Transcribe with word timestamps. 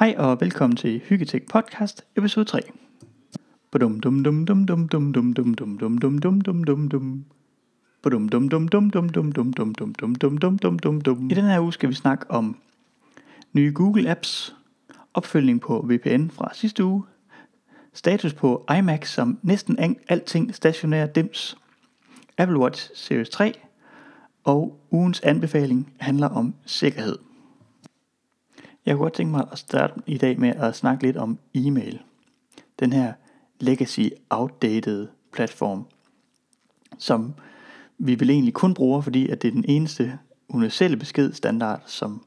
Hej 0.00 0.14
og 0.18 0.40
velkommen 0.40 0.76
til 0.76 1.00
Hyggetek 1.04 1.48
Podcast, 1.50 2.04
episode 2.16 2.44
3. 2.44 2.60
Badum 3.70 4.00
dum 4.00 4.24
dum 4.24 4.46
dum 4.46 4.66
dum 4.66 4.88
dum 4.88 5.12
dum 5.12 5.34
dum 5.34 5.54
dum 5.54 5.88
dum 5.88 6.18
dum 6.18 6.18
dum 6.18 6.40
dum 6.40 6.64
dum 6.64 6.88
dum. 6.88 7.24
Badum 8.02 8.28
dum 8.28 8.48
dum 8.48 8.68
dum 8.68 8.90
dum 8.90 9.10
dum 9.10 9.32
dum 9.32 9.52
dum 9.52 9.72
dum 9.72 9.94
dum 9.94 10.14
dum 10.14 10.38
dum 10.38 10.58
dum 10.58 10.78
dum 10.78 11.00
dum. 11.00 11.30
I 11.30 11.34
den 11.34 11.44
her 11.44 11.60
uge 11.60 11.72
skal 11.72 11.88
vi 11.88 11.94
snakke 11.94 12.30
om 12.30 12.56
nye 13.52 13.72
Google 13.72 14.10
Apps, 14.10 14.56
opfølgning 15.14 15.60
på 15.60 15.86
VPN 15.88 16.28
fra 16.30 16.50
sidste 16.54 16.84
uge, 16.84 17.04
status 17.92 18.34
på 18.34 18.66
iMac 18.78 19.06
som 19.06 19.38
næsten 19.42 19.78
alting 20.08 20.54
stationær 20.54 21.06
dims, 21.06 21.58
Apple 22.38 22.58
Watch 22.58 22.90
Series 22.94 23.28
3 23.28 23.52
og 24.44 24.80
ugens 24.90 25.20
anbefaling 25.20 25.92
handler 25.98 26.28
om 26.28 26.54
sikkerhed. 26.66 27.29
Jeg 28.86 28.94
kunne 28.94 29.02
godt 29.02 29.12
tænke 29.12 29.30
mig 29.30 29.46
at 29.52 29.58
starte 29.58 29.94
i 30.06 30.18
dag 30.18 30.40
med 30.40 30.48
at 30.48 30.76
snakke 30.76 31.02
lidt 31.02 31.16
om 31.16 31.38
e-mail. 31.54 32.00
Den 32.80 32.92
her 32.92 33.12
legacy 33.60 34.08
outdated 34.30 35.08
platform, 35.32 35.86
som 36.98 37.34
vi 37.98 38.14
vil 38.14 38.30
egentlig 38.30 38.54
kun 38.54 38.74
bruger, 38.74 39.00
fordi 39.00 39.28
at 39.28 39.42
det 39.42 39.48
er 39.48 39.52
den 39.52 39.64
eneste 39.68 40.18
universelle 40.48 40.96
beskedstandard, 40.96 41.82
som 41.86 42.24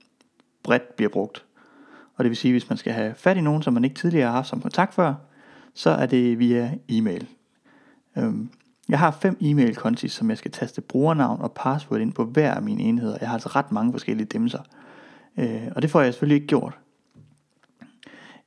bredt 0.63 0.95
bliver 0.95 1.09
brugt. 1.09 1.45
Og 2.15 2.23
det 2.23 2.29
vil 2.29 2.37
sige, 2.37 2.49
at 2.49 2.53
hvis 2.53 2.69
man 2.69 2.77
skal 2.77 2.93
have 2.93 3.15
fat 3.15 3.37
i 3.37 3.41
nogen, 3.41 3.63
som 3.63 3.73
man 3.73 3.83
ikke 3.83 3.95
tidligere 3.95 4.25
har 4.25 4.33
haft 4.33 4.47
som 4.47 4.61
kontakt 4.61 4.93
før, 4.93 5.13
så 5.73 5.89
er 5.89 6.05
det 6.05 6.39
via 6.39 6.77
e-mail. 6.89 7.27
Øhm, 8.17 8.49
jeg 8.89 8.99
har 8.99 9.11
fem 9.11 9.37
e-mail-konti, 9.41 10.07
som 10.07 10.29
jeg 10.29 10.37
skal 10.37 10.51
taste 10.51 10.81
brugernavn 10.81 11.41
og 11.41 11.51
password 11.51 12.01
ind 12.01 12.13
på 12.13 12.25
hver 12.25 12.53
af 12.53 12.61
mine 12.61 12.83
enheder. 12.83 13.17
Jeg 13.21 13.29
har 13.29 13.33
altså 13.33 13.49
ret 13.49 13.71
mange 13.71 13.91
forskellige 13.91 14.27
dimser. 14.27 14.59
Øh, 15.37 15.67
og 15.75 15.81
det 15.81 15.89
får 15.89 16.01
jeg 16.01 16.13
selvfølgelig 16.13 16.35
ikke 16.35 16.47
gjort. 16.47 16.77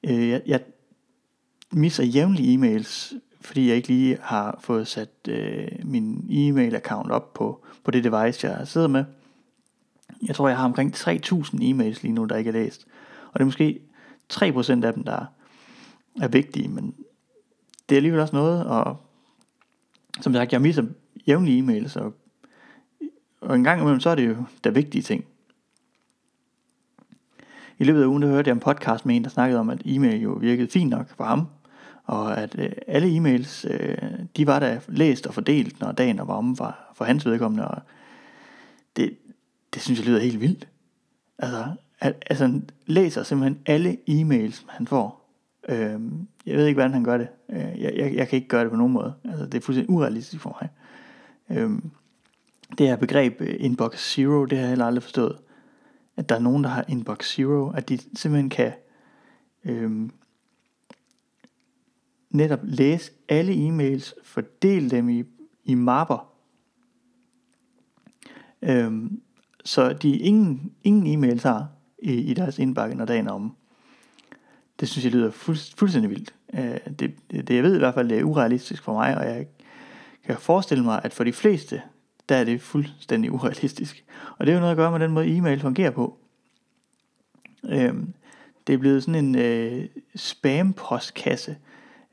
Øh, 0.02 0.28
jeg, 0.28 0.42
jeg 0.46 0.60
misser 1.72 2.04
jævnlige 2.04 2.58
e-mails, 2.58 3.14
fordi 3.40 3.68
jeg 3.68 3.76
ikke 3.76 3.88
lige 3.88 4.18
har 4.22 4.58
fået 4.60 4.88
sat 4.88 5.10
øh, 5.28 5.68
min 5.84 6.26
e-mail-account 6.30 7.10
op 7.10 7.34
på, 7.34 7.64
på 7.84 7.90
det 7.90 8.04
device, 8.04 8.48
jeg 8.48 8.68
sidder 8.68 8.88
med. 8.88 9.04
Jeg 10.26 10.34
tror, 10.34 10.48
jeg 10.48 10.56
har 10.56 10.64
omkring 10.64 10.94
3.000 10.94 11.08
e-mails 11.54 12.02
lige 12.02 12.12
nu, 12.12 12.24
der 12.24 12.36
ikke 12.36 12.48
er 12.48 12.52
læst. 12.52 12.86
Og 13.32 13.34
det 13.34 13.40
er 13.40 13.44
måske 13.44 13.80
3% 14.32 14.84
af 14.86 14.92
dem, 14.92 15.04
der 15.04 15.26
er 16.22 16.28
vigtige, 16.28 16.68
men 16.68 16.94
det 17.88 17.94
er 17.94 17.98
alligevel 17.98 18.20
også 18.20 18.36
noget, 18.36 18.66
og 18.66 18.96
som 20.20 20.32
sagt, 20.32 20.52
jeg 20.52 20.60
misser 20.60 20.84
jævnlige 21.26 21.62
e-mails, 21.62 21.96
og, 21.96 22.14
og 23.40 23.56
en 23.56 23.64
gang 23.64 23.80
imellem, 23.80 24.00
så 24.00 24.10
er 24.10 24.14
det 24.14 24.28
jo 24.28 24.36
der 24.64 24.70
vigtige 24.70 25.02
ting. 25.02 25.24
I 27.78 27.84
løbet 27.84 28.02
af 28.02 28.06
ugen, 28.06 28.22
der 28.22 28.28
hørte 28.28 28.48
jeg 28.48 28.54
en 28.54 28.60
podcast 28.60 29.06
med 29.06 29.16
en, 29.16 29.24
der 29.24 29.30
snakkede 29.30 29.60
om, 29.60 29.70
at 29.70 29.82
e-mail 29.84 30.22
jo 30.22 30.30
virkede 30.30 30.68
fint 30.68 30.90
nok 30.90 31.08
for 31.16 31.24
ham, 31.24 31.46
og 32.04 32.38
at 32.38 32.58
øh, 32.58 32.70
alle 32.86 33.16
e-mails, 33.16 33.72
øh, 33.72 33.98
de 34.36 34.46
var 34.46 34.58
da 34.58 34.80
læst 34.88 35.26
og 35.26 35.34
fordelt, 35.34 35.80
når 35.80 35.92
dagen 35.92 36.18
var 36.18 36.34
om 36.34 36.56
for, 36.56 36.76
for 36.94 37.04
hans 37.04 37.26
vedkommende, 37.26 37.68
og 37.68 37.82
det, 38.96 39.16
det 39.74 39.82
synes 39.82 39.98
jeg 39.98 40.08
lyder 40.08 40.20
helt 40.20 40.40
vildt. 40.40 40.68
Altså, 41.38 41.64
at, 42.00 42.14
altså 42.26 42.44
han 42.44 42.70
læser 42.86 43.22
simpelthen 43.22 43.58
alle 43.66 43.96
e-mails, 44.10 44.64
han 44.68 44.86
får. 44.86 45.30
Øh, 45.68 46.00
jeg 46.46 46.56
ved 46.56 46.66
ikke, 46.66 46.76
hvordan 46.76 46.92
han 46.92 47.04
gør 47.04 47.18
det. 47.18 47.28
Øh, 47.50 47.80
jeg, 47.82 47.92
jeg, 47.96 48.14
jeg 48.14 48.28
kan 48.28 48.36
ikke 48.36 48.48
gøre 48.48 48.62
det 48.62 48.70
på 48.70 48.76
nogen 48.76 48.92
måde. 48.92 49.14
Altså, 49.24 49.46
det 49.46 49.54
er 49.54 49.60
fuldstændig 49.60 49.90
urealistisk 49.90 50.42
for 50.42 50.58
mig. 50.60 50.70
Øh, 51.58 51.70
det 52.78 52.88
her 52.88 52.96
begreb 52.96 53.40
øh, 53.40 53.54
inbox 53.58 54.12
zero, 54.12 54.44
det 54.44 54.58
har 54.58 54.62
jeg 54.62 54.68
heller 54.68 54.86
aldrig 54.86 55.02
forstået 55.02 55.36
at 56.16 56.28
der 56.28 56.34
er 56.34 56.40
nogen, 56.40 56.64
der 56.64 56.70
har 56.70 56.84
inbox 56.88 57.34
zero, 57.34 57.70
at 57.70 57.88
de 57.88 57.98
simpelthen 57.98 58.50
kan 58.50 58.72
øhm, 59.64 60.10
netop 62.30 62.60
læse 62.62 63.12
alle 63.28 63.52
e-mails, 63.68 64.14
fordele 64.24 64.90
dem 64.90 65.08
i, 65.08 65.24
i 65.64 65.74
mapper, 65.74 66.32
øhm, 68.62 69.20
så 69.64 69.92
de 69.92 70.16
ingen, 70.16 70.72
ingen 70.82 71.06
e-mails 71.06 71.42
har 71.42 71.68
i, 71.98 72.12
i 72.12 72.34
deres 72.34 72.58
indbakke, 72.58 72.94
når 72.94 73.04
dagen 73.04 73.26
er 73.26 73.32
om. 73.32 73.56
Det 74.80 74.88
synes 74.88 75.04
jeg 75.04 75.12
lyder 75.12 75.30
fuld, 75.30 75.76
fuldstændig 75.76 76.10
vildt. 76.10 76.34
Øh, 76.54 76.92
det, 76.98 77.14
det, 77.30 77.50
jeg 77.50 77.62
ved 77.62 77.74
i 77.74 77.78
hvert 77.78 77.94
fald, 77.94 78.08
det 78.08 78.18
er 78.18 78.24
urealistisk 78.24 78.82
for 78.82 78.92
mig, 78.92 79.18
og 79.18 79.24
jeg 79.24 79.46
kan 80.24 80.36
forestille 80.36 80.84
mig, 80.84 81.00
at 81.04 81.14
for 81.14 81.24
de 81.24 81.32
fleste, 81.32 81.82
der 82.28 82.36
er 82.36 82.44
det 82.44 82.60
fuldstændig 82.60 83.32
urealistisk. 83.32 84.04
Og 84.38 84.46
det 84.46 84.52
er 84.52 84.54
jo 84.54 84.60
noget 84.60 84.72
at 84.72 84.76
gøre 84.76 84.90
med 84.90 85.00
den 85.00 85.12
måde 85.12 85.36
e-mail 85.36 85.60
fungerer 85.60 85.90
på. 85.90 86.18
Øhm, 87.68 88.14
det 88.66 88.72
er 88.74 88.78
blevet 88.78 89.02
sådan 89.02 89.24
en 89.24 89.38
øh, 89.38 89.84
spam-postkasse, 90.16 91.56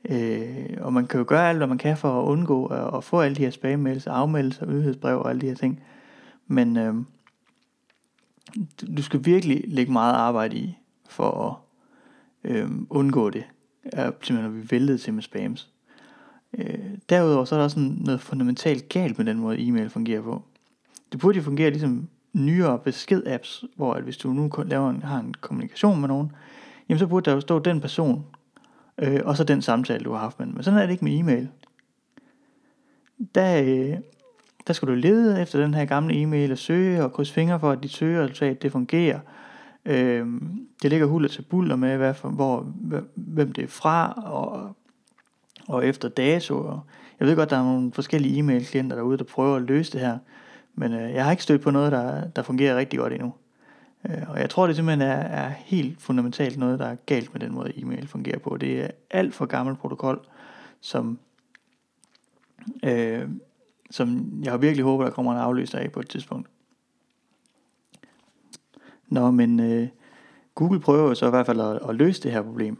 øh, 0.04 0.66
og 0.80 0.92
man 0.92 1.06
kan 1.06 1.18
jo 1.18 1.24
gøre 1.28 1.48
alt, 1.48 1.58
hvad 1.58 1.66
man 1.66 1.78
kan 1.78 1.96
for 1.96 2.22
at 2.22 2.26
undgå 2.26 2.66
at, 2.66 2.96
at 2.96 3.04
få 3.04 3.20
alle 3.20 3.36
de 3.36 3.42
her 3.42 3.50
spam-mails, 3.50 4.06
afmeldelser, 4.06 4.66
nyhedsbrev 4.66 5.18
og 5.18 5.30
alle 5.30 5.40
de 5.40 5.46
her 5.46 5.54
ting. 5.54 5.82
Men 6.46 6.76
øh, 6.76 6.94
du 8.96 9.02
skal 9.02 9.24
virkelig 9.24 9.64
lægge 9.66 9.92
meget 9.92 10.14
arbejde 10.14 10.56
i 10.56 10.78
for 11.08 11.30
at 12.44 12.50
øh, 12.50 12.70
undgå 12.90 13.30
det. 13.30 13.44
Simpelthen 13.92 14.36
når 14.36 14.48
vi 14.48 14.70
væltet 14.70 15.00
til 15.00 15.14
med 15.14 15.22
spams. 15.22 15.73
Øh, 16.58 16.78
derudover 17.08 17.44
så 17.44 17.54
er 17.54 17.58
der 17.58 17.64
også 17.64 17.80
noget 17.80 18.20
fundamentalt 18.20 18.88
galt 18.88 19.18
med 19.18 19.26
den 19.26 19.38
måde 19.38 19.66
e-mail 19.68 19.90
fungerer 19.90 20.22
på. 20.22 20.42
Det 21.12 21.20
burde 21.20 21.38
jo 21.38 21.42
fungere 21.42 21.70
ligesom 21.70 22.08
nyere 22.32 22.78
besked-apps, 22.78 23.64
hvor 23.76 23.94
at 23.94 24.02
hvis 24.02 24.16
du 24.16 24.32
nu 24.32 24.50
laver 24.64 24.90
en, 24.90 25.02
har 25.02 25.20
en 25.20 25.34
kommunikation 25.40 26.00
med 26.00 26.08
nogen, 26.08 26.32
jamen 26.88 26.98
så 26.98 27.06
burde 27.06 27.24
der 27.24 27.34
jo 27.34 27.40
stå 27.40 27.58
den 27.58 27.80
person, 27.80 28.24
øh, 28.98 29.20
og 29.24 29.36
så 29.36 29.44
den 29.44 29.62
samtale, 29.62 30.04
du 30.04 30.12
har 30.12 30.18
haft 30.18 30.38
med 30.38 30.46
Men 30.46 30.62
sådan 30.62 30.80
er 30.80 30.86
det 30.86 30.92
ikke 30.92 31.04
med 31.04 31.18
e-mail. 31.18 31.48
Der, 33.34 33.62
øh, 33.62 33.96
der 34.66 34.72
skal 34.72 34.88
du 34.88 34.94
lede 34.94 35.42
efter 35.42 35.60
den 35.60 35.74
her 35.74 35.84
gamle 35.84 36.14
e-mail 36.14 36.52
og 36.52 36.58
søge 36.58 37.04
og 37.04 37.12
krydse 37.12 37.32
fingre 37.32 37.60
for, 37.60 37.70
at 37.70 37.82
dit 37.82 37.90
søgeresultat 37.90 38.62
det 38.62 38.72
fungerer. 38.72 39.20
Øh, 39.84 40.26
det 40.82 40.90
ligger 40.90 41.06
huller 41.06 41.28
til 41.28 41.42
buller 41.42 41.76
med, 41.76 41.96
hvad 41.96 42.14
for, 42.14 42.28
hvor, 42.28 42.72
hvem 43.14 43.52
det 43.52 43.64
er 43.64 43.68
fra, 43.68 44.12
og 44.12 44.76
og 45.68 45.86
efter 45.86 46.08
dato. 46.08 46.56
Og 46.56 46.80
jeg 47.20 47.28
ved 47.28 47.36
godt, 47.36 47.50
der 47.50 47.56
er 47.56 47.64
nogle 47.64 47.92
forskellige 47.92 48.38
e-mail-klienter 48.38 48.96
derude, 48.96 49.18
der 49.18 49.24
prøver 49.24 49.56
at 49.56 49.62
løse 49.62 49.92
det 49.92 50.00
her, 50.00 50.18
men 50.74 50.92
øh, 50.92 51.12
jeg 51.12 51.24
har 51.24 51.30
ikke 51.30 51.42
stødt 51.42 51.62
på 51.62 51.70
noget, 51.70 51.92
der, 51.92 52.28
der 52.28 52.42
fungerer 52.42 52.76
rigtig 52.76 52.98
godt 52.98 53.12
endnu. 53.12 53.34
Øh, 54.08 54.22
og 54.28 54.40
jeg 54.40 54.50
tror, 54.50 54.66
det 54.66 54.76
simpelthen 54.76 55.08
er, 55.08 55.14
er 55.14 55.48
helt 55.48 56.02
fundamentalt 56.02 56.58
noget, 56.58 56.78
der 56.78 56.86
er 56.86 56.96
galt 57.06 57.32
med 57.32 57.40
den 57.40 57.52
måde, 57.52 57.78
e-mail 57.78 58.08
fungerer 58.08 58.38
på. 58.38 58.56
Det 58.56 58.80
er 58.80 58.88
alt 59.10 59.34
for 59.34 59.46
gammel 59.46 59.76
protokol, 59.76 60.26
som, 60.80 61.18
øh, 62.82 63.28
som 63.90 64.32
jeg 64.42 64.62
virkelig 64.62 64.84
håber, 64.84 65.04
der 65.04 65.10
kommer 65.10 65.32
en 65.32 65.38
afløser 65.38 65.78
af 65.78 65.92
på 65.92 66.00
et 66.00 66.08
tidspunkt. 66.08 66.48
Nå, 69.08 69.30
men 69.30 69.60
øh, 69.60 69.88
Google 70.54 70.80
prøver 70.80 71.08
jo 71.08 71.14
så 71.14 71.26
i 71.26 71.30
hvert 71.30 71.46
fald 71.46 71.60
at, 71.60 71.78
at 71.88 71.94
løse 71.94 72.22
det 72.22 72.32
her 72.32 72.42
problem 72.42 72.78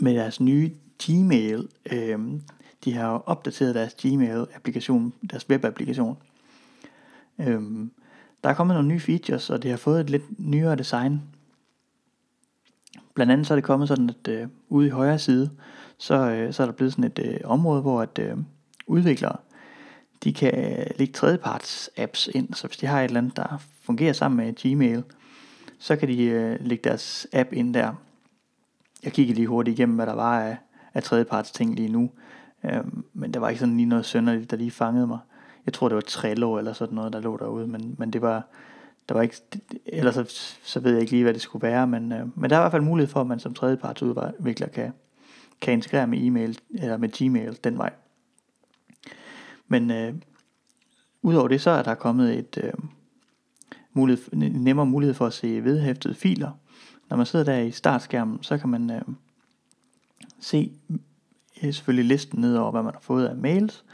med 0.00 0.14
deres 0.14 0.40
nye 0.40 0.70
Gmail, 1.06 1.68
øh, 1.92 2.18
de 2.84 2.92
har 2.92 3.08
opdateret 3.08 3.74
deres 3.74 3.94
Gmail-applikation, 3.94 5.12
deres 5.30 5.50
webapplikation. 5.50 6.18
Øh, 7.38 7.62
der 8.44 8.50
er 8.50 8.54
kommet 8.54 8.74
nogle 8.74 8.88
nye 8.88 9.00
features, 9.00 9.50
og 9.50 9.62
det 9.62 9.70
har 9.70 9.78
fået 9.78 10.00
et 10.00 10.10
lidt 10.10 10.38
nyere 10.38 10.76
design. 10.76 11.22
Blandt 13.14 13.32
andet 13.32 13.46
så 13.46 13.54
er 13.54 13.56
det 13.56 13.64
kommet 13.64 13.88
sådan, 13.88 14.10
at 14.10 14.28
øh, 14.28 14.48
ude 14.68 14.86
i 14.86 14.90
højre 14.90 15.18
side, 15.18 15.50
så, 15.98 16.14
øh, 16.14 16.52
så 16.52 16.62
er 16.62 16.66
der 16.66 16.72
blevet 16.72 16.92
sådan 16.92 17.04
et 17.04 17.18
øh, 17.18 17.40
område, 17.44 17.82
hvor 17.82 18.02
at 18.02 18.18
øh, 18.18 18.36
udviklere, 18.86 19.36
de 20.24 20.32
kan 20.32 20.78
øh, 20.78 20.86
lægge 20.96 21.12
tredjeparts 21.12 21.90
apps 21.96 22.28
ind, 22.34 22.54
så 22.54 22.66
hvis 22.66 22.76
de 22.76 22.86
har 22.86 23.00
et 23.00 23.04
eller 23.04 23.20
andet, 23.20 23.36
der 23.36 23.62
fungerer 23.82 24.12
sammen 24.12 24.46
med 24.46 24.54
Gmail, 24.54 25.04
så 25.78 25.96
kan 25.96 26.08
de 26.08 26.24
øh, 26.24 26.56
lægge 26.60 26.88
deres 26.88 27.26
app 27.32 27.52
ind 27.52 27.74
der. 27.74 27.92
Jeg 29.04 29.12
kigger 29.12 29.34
lige 29.34 29.46
hurtigt 29.46 29.78
igennem, 29.78 29.96
hvad 29.96 30.06
der 30.06 30.14
var 30.14 30.40
af, 30.40 30.56
af 30.94 31.02
tredjeparts 31.02 31.50
ting 31.50 31.74
lige 31.74 31.88
nu. 31.88 32.10
Øh, 32.64 32.84
men 33.12 33.34
der 33.34 33.40
var 33.40 33.48
ikke 33.48 33.60
sådan 33.60 33.76
lige 33.76 33.86
noget 33.86 34.04
sønderligt, 34.04 34.50
der 34.50 34.56
lige 34.56 34.70
fangede 34.70 35.06
mig. 35.06 35.18
Jeg 35.66 35.74
tror, 35.74 35.88
det 35.88 35.94
var 35.94 36.00
Trello 36.00 36.58
eller 36.58 36.72
sådan 36.72 36.94
noget, 36.94 37.12
der 37.12 37.20
lå 37.20 37.36
derude, 37.36 37.66
men, 37.66 37.94
men 37.98 38.10
det 38.10 38.22
var, 38.22 38.46
der 39.08 39.14
var 39.14 39.22
ikke, 39.22 39.36
ellers 39.86 40.14
så, 40.14 40.24
så 40.62 40.80
ved 40.80 40.92
jeg 40.92 41.00
ikke 41.00 41.12
lige, 41.12 41.22
hvad 41.22 41.34
det 41.34 41.42
skulle 41.42 41.62
være, 41.62 41.86
men, 41.86 42.12
øh, 42.12 42.38
men 42.38 42.50
der 42.50 42.56
er 42.56 42.60
i 42.60 42.62
hvert 42.62 42.72
fald 42.72 42.82
mulighed 42.82 43.12
for, 43.12 43.20
at 43.20 43.26
man 43.26 43.38
som 43.38 43.54
tredjepartsudvikler 43.54 44.68
kan, 44.68 44.92
kan 45.60 45.72
integrere 45.72 46.06
med 46.06 46.18
e-mail, 46.22 46.58
eller 46.74 46.96
med 46.96 47.08
Gmail 47.08 47.58
den 47.64 47.78
vej. 47.78 47.92
Men 49.68 49.90
øh, 49.90 50.14
udover 51.22 51.48
det, 51.48 51.60
så 51.60 51.70
er 51.70 51.82
der 51.82 51.94
kommet 51.94 52.38
et 52.38 52.58
øh, 52.64 52.72
mulighed, 53.92 54.32
nemmere 54.36 54.86
mulighed 54.86 55.14
for 55.14 55.26
at 55.26 55.32
se 55.32 55.64
vedhæftede 55.64 56.14
filer. 56.14 56.50
Når 57.10 57.16
man 57.16 57.26
sidder 57.26 57.44
der 57.44 57.58
i 57.58 57.70
startskærmen, 57.70 58.42
så 58.42 58.58
kan 58.58 58.68
man 58.68 58.90
øh, 58.90 59.02
se 60.42 60.72
selvfølgelig 61.62 62.08
listen 62.08 62.40
ned 62.40 62.56
over, 62.56 62.70
hvad 62.70 62.82
man 62.82 62.92
har 62.94 63.00
fået 63.00 63.26
af 63.26 63.36
mails. 63.36 63.84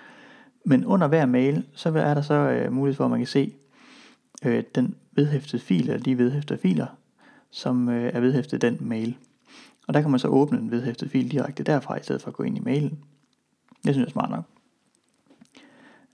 Men 0.65 0.85
under 0.85 1.09
hver 1.09 1.27
mail, 1.27 1.65
så 1.75 1.89
er 1.89 2.15
der 2.15 2.23
så 2.23 2.35
øh, 2.35 2.73
mulighed 2.73 2.97
for, 2.97 3.05
at 3.05 3.11
man 3.11 3.21
kan 3.21 3.27
se 3.27 3.55
øh, 4.45 4.65
den 4.75 4.95
vedhæftede 5.13 5.63
fil, 5.63 5.91
eller 5.91 6.03
de 6.03 6.19
vedhæftede 6.19 6.59
filer, 6.59 6.87
som 7.51 7.89
øh, 7.89 8.11
er 8.15 8.21
vedhæftet 8.21 8.63
den 8.63 8.79
mail. 8.81 9.17
Og 9.89 9.95
der 9.95 10.01
kan 10.01 10.11
man 10.11 10.21
så 10.21 10.29
åbne 10.29 10.59
en 10.59 10.71
vedhæftet 10.71 11.11
fil 11.11 11.31
direkte 11.31 11.63
derfra, 11.63 11.97
i 11.97 12.03
stedet 12.03 12.23
for 12.23 12.29
at 12.29 12.35
gå 12.35 12.43
ind 12.43 12.57
i 12.57 12.61
mailen. 12.61 12.99
Det 13.85 13.95
synes 13.95 13.97
jeg 13.97 14.07
er 14.07 14.11
smart 14.11 14.31
nok. 14.31 14.45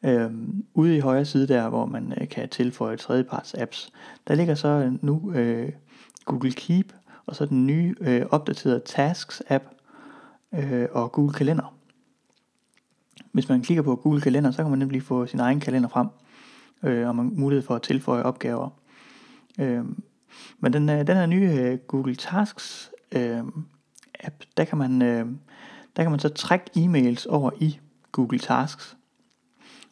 Øhm, 0.05 0.65
ude 0.75 0.97
i 0.97 1.01
højre 1.01 1.25
side 1.25 1.49
der, 1.49 1.69
hvor 1.69 1.87
man 1.87 2.13
øh, 2.21 2.29
kan 2.29 2.49
tilføje 2.49 2.97
tredjeparts 2.97 3.55
apps, 3.55 3.93
der 4.29 4.35
ligger 4.35 4.55
så 4.55 4.69
øh, 4.69 5.05
nu 5.05 5.33
øh, 5.33 5.73
Google 6.25 6.53
Keep, 6.53 6.93
og 7.27 7.37
så 7.37 7.47
den 7.47 7.67
nye 7.67 7.95
øh, 8.01 8.27
opdaterede 8.31 8.83
Tasks 8.87 9.43
app 9.49 9.65
øh, 10.59 10.89
og 10.93 11.13
Google 11.13 11.33
Kalender. 11.33 11.75
Hvis 13.33 13.49
man 13.49 13.63
klikker 13.63 13.83
på 13.83 13.97
Google 13.97 14.21
Kalender, 14.21 14.51
så 14.51 14.63
kan 14.63 14.71
man 14.71 14.79
nemlig 14.79 15.03
få 15.03 15.27
sin 15.27 15.41
egen 15.41 15.61
kalender 15.61 15.89
frem, 15.89 16.09
øh, 16.83 17.09
og 17.09 17.17
man 17.17 17.31
mulighed 17.35 17.67
for 17.67 17.75
at 17.75 17.83
tilføje 17.83 18.23
opgaver. 18.23 18.71
Øh, 19.59 19.85
men 20.59 20.73
den, 20.73 20.89
øh, 20.89 21.07
den 21.07 21.17
her 21.17 21.27
nye 21.27 21.51
øh, 21.51 21.79
Google 21.79 22.15
Tasks 22.15 22.91
øh, 23.13 23.43
app, 24.21 24.35
der 24.57 24.65
kan 24.65 24.79
man 24.79 25.03
øh, 25.03 25.27
der 25.97 26.03
kan 26.03 26.11
man 26.11 26.21
så 26.21 26.29
trække 26.29 26.71
e-mails 26.77 27.27
over 27.29 27.51
i 27.61 27.81
Google 28.13 28.39
Tasks. 28.39 28.97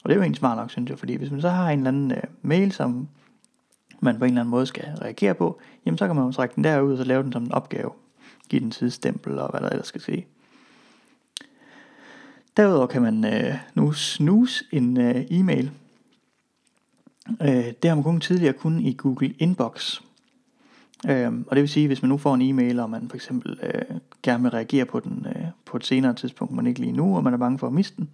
Og 0.04 0.08
det 0.08 0.10
er 0.10 0.16
jo 0.16 0.22
egentlig 0.22 0.38
smart 0.38 0.58
nok, 0.58 0.70
synes 0.70 0.90
jeg, 0.90 0.98
fordi 0.98 1.16
hvis 1.16 1.30
man 1.30 1.40
så 1.40 1.48
har 1.48 1.70
en 1.70 1.78
eller 1.78 1.88
anden 1.90 2.12
øh, 2.12 2.22
mail, 2.42 2.72
som 2.72 3.08
man 4.00 4.18
på 4.18 4.24
en 4.24 4.30
eller 4.30 4.40
anden 4.40 4.50
måde 4.50 4.66
skal 4.66 4.84
reagere 4.84 5.34
på, 5.34 5.60
jamen 5.86 5.98
så 5.98 6.06
kan 6.06 6.16
man 6.16 6.24
jo 6.24 6.32
trække 6.32 6.54
den 6.54 6.64
derud 6.64 6.92
og 6.92 6.98
så 6.98 7.04
lave 7.04 7.22
den 7.22 7.32
som 7.32 7.42
en 7.42 7.52
opgave. 7.52 7.90
Give 8.48 8.62
den 8.62 8.72
sidestempel 8.72 9.38
og 9.38 9.50
hvad 9.50 9.60
der 9.60 9.68
ellers 9.68 9.86
skal 9.86 10.00
ske. 10.00 10.26
Derudover 12.56 12.86
kan 12.86 13.02
man 13.02 13.24
øh, 13.24 13.54
nu 13.74 13.92
snuse 13.92 14.64
en 14.72 15.00
øh, 15.00 15.24
e-mail. 15.30 15.70
Øh, 17.42 17.72
det 17.82 17.84
har 17.84 17.94
man 17.94 18.04
kun 18.04 18.20
tidligere 18.20 18.52
kun 18.52 18.80
i 18.80 18.94
Google 18.94 19.34
Inbox. 19.38 20.00
Øh, 21.08 21.32
og 21.46 21.56
det 21.56 21.62
vil 21.62 21.68
sige, 21.68 21.86
hvis 21.86 22.02
man 22.02 22.08
nu 22.08 22.16
får 22.16 22.34
en 22.34 22.42
e-mail, 22.42 22.80
og 22.80 22.90
man 22.90 23.08
for 23.08 23.16
eksempel 23.16 23.58
øh, 23.62 23.96
gerne 24.22 24.42
vil 24.42 24.50
reagere 24.50 24.84
på 24.84 25.00
den 25.00 25.26
øh, 25.28 25.46
på 25.64 25.76
et 25.76 25.86
senere 25.86 26.14
tidspunkt, 26.14 26.54
men 26.54 26.66
ikke 26.66 26.80
lige 26.80 26.92
nu, 26.92 27.16
og 27.16 27.24
man 27.24 27.34
er 27.34 27.38
bange 27.38 27.58
for 27.58 27.66
at 27.66 27.72
miste 27.72 27.96
den, 27.96 28.10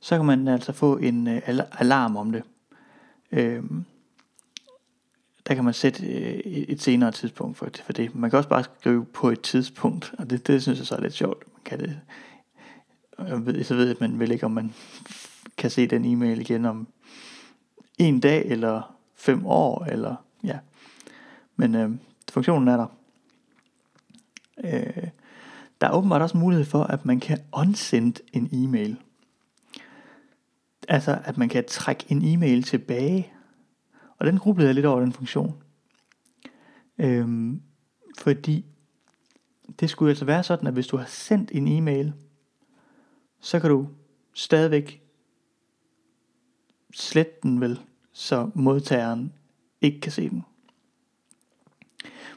så 0.00 0.16
kan 0.16 0.26
man 0.26 0.48
altså 0.48 0.72
få 0.72 0.96
en 0.96 1.28
øh, 1.28 1.42
alarm 1.78 2.16
om 2.16 2.32
det. 2.32 2.42
Øh, 3.32 3.62
der 5.48 5.54
kan 5.54 5.64
man 5.64 5.74
sætte 5.74 6.06
øh, 6.06 6.38
et 6.44 6.82
senere 6.82 7.12
tidspunkt 7.12 7.56
for, 7.56 7.68
for 7.84 7.92
det. 7.92 8.14
Man 8.14 8.30
kan 8.30 8.36
også 8.36 8.48
bare 8.48 8.64
skrive 8.64 9.04
på 9.04 9.30
et 9.30 9.40
tidspunkt, 9.40 10.14
og 10.18 10.30
det, 10.30 10.46
det 10.46 10.62
synes 10.62 10.78
jeg 10.78 10.86
så 10.86 10.94
er 10.94 11.00
lidt 11.00 11.12
sjovt. 11.12 11.44
Man 11.46 11.60
kan 11.64 11.78
det. 11.78 12.00
Jeg 13.18 13.46
ved, 13.46 13.64
så 13.64 13.74
ved 13.74 13.90
at 13.90 14.00
man 14.00 14.18
vel 14.18 14.30
ikke, 14.30 14.46
om 14.46 14.52
man 14.52 14.74
kan 15.56 15.70
se 15.70 15.86
den 15.86 16.04
e-mail 16.04 16.40
igen 16.40 16.64
om 16.64 16.88
en 17.98 18.20
dag, 18.20 18.44
eller 18.46 18.96
fem 19.14 19.46
år, 19.46 19.84
eller 19.84 20.16
ja. 20.44 20.58
Men 21.56 21.74
øh, 21.74 21.90
funktionen 22.32 22.68
er 22.68 22.76
der. 22.76 22.86
Øh, 24.64 25.08
der 25.80 25.86
er 25.86 25.92
åbenbart 25.92 26.22
også 26.22 26.36
mulighed 26.36 26.64
for, 26.64 26.82
at 26.82 27.06
man 27.06 27.20
kan 27.20 27.38
unsend 27.52 28.14
en 28.32 28.48
e-mail. 28.52 28.96
Altså, 30.88 31.18
at 31.24 31.38
man 31.38 31.48
kan 31.48 31.64
trække 31.68 32.04
en 32.08 32.24
e-mail 32.24 32.62
tilbage. 32.62 33.32
Og 34.18 34.26
den 34.26 34.38
grublede 34.38 34.68
jeg 34.68 34.74
lidt 34.74 34.86
over 34.86 35.00
den 35.00 35.12
funktion. 35.12 35.62
Øhm, 36.98 37.62
fordi 38.18 38.64
det 39.80 39.90
skulle 39.90 40.10
altså 40.10 40.24
være 40.24 40.42
sådan, 40.42 40.66
at 40.66 40.72
hvis 40.72 40.86
du 40.86 40.96
har 40.96 41.06
sendt 41.06 41.50
en 41.54 41.68
e-mail, 41.68 42.12
så 43.44 43.60
kan 43.60 43.70
du 43.70 43.88
stadigvæk 44.32 45.02
slette 46.92 47.32
den 47.42 47.60
vel, 47.60 47.80
så 48.12 48.50
modtageren 48.54 49.32
ikke 49.80 50.00
kan 50.00 50.12
se 50.12 50.30
den. 50.30 50.44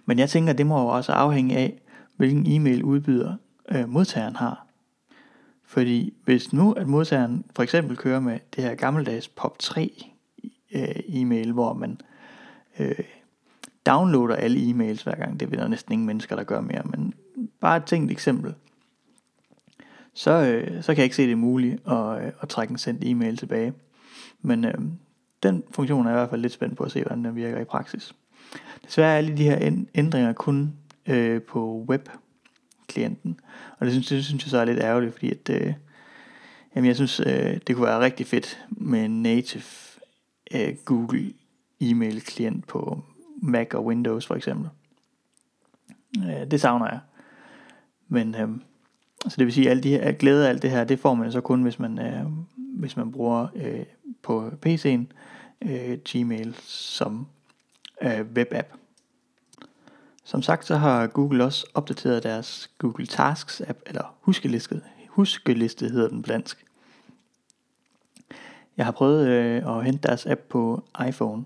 Men 0.05 0.19
jeg 0.19 0.29
tænker, 0.29 0.53
det 0.53 0.67
må 0.67 0.81
jo 0.81 0.87
også 0.87 1.11
afhænge 1.11 1.57
af, 1.57 1.81
hvilken 2.15 2.47
e-mail 2.47 2.83
udbyder 2.83 3.35
øh, 3.69 3.89
modtageren 3.89 4.35
har. 4.35 4.67
Fordi 5.63 6.13
hvis 6.23 6.53
nu 6.53 6.71
at 6.71 6.87
modtageren 6.87 7.45
for 7.55 7.63
eksempel 7.63 7.97
kører 7.97 8.19
med 8.19 8.39
det 8.55 8.63
her 8.63 8.75
gammeldags 8.75 9.31
POP3 9.39 9.79
øh, 10.71 10.95
e-mail, 11.07 11.51
hvor 11.51 11.73
man 11.73 12.01
øh, 12.79 12.99
downloader 13.85 14.35
alle 14.35 14.69
e-mails 14.69 15.03
hver 15.03 15.15
gang, 15.15 15.39
det 15.39 15.51
vil 15.51 15.59
der 15.59 15.67
næsten 15.67 15.93
ingen 15.93 16.05
mennesker, 16.05 16.35
der 16.35 16.43
gør 16.43 16.61
mere, 16.61 16.83
men 16.83 17.13
bare 17.59 17.77
et 17.77 17.85
tænkt 17.85 18.11
eksempel, 18.11 18.53
så, 20.17 20.31
øh, 20.31 20.83
så 20.83 20.87
kan 20.87 20.97
jeg 20.97 21.03
ikke 21.03 21.15
se 21.15 21.23
det 21.23 21.31
er 21.31 21.35
muligt 21.35 21.87
at, 21.87 22.25
øh, 22.25 22.31
at 22.41 22.49
trække 22.49 22.71
en 22.71 22.77
sendt 22.77 23.03
e-mail 23.05 23.37
tilbage. 23.37 23.73
Men 24.41 24.65
øh, 24.65 24.73
den 25.43 25.63
funktion 25.71 26.05
er 26.05 26.09
jeg 26.09 26.17
i 26.17 26.19
hvert 26.19 26.29
fald 26.29 26.41
lidt 26.41 26.53
spændt 26.53 26.77
på 26.77 26.83
at 26.83 26.91
se, 26.91 27.01
hvordan 27.01 27.25
den 27.25 27.35
virker 27.35 27.59
i 27.59 27.63
praksis. 27.63 28.15
Desværre 28.85 29.11
er 29.11 29.17
alle 29.17 29.37
de 29.37 29.43
her 29.43 29.85
ændringer 29.95 30.33
kun 30.33 30.73
øh, 31.07 31.41
på 31.41 31.85
web-klienten. 31.89 33.39
Og 33.79 33.85
det 33.85 33.93
synes, 33.93 34.07
det 34.07 34.25
synes 34.25 34.43
jeg 34.43 34.49
så 34.49 34.57
er 34.57 34.65
lidt 34.65 34.79
ærgerligt, 34.79 35.13
fordi 35.13 35.31
at, 35.31 35.49
øh, 35.49 35.73
jamen 36.75 36.87
jeg 36.87 36.95
synes, 36.95 37.19
øh, 37.19 37.59
det 37.67 37.75
kunne 37.75 37.87
være 37.87 37.99
rigtig 37.99 38.27
fedt 38.27 38.65
med 38.69 39.05
en 39.05 39.21
native 39.21 39.63
øh, 40.53 40.75
Google 40.85 41.33
e-mail 41.81 42.21
klient 42.21 42.67
på 42.67 43.03
Mac 43.41 43.67
og 43.73 43.85
Windows 43.85 44.27
for 44.27 44.35
eksempel. 44.35 44.69
Øh, 46.17 46.51
det 46.51 46.61
savner 46.61 46.87
jeg. 46.87 46.99
Men 48.07 48.35
øh, 48.35 48.49
så 49.21 49.35
det 49.37 49.45
vil 49.45 49.53
sige, 49.53 49.65
at 49.65 49.71
alle 49.71 49.83
de 49.83 49.89
her, 49.89 50.11
glæde 50.11 50.45
af 50.45 50.49
alt 50.49 50.61
det 50.61 50.71
her, 50.71 50.83
det 50.83 50.99
får 50.99 51.13
man 51.13 51.31
så 51.31 51.41
kun, 51.41 51.63
hvis 51.63 51.79
man, 51.79 51.99
øh, 51.99 52.25
hvis 52.55 52.97
man 52.97 53.11
bruger 53.11 53.47
øh, 53.55 53.85
på 54.21 54.51
PC'en 54.65 55.05
øh, 55.61 55.97
Gmail 56.05 56.55
som 56.63 57.27
øh, 58.01 58.21
webapp. 58.35 58.67
Som 60.23 60.41
sagt, 60.41 60.65
så 60.65 60.75
har 60.75 61.07
Google 61.07 61.43
også 61.43 61.67
opdateret 61.73 62.23
deres 62.23 62.69
Google 62.77 63.05
Tasks 63.05 63.61
app, 63.67 63.79
eller 63.85 64.15
huskeliste, 64.21 64.81
huskeliste 65.09 65.89
hedder 65.89 66.09
den 66.09 66.21
blandsk. 66.21 66.65
Jeg 68.77 68.85
har 68.85 68.91
prøvet 68.91 69.27
øh, 69.27 69.77
at 69.77 69.85
hente 69.85 70.07
deres 70.07 70.25
app 70.25 70.41
på 70.49 70.83
iPhone, 71.07 71.45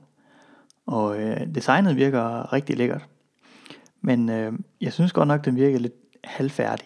og 0.85 1.21
øh, 1.21 1.55
designet 1.55 1.95
virker 1.95 2.53
rigtig 2.53 2.77
lækkert. 2.77 3.05
Men 4.01 4.29
øh, 4.29 4.53
jeg 4.81 4.93
synes 4.93 5.13
godt 5.13 5.27
nok, 5.27 5.45
den 5.45 5.55
virker 5.55 5.79
lidt 5.79 5.93
halvfærdig. 6.23 6.85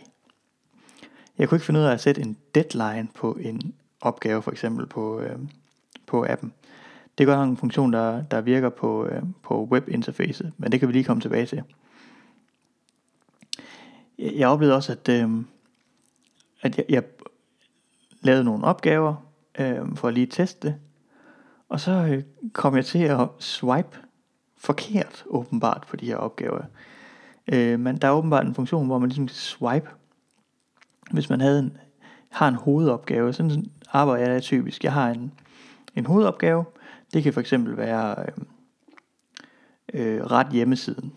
Jeg 1.38 1.50
kunne 1.50 1.56
ikke 1.56 1.66
finde 1.66 1.80
ud 1.80 1.86
af 1.86 1.94
at 1.94 2.02
sætte 2.02 2.22
en 2.22 2.38
deadline 2.56 3.08
på 3.16 3.38
en 3.42 3.74
opgave, 4.02 4.42
for 4.42 4.52
eksempel 4.52 4.86
på, 4.86 5.20
øh, 5.20 5.40
på 6.08 6.26
appen. 6.30 6.54
Det 7.18 7.24
er 7.24 7.28
godt 7.28 7.40
nok 7.40 7.50
en 7.50 7.58
funktion, 7.58 7.94
der, 7.94 8.22
der 8.22 8.42
virker 8.42 8.70
på, 8.70 9.06
øh, 9.06 9.22
på 9.44 9.68
webinterfacet, 9.72 10.54
men 10.58 10.72
det 10.72 10.80
kan 10.80 10.88
vi 10.88 10.94
lige 10.94 11.04
komme 11.04 11.22
tilbage 11.22 11.46
til 11.46 11.64
jeg 14.18 14.48
oplevede 14.48 14.76
også, 14.76 14.92
at, 14.92 15.10
øh, 15.10 15.30
at 16.62 16.78
jeg, 16.78 16.86
jeg 16.90 17.04
lavede 18.22 18.44
nogle 18.44 18.66
opgaver 18.66 19.16
øh, 19.60 19.96
for 19.96 20.08
at 20.08 20.14
lige 20.14 20.26
teste 20.26 20.68
det. 20.68 20.76
Og 21.70 21.80
så 21.80 21.92
øh, 21.92 22.24
kom 22.54 22.76
jeg 22.76 22.86
til 22.86 23.00
at 23.00 23.28
swipe 23.40 23.98
forkert 24.58 25.24
åbenbart 25.28 25.86
på 25.90 25.96
de 25.96 26.06
her 26.06 26.16
opgaver. 26.16 26.62
Øh, 27.48 27.80
men 27.80 27.98
der 27.98 28.08
er 28.08 28.12
åbenbart 28.12 28.46
en 28.46 28.56
funktion, 28.56 28.86
hvor 28.86 29.00
man 29.00 29.10
ligesom 29.10 29.28
kan 29.28 29.36
swipe. 29.36 29.90
Hvis 31.12 31.30
man 31.30 31.42
havde 31.42 31.60
en, 31.60 31.78
har 32.30 32.48
en 32.48 32.56
hovedopgave, 32.56 33.34
sådan 33.34 33.72
arbejder 33.92 34.32
jeg 34.32 34.44
typisk. 34.44 34.84
Jeg 34.84 34.94
har 34.94 35.10
en, 35.10 35.32
en 35.96 36.06
hovedopgave. 36.06 36.66
Det 37.14 37.24
kan 37.24 37.34
for 37.34 37.42
eksempel 37.42 37.78
være 37.78 38.16
øh, 39.94 40.18
øh, 40.18 40.24
ret 40.26 40.48
hjemmesiden. 40.52 41.14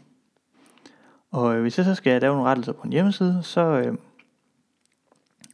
Og 1.30 1.54
øh, 1.54 1.62
hvis 1.62 1.78
jeg 1.78 1.84
så 1.84 1.94
skal 1.94 2.20
lave 2.20 2.34
nogle 2.34 2.50
rettelser 2.50 2.72
på 2.72 2.82
en 2.82 2.92
hjemmeside, 2.92 3.40
så, 3.42 3.60
øh, 3.60 3.98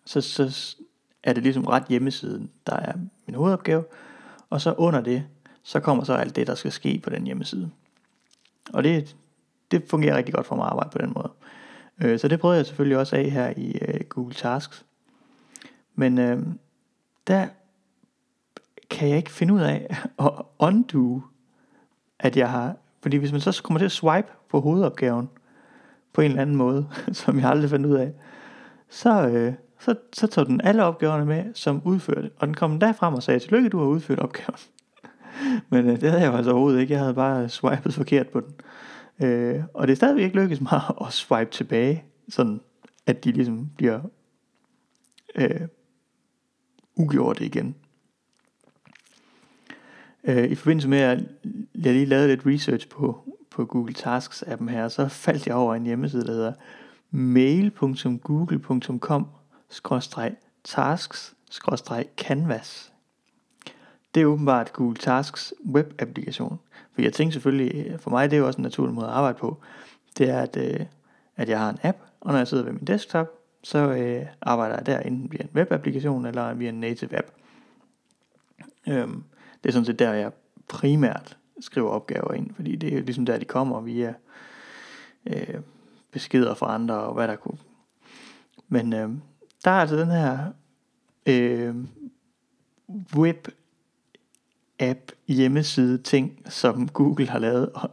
så, 0.04 0.20
så 0.20 0.76
er 1.22 1.32
det 1.32 1.42
ligesom 1.42 1.64
ret 1.64 1.84
hjemmesiden, 1.88 2.50
der 2.66 2.76
er 2.76 2.92
min 3.26 3.34
hovedopgave. 3.34 3.84
Og 4.50 4.60
så 4.60 4.74
under 4.78 5.00
det, 5.00 5.26
så 5.62 5.80
kommer 5.80 6.04
så 6.04 6.14
alt 6.14 6.36
det, 6.36 6.46
der 6.46 6.54
skal 6.54 6.72
ske 6.72 7.00
på 7.04 7.10
den 7.10 7.24
hjemmeside. 7.24 7.70
Og 8.72 8.84
det, 8.84 9.16
det 9.70 9.84
fungerer 9.90 10.16
rigtig 10.16 10.34
godt 10.34 10.46
for 10.46 10.56
mig 10.56 10.64
at 10.64 10.70
arbejde 10.70 10.90
på 10.90 10.98
den 10.98 11.12
måde. 11.14 11.30
Øh, 12.02 12.18
så 12.18 12.28
det 12.28 12.40
prøvede 12.40 12.58
jeg 12.58 12.66
selvfølgelig 12.66 12.98
også 12.98 13.16
af 13.16 13.30
her 13.30 13.52
i 13.56 13.78
øh, 13.88 14.00
Google 14.08 14.34
Tasks. 14.34 14.84
Men 15.94 16.18
øh, 16.18 16.42
der 17.26 17.46
kan 18.90 19.08
jeg 19.08 19.16
ikke 19.16 19.30
finde 19.30 19.54
ud 19.54 19.60
af 19.60 19.96
at 20.24 20.30
undo, 20.58 21.20
at 22.18 22.36
jeg 22.36 22.50
har... 22.50 22.76
Fordi 23.02 23.16
hvis 23.16 23.32
man 23.32 23.40
så 23.40 23.62
kommer 23.62 23.78
til 23.78 23.84
at 23.84 23.92
swipe 23.92 24.28
på 24.48 24.60
hovedopgaven, 24.60 25.30
på 26.12 26.20
en 26.20 26.30
eller 26.30 26.42
anden 26.42 26.56
måde, 26.56 26.88
som 27.12 27.38
jeg 27.38 27.50
aldrig 27.50 27.70
fandt 27.70 27.86
ud 27.86 27.94
af, 27.94 28.12
så, 28.88 29.28
øh, 29.28 29.54
så, 29.80 29.94
så 30.12 30.26
tog 30.26 30.46
den 30.46 30.60
alle 30.60 30.84
opgaverne 30.84 31.24
med, 31.24 31.54
som 31.54 31.82
udførte. 31.84 32.30
Og 32.36 32.46
den 32.46 32.54
kom 32.54 32.80
derfra 32.80 33.14
og 33.14 33.22
sagde, 33.22 33.40
tillykke, 33.40 33.68
du 33.68 33.78
har 33.78 33.86
udført 33.86 34.18
opgaven. 34.18 34.58
Men 35.70 35.90
øh, 35.90 36.00
det 36.00 36.10
havde 36.10 36.22
jeg 36.22 36.32
jo 36.32 36.36
altså 36.36 36.50
overhovedet 36.50 36.80
ikke. 36.80 36.92
Jeg 36.92 37.00
havde 37.00 37.14
bare 37.14 37.48
swipet 37.48 37.94
forkert 37.94 38.28
på 38.28 38.40
den. 38.40 38.54
Øh, 39.22 39.62
og 39.74 39.86
det 39.86 39.92
er 39.92 39.96
stadigvæk 39.96 40.24
ikke 40.24 40.36
lykkedes 40.36 40.60
mig 40.60 40.80
at 41.06 41.12
swipe 41.12 41.50
tilbage, 41.50 42.04
sådan 42.28 42.60
at 43.06 43.24
de 43.24 43.32
ligesom 43.32 43.70
bliver 43.76 44.00
øh, 45.34 45.60
ugjorte 46.96 47.44
igen. 47.44 47.74
Øh, 50.24 50.44
I 50.44 50.54
forbindelse 50.54 50.88
med, 50.88 50.98
at 50.98 51.18
jeg 51.74 51.92
lige 51.92 52.06
lavede 52.06 52.28
lidt 52.28 52.46
research 52.46 52.88
på, 52.88 53.34
på 53.50 53.64
Google 53.64 53.94
Tasks 53.94 54.42
appen 54.42 54.68
her, 54.68 54.88
så 54.88 55.08
faldt 55.08 55.46
jeg 55.46 55.54
over 55.54 55.74
en 55.74 55.86
hjemmeside, 55.86 56.26
der 56.26 56.32
hedder 56.32 56.52
mail.google.com 57.10 59.26
tasks 60.64 61.34
canvas. 62.16 62.93
Det 64.14 64.22
er 64.22 64.26
åbenbart 64.26 64.72
Google 64.72 64.96
Tasks 64.96 65.54
web-applikation. 65.66 66.58
For 66.92 67.02
jeg 67.02 67.12
tænkte 67.12 67.32
selvfølgelig, 67.32 67.86
øh, 67.86 67.98
for 67.98 68.10
mig 68.10 68.30
det 68.30 68.36
er 68.36 68.40
jo 68.40 68.46
også 68.46 68.58
en 68.58 68.62
naturlig 68.62 68.94
måde 68.94 69.06
at 69.06 69.12
arbejde 69.12 69.38
på, 69.38 69.58
det 70.18 70.30
er, 70.30 70.40
at, 70.40 70.56
øh, 70.56 70.86
at 71.36 71.48
jeg 71.48 71.58
har 71.58 71.70
en 71.70 71.78
app, 71.82 71.98
og 72.20 72.32
når 72.32 72.38
jeg 72.38 72.48
sidder 72.48 72.64
ved 72.64 72.72
min 72.72 72.84
desktop, 72.84 73.28
så 73.62 73.78
øh, 73.78 74.26
arbejder 74.42 74.76
jeg 74.76 74.86
der 74.86 74.98
enten 74.98 75.32
via 75.32 75.40
en 75.40 75.50
webapplikation 75.54 76.26
eller 76.26 76.54
via 76.54 76.68
en 76.68 76.80
native 76.80 77.18
app. 77.18 77.26
Øhm, 78.88 79.24
det 79.62 79.68
er 79.68 79.72
sådan 79.72 79.84
set 79.84 79.98
der, 79.98 80.12
jeg 80.12 80.32
primært 80.68 81.36
skriver 81.60 81.90
opgaver 81.90 82.32
ind, 82.32 82.54
fordi 82.54 82.76
det 82.76 82.94
er 82.94 83.00
ligesom 83.00 83.26
der, 83.26 83.38
de 83.38 83.44
kommer 83.44 83.80
via 83.80 84.14
øh, 85.26 85.60
beskeder 86.10 86.54
fra 86.54 86.74
andre 86.74 86.94
og 86.94 87.14
hvad 87.14 87.28
der 87.28 87.36
kunne. 87.36 87.58
Men 88.68 88.92
øh, 88.92 89.10
der 89.64 89.70
er 89.70 89.80
altså 89.80 89.96
den 89.96 90.10
her 90.10 90.52
øh, 91.26 91.74
web 93.16 93.48
app 94.80 94.98
hjemmeside 95.28 95.98
ting, 95.98 96.40
som 96.48 96.88
Google 96.88 97.28
har 97.28 97.38
lavet. 97.38 97.68
Og, 97.74 97.90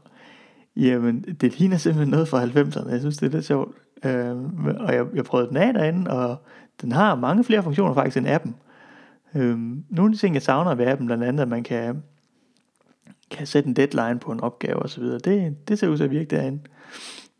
jamen, 0.75 1.21
det 1.41 1.59
ligner 1.59 1.77
simpelthen 1.77 2.11
noget 2.11 2.27
fra 2.27 2.43
90'erne. 2.43 2.91
Jeg 2.91 2.99
synes, 2.99 3.17
det 3.17 3.27
er 3.27 3.31
lidt 3.31 3.45
sjovt. 3.45 3.75
Øh, 4.05 4.35
og 4.79 4.93
jeg, 4.93 5.05
jeg 5.13 5.25
prøvede 5.25 5.49
den 5.49 5.57
af 5.57 5.73
derinde, 5.73 6.11
og 6.11 6.37
den 6.81 6.91
har 6.91 7.15
mange 7.15 7.43
flere 7.43 7.63
funktioner 7.63 7.93
faktisk 7.93 8.17
end 8.17 8.27
appen. 8.27 8.55
Øh, 9.35 9.57
nogle 9.89 10.09
af 10.09 10.11
de 10.11 10.17
ting, 10.17 10.33
jeg 10.33 10.41
savner 10.41 10.75
ved 10.75 10.87
appen, 10.87 11.05
blandt 11.05 11.23
andet, 11.23 11.41
at 11.41 11.47
man 11.47 11.63
kan, 11.63 12.03
kan 13.31 13.47
sætte 13.47 13.69
en 13.69 13.75
deadline 13.75 14.19
på 14.19 14.31
en 14.31 14.39
opgave 14.39 14.79
osv. 14.79 15.03
Det, 15.03 15.67
det 15.67 15.79
ser 15.79 15.87
ud 15.87 15.97
til 15.97 16.03
at 16.03 16.11
virke 16.11 16.35
derinde. 16.35 16.59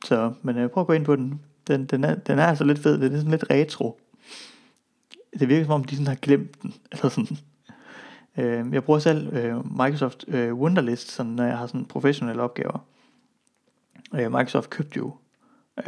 Så, 0.06 0.34
men 0.42 0.58
øh, 0.58 0.70
prøv 0.70 0.82
at 0.82 0.88
gå 0.88 0.94
ind 0.94 1.06
på 1.06 1.16
den. 1.16 1.42
Den, 1.68 1.86
den, 1.86 2.04
er, 2.04 2.16
den 2.16 2.40
er 2.40 2.46
altså 2.46 2.64
lidt 2.64 2.80
fed. 2.80 2.98
Den 2.98 3.14
er 3.14 3.18
sådan 3.18 3.32
lidt 3.32 3.46
retro. 3.50 4.00
Det 5.40 5.50
virker 5.50 5.66
som 5.66 5.74
om, 5.74 5.84
de 5.84 5.96
sådan 5.96 6.08
har 6.08 6.16
glemt 6.16 6.62
den. 6.62 6.74
Eller 6.92 7.10
sådan. 7.10 7.38
Øh, 8.38 8.74
jeg 8.74 8.84
bruger 8.84 9.00
selv 9.00 9.34
øh, 9.34 9.72
Microsoft 9.72 10.26
øh, 10.28 10.54
Wunderlist, 10.54 11.12
sådan, 11.12 11.32
når 11.32 11.44
jeg 11.44 11.58
har 11.58 11.68
sådan 11.68 11.86
professionelle 11.86 12.42
opgaver. 12.42 12.86
Øh, 14.16 14.32
Microsoft 14.32 14.70
købte 14.70 14.98
jo 14.98 15.16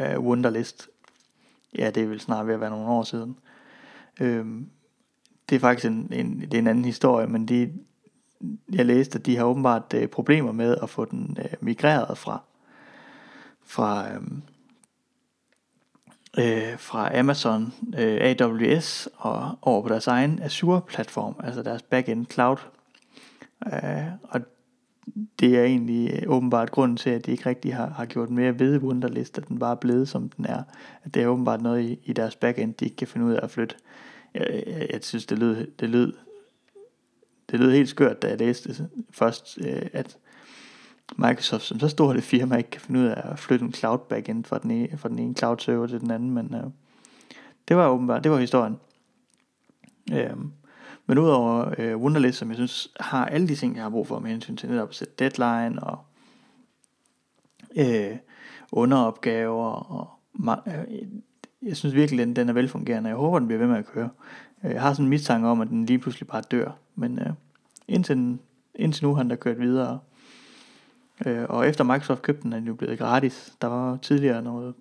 øh, 0.00 0.20
Wunderlist. 0.20 0.88
Ja, 1.78 1.90
det 1.90 2.02
er 2.02 2.06
vel 2.06 2.20
snart 2.20 2.46
ved 2.46 2.54
at 2.54 2.60
være 2.60 2.70
nogle 2.70 2.86
år 2.86 3.02
siden. 3.02 3.38
Øh, 4.20 4.46
det 5.48 5.56
er 5.56 5.60
faktisk 5.60 5.86
en, 5.86 6.08
en, 6.12 6.40
det 6.40 6.54
er 6.54 6.58
en 6.58 6.66
anden 6.66 6.84
historie, 6.84 7.26
men 7.26 7.48
de, 7.48 7.72
jeg 8.72 8.86
læste, 8.86 9.18
at 9.18 9.26
de 9.26 9.36
har 9.36 9.44
åbenbart 9.44 9.94
øh, 9.94 10.08
problemer 10.08 10.52
med 10.52 10.76
at 10.82 10.90
få 10.90 11.04
den 11.04 11.36
øh, 11.40 11.52
migreret 11.60 12.18
fra, 12.18 12.42
fra, 13.62 14.12
øh, 14.12 14.20
øh, 16.38 16.78
fra 16.78 17.18
Amazon 17.18 17.74
øh, 17.98 18.18
AWS 18.20 19.08
og 19.14 19.58
over 19.62 19.82
på 19.82 19.88
deres 19.88 20.06
egen 20.06 20.42
Azure-platform, 20.42 21.34
altså 21.44 21.62
deres 21.62 21.82
backend 21.82 22.26
cloud. 22.26 22.56
Øh, 23.66 24.04
og 24.22 24.40
det 25.40 25.58
er 25.58 25.64
egentlig 25.64 26.12
øh, 26.12 26.22
åbenbart 26.30 26.70
grunden 26.70 26.96
til, 26.96 27.10
at 27.10 27.26
de 27.26 27.30
ikke 27.30 27.48
rigtig 27.48 27.74
har, 27.74 27.88
har 27.88 28.04
gjort 28.04 28.30
mere 28.30 28.58
ved 28.58 28.78
Wunderlist, 28.78 29.38
at 29.38 29.48
den 29.48 29.58
bare 29.58 29.70
er 29.70 29.80
blevet, 29.80 30.08
som 30.08 30.28
den 30.28 30.46
er. 30.46 30.62
At 31.04 31.14
det 31.14 31.22
er 31.22 31.26
åbenbart 31.26 31.62
noget 31.62 31.82
i, 31.82 31.98
i 32.04 32.12
deres 32.12 32.36
backend, 32.36 32.74
de 32.74 32.84
ikke 32.84 32.96
kan 32.96 33.08
finde 33.08 33.26
ud 33.26 33.32
af 33.32 33.40
at 33.42 33.50
flytte. 33.50 33.76
Jeg, 34.34 34.62
jeg, 34.66 34.88
jeg 34.92 34.98
synes, 35.02 35.26
det 35.26 35.38
lød, 35.38 35.66
det 35.80 35.90
lød 35.90 36.12
det 37.50 37.60
lød 37.60 37.72
helt 37.72 37.88
skørt, 37.88 38.22
da 38.22 38.28
jeg 38.28 38.38
læste 38.38 38.88
først, 39.10 39.58
øh, 39.60 39.86
at 39.92 40.18
Microsoft 41.16 41.64
som 41.64 41.80
så 41.80 41.88
stort 41.88 42.16
et 42.16 42.22
firma 42.22 42.56
ikke 42.56 42.70
kan 42.70 42.80
finde 42.80 43.00
ud 43.00 43.04
af 43.04 43.32
at 43.32 43.38
flytte 43.38 43.64
en 43.64 43.72
cloud 43.72 43.98
backend 43.98 44.44
fra 44.44 44.58
den 44.58 44.70
ene, 44.70 44.98
fra 44.98 45.08
den 45.08 45.18
ene 45.18 45.34
cloud 45.34 45.58
server 45.58 45.86
til 45.86 46.00
den 46.00 46.10
anden, 46.10 46.30
men 46.30 46.54
øh, 46.54 46.64
det 47.68 47.76
var 47.76 47.88
åbenbart, 47.88 48.24
det 48.24 48.32
var 48.32 48.38
historien. 48.38 48.76
Øh, 50.12 50.36
men 51.06 51.18
udover 51.18 51.74
øh, 51.78 51.96
Wunderlist, 51.96 52.38
som 52.38 52.48
jeg 52.48 52.56
synes 52.56 52.92
har 53.00 53.26
alle 53.26 53.48
de 53.48 53.54
ting, 53.54 53.74
jeg 53.76 53.82
har 53.82 53.90
brug 53.90 54.06
for 54.06 54.18
med 54.18 54.30
hensyn 54.30 54.56
til 54.56 54.68
netop 54.68 54.88
at 54.88 54.94
sætte 54.94 55.14
deadline 55.18 55.82
og 55.82 55.98
øh, 57.76 58.16
underopgaver 58.72 59.72
og 59.72 60.10
øh, 60.66 61.08
jeg 61.62 61.76
synes 61.76 61.94
virkelig, 61.94 62.26
den, 62.26 62.36
den 62.36 62.48
er 62.48 62.52
velfungerende. 62.52 63.08
Jeg 63.08 63.16
håber, 63.16 63.38
den 63.38 63.48
bliver 63.48 63.58
ved 63.58 63.66
med 63.66 63.76
at 63.76 63.86
køre. 63.86 64.10
Øh, 64.64 64.70
jeg 64.70 64.82
har 64.82 64.92
sådan 64.92 65.04
en 65.04 65.10
mistanke 65.10 65.48
om, 65.48 65.60
at 65.60 65.68
den 65.68 65.86
lige 65.86 65.98
pludselig 65.98 66.28
bare 66.28 66.42
dør. 66.50 66.70
Men 66.94 67.18
øh, 67.18 67.32
indtil, 67.88 68.16
den, 68.16 68.40
indtil 68.74 69.04
nu 69.04 69.14
har 69.14 69.22
den 69.22 69.30
da 69.30 69.36
kørt 69.36 69.60
videre. 69.60 69.98
Øh, 71.26 71.46
og 71.48 71.68
efter 71.68 71.84
Microsoft 71.84 72.22
købte 72.22 72.42
den, 72.42 72.52
er 72.52 72.56
den 72.56 72.66
jo 72.66 72.74
blevet 72.74 72.98
gratis. 72.98 73.56
Der 73.60 73.68
var 73.68 73.96
tidligere 73.96 74.42
noget 74.42 74.74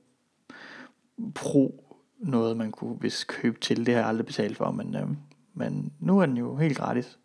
pro, 1.35 1.83
noget 2.19 2.57
man 2.57 2.71
kunne 2.71 2.95
hvis 2.95 3.23
købe 3.23 3.59
til. 3.59 3.85
Det 3.85 3.93
har 3.93 4.01
jeg 4.01 4.09
aldrig 4.09 4.25
betalt 4.25 4.57
for, 4.57 4.71
men, 4.71 4.95
øh, 4.95 5.07
men 5.53 5.93
nu 5.99 6.19
er 6.19 6.25
den 6.25 6.37
jo 6.37 6.55
helt 6.55 6.77
gratis. 6.77 7.19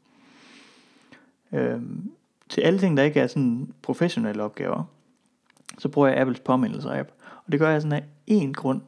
Øh, 1.53 1.81
til 2.49 2.61
alle 2.61 2.79
ting, 2.79 2.97
der 2.97 3.03
ikke 3.03 3.21
er 3.21 3.27
sådan 3.27 3.75
professionelle 3.83 4.43
opgaver, 4.43 4.85
så 5.79 5.89
bruger 5.89 6.09
jeg 6.09 6.19
Apples 6.19 6.41
påmindelser 6.41 7.01
app. 7.01 7.11
Og 7.47 7.53
det 7.53 7.61
gør 7.61 7.71
jeg 7.71 7.83
sådan 7.83 8.03
af 8.03 8.05
én 8.31 8.53
grund. 8.53 8.83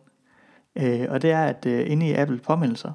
Øh, 0.77 1.07
og 1.09 1.23
det 1.23 1.31
er, 1.31 1.45
at 1.45 1.67
øh, 1.67 1.91
inde 1.91 2.09
i 2.09 2.13
Apple 2.13 2.39
påmindelser, 2.39 2.93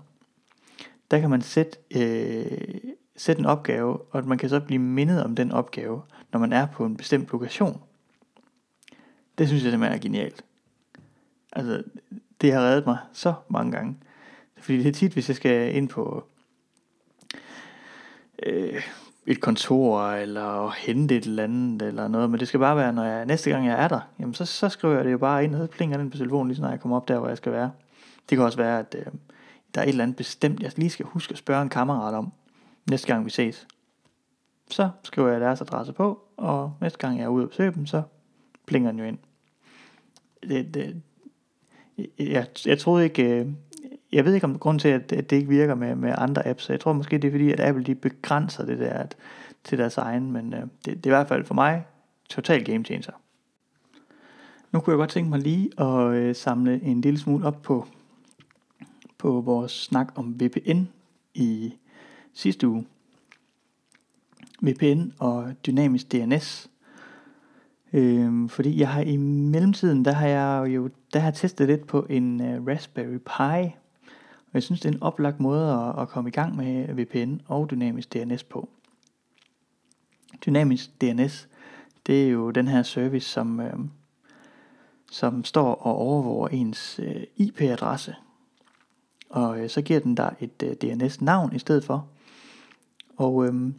der 1.11 1.19
kan 1.19 1.29
man 1.29 1.41
sætte, 1.41 1.77
øh, 1.95 2.77
sætte 3.15 3.39
en 3.39 3.45
opgave, 3.45 3.98
og 3.98 4.27
man 4.27 4.38
kan 4.38 4.50
så 4.50 4.60
blive 4.60 4.79
mindet 4.79 5.24
om 5.24 5.36
den 5.36 5.51
opgave, 5.51 6.01
når 6.31 6.39
man 6.39 6.53
er 6.53 6.65
på 6.65 6.86
en 6.86 6.98
bestemt 6.98 7.31
lokation. 7.31 7.81
Det 9.38 9.48
synes 9.48 9.63
jeg 9.63 9.72
simpelthen 9.72 9.98
er 9.98 10.01
genialt. 10.01 10.43
Altså, 11.53 11.84
det 12.41 12.53
har 12.53 12.60
reddet 12.60 12.86
mig 12.86 12.98
så 13.13 13.34
mange 13.50 13.72
gange. 13.72 13.98
Fordi 14.57 14.77
det 14.77 14.88
er 14.88 14.91
tit, 14.91 15.13
hvis 15.13 15.27
jeg 15.27 15.36
skal 15.36 15.75
ind 15.75 15.89
på 15.89 16.25
øh, 18.43 18.84
et 19.25 19.41
kontor, 19.41 20.12
eller 20.12 20.69
hente 20.69 21.17
et 21.17 21.25
eller 21.25 21.43
andet, 21.43 21.81
eller 21.81 22.07
noget, 22.07 22.29
men 22.29 22.39
det 22.39 22.48
skal 22.48 22.60
bare 22.60 22.77
være, 22.77 22.93
når 22.93 23.03
jeg, 23.03 23.25
næste 23.25 23.50
gang 23.50 23.67
jeg 23.67 23.84
er 23.84 23.88
der, 23.88 24.00
jamen 24.19 24.34
så, 24.34 24.45
så 24.45 24.69
skriver 24.69 24.95
jeg 24.95 25.05
det 25.05 25.12
jo 25.12 25.17
bare 25.17 25.43
ind, 25.43 25.55
og 25.55 25.62
så 25.62 25.67
plinger 25.67 25.98
den 25.98 26.10
på 26.10 26.17
telefonen, 26.17 26.51
lige 26.51 26.62
når 26.62 26.69
jeg 26.69 26.79
kommer 26.79 26.98
op 26.98 27.07
der, 27.07 27.19
hvor 27.19 27.27
jeg 27.27 27.38
skal 27.38 27.51
være. 27.51 27.72
Det 28.29 28.38
kan 28.38 28.45
også 28.45 28.57
være, 28.57 28.79
at 28.79 28.95
øh, 29.00 29.05
der 29.75 29.81
er 29.81 29.86
et 29.86 29.89
eller 29.89 30.03
andet 30.03 30.17
bestemt, 30.17 30.63
jeg 30.63 30.72
lige 30.75 30.89
skal 30.89 31.05
huske 31.05 31.31
at 31.31 31.38
spørge 31.38 31.62
en 31.62 31.69
kammerat 31.69 32.13
om, 32.13 32.31
næste 32.89 33.07
gang 33.07 33.25
vi 33.25 33.29
ses. 33.29 33.67
Så 34.69 34.89
skriver 35.03 35.29
jeg 35.29 35.41
deres 35.41 35.61
adresse 35.61 35.93
på, 35.93 36.19
og 36.37 36.73
næste 36.81 36.97
gang 36.97 37.17
jeg 37.17 37.23
er 37.23 37.29
ude 37.29 37.45
og 37.45 37.49
besøge 37.49 37.71
dem, 37.71 37.85
så 37.85 38.01
plinger 38.65 38.91
den 38.91 38.99
jo 38.99 39.05
ind. 39.05 39.17
Det, 40.43 40.73
det, 40.73 41.01
jeg, 42.19 42.47
jeg 42.65 42.79
troede 42.79 43.03
ikke, 43.03 43.39
øh, 43.39 43.47
jeg 44.11 44.25
ved 44.25 44.33
ikke 44.33 44.45
om 44.45 44.59
grund 44.59 44.79
til, 44.79 44.87
at, 44.87 45.11
at 45.11 45.29
det 45.29 45.35
ikke 45.35 45.49
virker 45.49 45.75
med, 45.75 45.95
med 45.95 46.15
andre 46.17 46.47
apps. 46.47 46.69
Jeg 46.69 46.79
tror 46.79 46.93
måske, 46.93 47.17
det 47.17 47.27
er 47.27 47.31
fordi, 47.31 47.51
at 47.51 47.59
Apple 47.59 47.83
de 47.83 47.95
begrænser 47.95 48.65
det 48.65 48.79
der 48.79 48.93
at, 48.93 49.17
til 49.63 49.77
deres 49.77 49.97
egen, 49.97 50.31
men 50.31 50.53
øh, 50.53 50.61
det, 50.61 50.69
det 50.85 51.05
er 51.05 51.07
i 51.07 51.17
hvert 51.17 51.27
fald 51.27 51.45
for 51.45 51.53
mig 51.53 51.85
total 52.29 52.63
game 52.65 52.85
changer. 52.85 53.11
Nu 54.71 54.79
kunne 54.79 54.91
jeg 54.91 54.97
godt 54.97 55.09
tænke 55.09 55.29
mig 55.29 55.39
lige 55.39 55.81
at 55.81 56.13
øh, 56.13 56.35
samle 56.35 56.83
en 56.83 57.01
lille 57.01 57.19
smule 57.19 57.47
op 57.47 57.61
på, 57.61 57.87
på 59.17 59.41
vores 59.41 59.71
snak 59.71 60.11
om 60.15 60.39
VPN 60.39 60.83
i 61.33 61.73
sidste 62.35 62.67
uge. 62.67 62.85
VPN 64.61 65.11
og 65.19 65.53
dynamisk 65.65 66.11
DNS. 66.11 66.69
Øhm, 67.93 68.49
fordi 68.49 68.79
jeg 68.79 68.89
har 68.89 69.01
i 69.01 69.17
mellemtiden, 69.17 70.05
der 70.05 70.11
har 70.11 70.27
jeg 70.27 70.75
jo 70.75 70.89
der 71.13 71.19
har 71.19 71.31
testet 71.31 71.67
lidt 71.67 71.87
på 71.87 72.05
en 72.09 72.41
uh, 72.41 72.67
Raspberry 72.67 73.17
Pi. 73.17 73.75
Og 74.45 74.53
jeg 74.53 74.63
synes, 74.63 74.81
det 74.81 74.89
er 74.89 74.93
en 74.93 75.03
oplagt 75.03 75.39
måde 75.39 75.71
at, 75.71 76.01
at 76.01 76.09
komme 76.09 76.29
i 76.29 76.31
gang 76.31 76.55
med 76.55 76.93
VPN 76.93 77.37
og 77.47 77.71
dynamisk 77.71 78.13
DNS 78.13 78.43
på. 78.43 78.69
Dynamisk 80.45 81.01
DNS, 81.01 81.47
det 82.07 82.23
er 82.25 82.29
jo 82.29 82.51
den 82.51 82.67
her 82.67 82.83
service, 82.83 83.29
som, 83.29 83.59
øh, 83.59 83.73
som 85.11 85.43
står 85.43 85.73
og 85.73 85.95
overvåger 85.95 86.47
ens 86.47 86.99
øh, 87.03 87.23
IP-adresse. 87.35 88.15
Og 89.29 89.59
øh, 89.59 89.69
så 89.69 89.81
giver 89.81 89.99
den 89.99 90.15
dig 90.15 90.35
et 90.39 90.63
øh, 90.63 90.71
DNS-navn 90.71 91.55
i 91.55 91.59
stedet 91.59 91.83
for. 91.83 92.07
Og 93.17 93.45
øhm, 93.45 93.75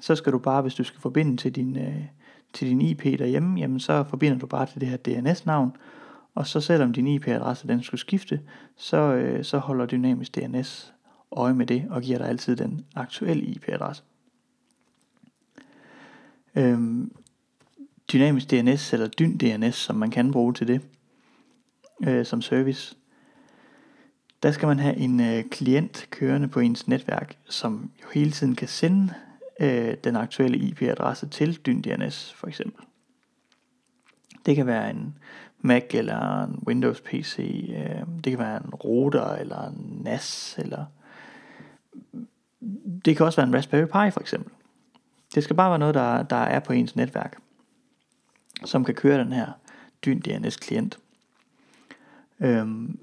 så 0.00 0.14
skal 0.14 0.32
du 0.32 0.38
bare, 0.38 0.62
hvis 0.62 0.74
du 0.74 0.84
skal 0.84 1.00
forbinde 1.00 1.36
til 1.36 1.54
din, 1.54 1.76
øh, 1.76 2.04
til 2.52 2.68
din 2.68 2.80
IP 2.80 3.02
derhjemme, 3.02 3.60
jamen 3.60 3.80
så 3.80 4.04
forbinder 4.04 4.38
du 4.38 4.46
bare 4.46 4.66
til 4.66 4.80
det 4.80 4.88
her 4.88 4.96
DNS-navn, 4.96 5.76
og 6.34 6.46
så 6.46 6.60
selvom 6.60 6.92
din 6.92 7.06
IP-adresse 7.06 7.68
den 7.68 7.82
skulle 7.82 8.00
skifte, 8.00 8.40
så, 8.76 8.96
øh, 8.96 9.44
så 9.44 9.58
holder 9.58 9.86
Dynamisk 9.86 10.34
DNS 10.34 10.94
øje 11.32 11.54
med 11.54 11.66
det, 11.66 11.86
og 11.90 12.02
giver 12.02 12.18
dig 12.18 12.28
altid 12.28 12.56
den 12.56 12.86
aktuelle 12.94 13.44
IP-adresse. 13.44 14.02
Øhm, 16.54 17.12
Dynamisk 18.12 18.50
DNS, 18.50 18.92
eller 18.92 19.08
Dyn 19.08 19.36
DNS, 19.38 19.74
som 19.74 19.96
man 19.96 20.10
kan 20.10 20.32
bruge 20.32 20.54
til 20.54 20.68
det, 20.68 20.80
øh, 22.04 22.26
som 22.26 22.42
service, 22.42 22.96
der 24.42 24.52
skal 24.52 24.68
man 24.68 24.78
have 24.78 24.96
en 24.96 25.20
øh, 25.20 25.44
klient 25.50 26.06
kørende 26.10 26.48
på 26.48 26.60
ens 26.60 26.88
netværk, 26.88 27.36
som 27.44 27.90
jo 28.02 28.06
hele 28.14 28.30
tiden 28.30 28.54
kan 28.54 28.68
sende 28.68 29.14
øh, 29.60 29.94
den 30.04 30.16
aktuelle 30.16 30.58
IP-adresse 30.58 31.28
til 31.28 31.56
DynDNS 31.66 32.32
for 32.32 32.46
eksempel. 32.46 32.84
Det 34.46 34.56
kan 34.56 34.66
være 34.66 34.90
en 34.90 35.18
Mac 35.64 35.84
eller 35.90 36.42
en 36.42 36.62
Windows 36.66 37.00
PC. 37.00 37.38
Øh, 37.76 38.06
det 38.24 38.30
kan 38.30 38.38
være 38.38 38.56
en 38.56 38.74
router 38.74 39.34
eller 39.34 39.68
en 39.68 40.00
NAS. 40.04 40.58
Eller 40.58 40.84
det 43.04 43.16
kan 43.16 43.26
også 43.26 43.40
være 43.40 43.48
en 43.48 43.54
Raspberry 43.54 43.84
Pi 43.84 44.10
for 44.10 44.20
eksempel. 44.20 44.52
Det 45.34 45.44
skal 45.44 45.56
bare 45.56 45.70
være 45.70 45.78
noget, 45.78 45.94
der, 45.94 46.22
der 46.22 46.36
er 46.36 46.60
på 46.60 46.72
ens 46.72 46.96
netværk, 46.96 47.36
som 48.64 48.84
kan 48.84 48.94
køre 48.94 49.18
den 49.18 49.32
her 49.32 49.52
Dyn 50.04 50.20
DNS 50.20 50.56
klient. 50.56 50.98
Øhm, 52.40 52.98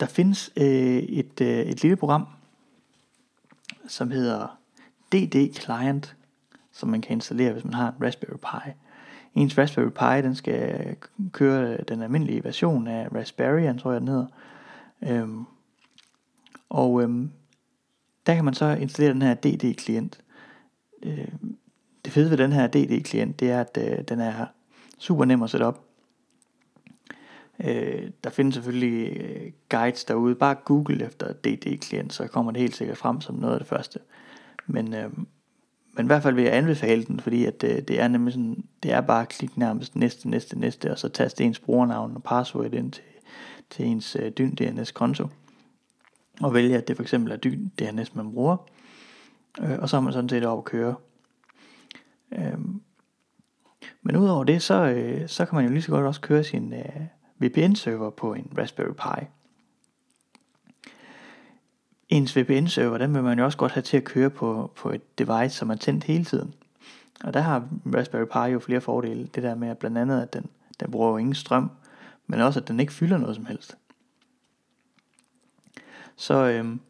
der 0.00 0.06
findes 0.06 0.52
øh, 0.56 0.96
et, 0.96 1.40
øh, 1.40 1.58
et 1.58 1.82
lille 1.82 1.96
program, 1.96 2.26
som 3.88 4.10
hedder 4.10 4.58
DD 5.12 5.54
Client, 5.54 6.16
som 6.72 6.88
man 6.88 7.00
kan 7.00 7.12
installere, 7.12 7.52
hvis 7.52 7.64
man 7.64 7.74
har 7.74 7.88
en 7.88 8.06
Raspberry 8.06 8.36
Pi. 8.36 8.70
Ens 9.34 9.58
Raspberry 9.58 9.90
Pi, 9.90 10.26
den 10.26 10.34
skal 10.34 10.96
køre 11.32 11.76
den 11.76 12.02
almindelige 12.02 12.44
version 12.44 12.86
af 12.88 13.08
Raspberry, 13.14 13.78
tror 13.78 13.92
jeg 13.92 14.00
den 14.00 14.08
hedder. 14.08 14.26
Øhm, 15.02 15.44
og 16.68 17.02
øhm, 17.02 17.30
der 18.26 18.34
kan 18.34 18.44
man 18.44 18.54
så 18.54 18.66
installere 18.66 19.12
den 19.12 19.22
her 19.22 19.34
DD-klient. 19.34 20.20
Øh, 21.02 21.28
det 22.04 22.12
fede 22.12 22.30
ved 22.30 22.38
den 22.38 22.52
her 22.52 22.66
DD-klient, 22.66 23.40
det 23.40 23.50
er, 23.50 23.60
at 23.60 23.78
øh, 23.80 24.04
den 24.08 24.20
er 24.20 24.46
super 24.98 25.24
nem 25.24 25.42
at 25.42 25.50
sætte 25.50 25.64
op. 25.64 25.85
Øh, 27.64 28.10
der 28.24 28.30
findes 28.30 28.54
selvfølgelig 28.54 29.16
øh, 29.16 29.52
guides 29.68 30.04
derude. 30.04 30.34
Bare 30.34 30.54
google 30.54 31.06
efter 31.06 31.32
DD-klient, 31.32 32.12
så 32.12 32.26
kommer 32.26 32.52
det 32.52 32.60
helt 32.60 32.76
sikkert 32.76 32.98
frem 32.98 33.20
som 33.20 33.34
noget 33.34 33.54
af 33.54 33.60
det 33.60 33.68
første. 33.68 33.98
Men, 34.66 34.94
øh, 34.94 35.10
men 35.92 36.06
i 36.06 36.06
hvert 36.06 36.22
fald 36.22 36.34
vil 36.34 36.44
jeg 36.44 36.56
anbefale 36.56 37.04
den, 37.04 37.20
fordi 37.20 37.44
at, 37.44 37.64
øh, 37.64 37.82
det 37.82 38.00
er 38.00 38.08
nemlig 38.08 38.32
sådan, 38.32 38.64
det 38.82 38.92
er 38.92 39.00
bare 39.00 39.22
at 39.22 39.28
klikke 39.28 39.58
nærmest 39.58 39.96
næste, 39.96 40.30
næste, 40.30 40.58
næste, 40.58 40.90
og 40.90 40.98
så 40.98 41.08
taste 41.08 41.44
ens 41.44 41.58
brugernavn 41.58 42.16
og 42.16 42.22
password 42.22 42.74
ind 42.74 42.92
til, 42.92 43.02
til 43.70 43.86
ens 43.86 44.16
øh, 44.20 44.30
Dyn 44.30 44.54
DNS 44.54 44.90
konto. 44.90 45.28
Og 46.40 46.54
vælge, 46.54 46.76
at 46.76 46.88
det 46.88 46.96
for 46.96 47.02
eksempel 47.02 47.32
er 47.32 47.36
Dyn 47.36 47.68
DNS, 47.68 48.14
man 48.14 48.32
bruger. 48.32 48.56
Øh, 49.60 49.78
og 49.78 49.88
så 49.88 49.96
er 49.96 50.00
man 50.00 50.12
sådan 50.12 50.28
set 50.28 50.44
op 50.44 50.58
at 50.58 50.64
køre. 50.64 50.94
Øh, 52.32 52.58
men 54.02 54.16
udover 54.16 54.44
det, 54.44 54.62
så, 54.62 54.74
øh, 54.74 55.28
så 55.28 55.46
kan 55.46 55.56
man 55.56 55.64
jo 55.64 55.70
lige 55.70 55.82
så 55.82 55.90
godt 55.90 56.06
også 56.06 56.20
køre 56.20 56.44
sin 56.44 56.72
øh, 56.72 57.02
VPN-server 57.38 58.10
på 58.10 58.34
en 58.34 58.52
Raspberry 58.58 58.92
Pi. 58.92 59.26
Ens 62.08 62.36
VPN-server, 62.36 62.98
den 62.98 63.14
vil 63.14 63.22
man 63.22 63.38
jo 63.38 63.44
også 63.44 63.58
godt 63.58 63.72
have 63.72 63.82
til 63.82 63.96
at 63.96 64.04
køre 64.04 64.30
på, 64.30 64.72
på 64.76 64.90
et 64.90 65.18
device, 65.18 65.56
som 65.56 65.70
er 65.70 65.74
tændt 65.74 66.04
hele 66.04 66.24
tiden. 66.24 66.54
Og 67.24 67.34
der 67.34 67.40
har 67.40 67.68
Raspberry 67.94 68.24
Pi 68.24 68.52
jo 68.52 68.58
flere 68.58 68.80
fordele. 68.80 69.26
Det 69.26 69.42
der 69.42 69.54
med 69.54 69.68
at 69.68 69.78
blandt 69.78 69.98
andet, 69.98 70.22
at 70.22 70.32
den, 70.32 70.46
den 70.80 70.90
bruger 70.90 71.10
jo 71.10 71.16
ingen 71.16 71.34
strøm, 71.34 71.70
men 72.26 72.40
også 72.40 72.60
at 72.60 72.68
den 72.68 72.80
ikke 72.80 72.92
fylder 72.92 73.18
noget 73.18 73.36
som 73.36 73.46
helst. 73.46 73.76
Så, 76.16 76.34
øhm, 76.34 76.80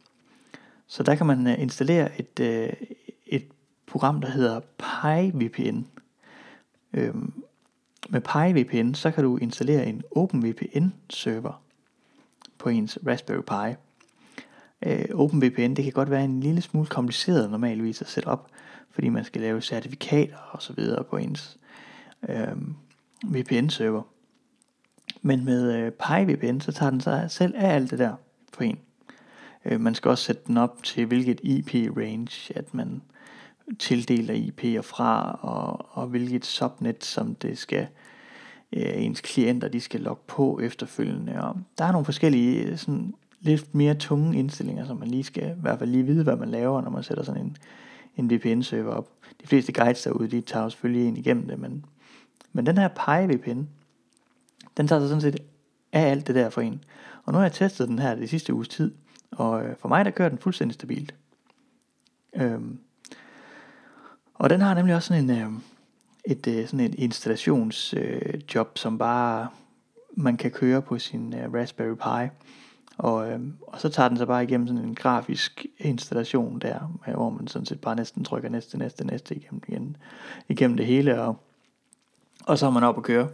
så 0.87 1.03
der 1.03 1.15
kan 1.15 1.25
man 1.25 1.47
øh, 1.47 1.61
installere 1.61 2.19
et, 2.19 2.39
øh, 2.39 2.73
et 3.25 3.47
program, 3.85 4.21
der 4.21 4.29
hedder 4.29 4.59
PyVPN. 4.77 5.81
Øhm, 6.93 7.43
med 8.09 8.21
PyVPN, 8.21 8.93
så 8.93 9.11
kan 9.11 9.23
du 9.23 9.37
installere 9.37 9.85
en 9.85 10.03
OpenVPN 10.11 10.87
server 11.09 11.61
på 12.57 12.69
ens 12.69 12.97
Raspberry 13.07 13.41
Pi. 13.41 13.75
Øh, 14.85 15.05
OpenVPN, 15.13 15.73
det 15.73 15.83
kan 15.83 15.93
godt 15.93 16.09
være 16.09 16.23
en 16.23 16.39
lille 16.39 16.61
smule 16.61 16.87
kompliceret 16.87 17.51
normalvis 17.51 18.01
at 18.01 18.07
sætte 18.07 18.27
op, 18.27 18.49
fordi 18.91 19.09
man 19.09 19.23
skal 19.23 19.41
lave 19.41 19.61
certifikater 19.61 20.37
og 20.51 20.61
så 20.61 20.73
videre 20.73 21.03
på 21.03 21.17
ens 21.17 21.59
øh, 22.29 22.57
VPN-server. 23.25 24.01
Men 25.21 25.45
med 25.45 25.73
øh, 25.75 25.91
PyVPN, 25.91 26.59
så 26.59 26.71
tager 26.71 26.89
den 26.89 27.01
sig 27.01 27.31
selv 27.31 27.53
af 27.57 27.75
alt 27.75 27.91
det 27.91 27.99
der 27.99 28.15
for 28.53 28.63
en. 28.63 28.79
Øh, 29.65 29.81
man 29.81 29.95
skal 29.95 30.09
også 30.09 30.23
sætte 30.23 30.41
den 30.47 30.57
op 30.57 30.83
til 30.83 31.05
hvilket 31.05 31.39
IP-range, 31.43 32.57
at 32.57 32.73
man 32.73 33.01
tildeler 33.79 34.33
IP'er 34.33 34.81
fra, 34.81 35.39
og, 35.41 35.87
og 35.89 36.07
hvilket 36.07 36.45
subnet, 36.45 37.05
som 37.05 37.35
det 37.35 37.57
skal 37.57 37.87
øh, 38.73 38.91
ens 38.95 39.21
klienter, 39.21 39.67
de 39.67 39.81
skal 39.81 40.01
logge 40.01 40.21
på 40.27 40.59
efterfølgende. 40.59 41.43
Og 41.43 41.55
der 41.77 41.85
er 41.85 41.91
nogle 41.91 42.05
forskellige 42.05 42.63
øh, 42.63 42.77
sådan, 42.77 43.13
lidt 43.39 43.75
mere 43.75 43.93
tunge 43.93 44.39
indstillinger, 44.39 44.85
som 44.85 44.97
man 44.97 45.07
lige 45.07 45.23
skal 45.23 45.49
i 45.57 45.61
hvert 45.61 45.79
fald 45.79 45.89
lige 45.89 46.03
vide, 46.03 46.23
hvad 46.23 46.35
man 46.35 46.49
laver, 46.49 46.81
når 46.81 46.89
man 46.89 47.03
sætter 47.03 47.23
sådan 47.23 47.41
en, 47.41 47.57
en 48.15 48.31
VPN-server 48.31 48.91
op. 48.91 49.09
De 49.41 49.47
fleste 49.47 49.71
guides 49.71 50.03
derude, 50.03 50.27
de 50.27 50.41
tager 50.41 50.69
selvfølgelig 50.69 51.07
en 51.07 51.17
igennem 51.17 51.47
det, 51.47 51.59
men, 51.59 51.85
men 52.53 52.65
den 52.65 52.77
her 52.77 52.87
PyVPN, 52.87 53.63
den 54.77 54.87
tager 54.87 54.99
sig 54.99 55.09
sådan 55.09 55.21
set 55.21 55.39
af 55.91 56.01
alt 56.11 56.27
det 56.27 56.35
der 56.35 56.49
for 56.49 56.61
en. 56.61 56.83
Og 57.25 57.33
nu 57.33 57.37
har 57.37 57.45
jeg 57.45 57.53
testet 57.53 57.87
den 57.87 57.99
her 57.99 58.15
de 58.15 58.27
sidste 58.27 58.53
uges 58.53 58.67
tid, 58.67 58.91
og 59.31 59.65
øh, 59.65 59.75
for 59.75 59.89
mig 59.89 60.05
der 60.05 60.11
kører 60.11 60.29
den 60.29 60.37
fuldstændig 60.37 60.73
stabilt. 60.73 61.15
Øhm, 62.35 62.79
og 64.37 64.49
den 64.49 64.61
har 64.61 64.73
nemlig 64.73 64.95
også 64.95 65.07
sådan 65.07 65.29
en, 65.29 65.41
øh, 65.41 65.51
et, 66.25 66.47
øh, 66.47 66.65
sådan 66.65 66.79
et 66.79 66.95
installationsjob, 66.95 68.67
øh, 68.67 68.75
som 68.75 68.97
bare 68.97 69.47
man 70.11 70.37
kan 70.37 70.51
køre 70.51 70.81
på 70.81 70.99
sin 70.99 71.33
øh, 71.33 71.53
Raspberry 71.53 71.95
Pi. 71.95 72.33
Og, 72.97 73.31
øh, 73.31 73.39
og 73.61 73.81
så 73.81 73.89
tager 73.89 74.09
den 74.09 74.17
så 74.17 74.25
bare 74.25 74.43
igennem 74.43 74.67
sådan 74.67 74.83
en 74.83 74.95
grafisk 74.95 75.65
installation 75.77 76.59
der, 76.59 76.79
hvor 77.15 77.29
man 77.29 77.47
sådan 77.47 77.65
set 77.65 77.81
bare 77.81 77.95
næsten 77.95 78.23
trykker 78.23 78.49
næste, 78.49 78.77
næste, 78.77 79.05
næste 79.05 79.35
igennem, 79.35 79.61
igen, 79.67 79.97
igennem 80.49 80.77
det 80.77 80.85
hele, 80.85 81.21
og, 81.21 81.37
og 82.45 82.57
så 82.57 82.65
er 82.65 82.69
man 82.69 82.83
op 82.83 82.97
at 82.97 83.03
køre. 83.03 83.29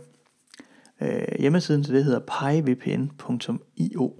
Øh, 1.02 1.26
hjemmesiden 1.40 1.84
til 1.84 1.94
det 1.94 2.04
hedder 2.04 2.20
pyvpn.io. 2.20 4.14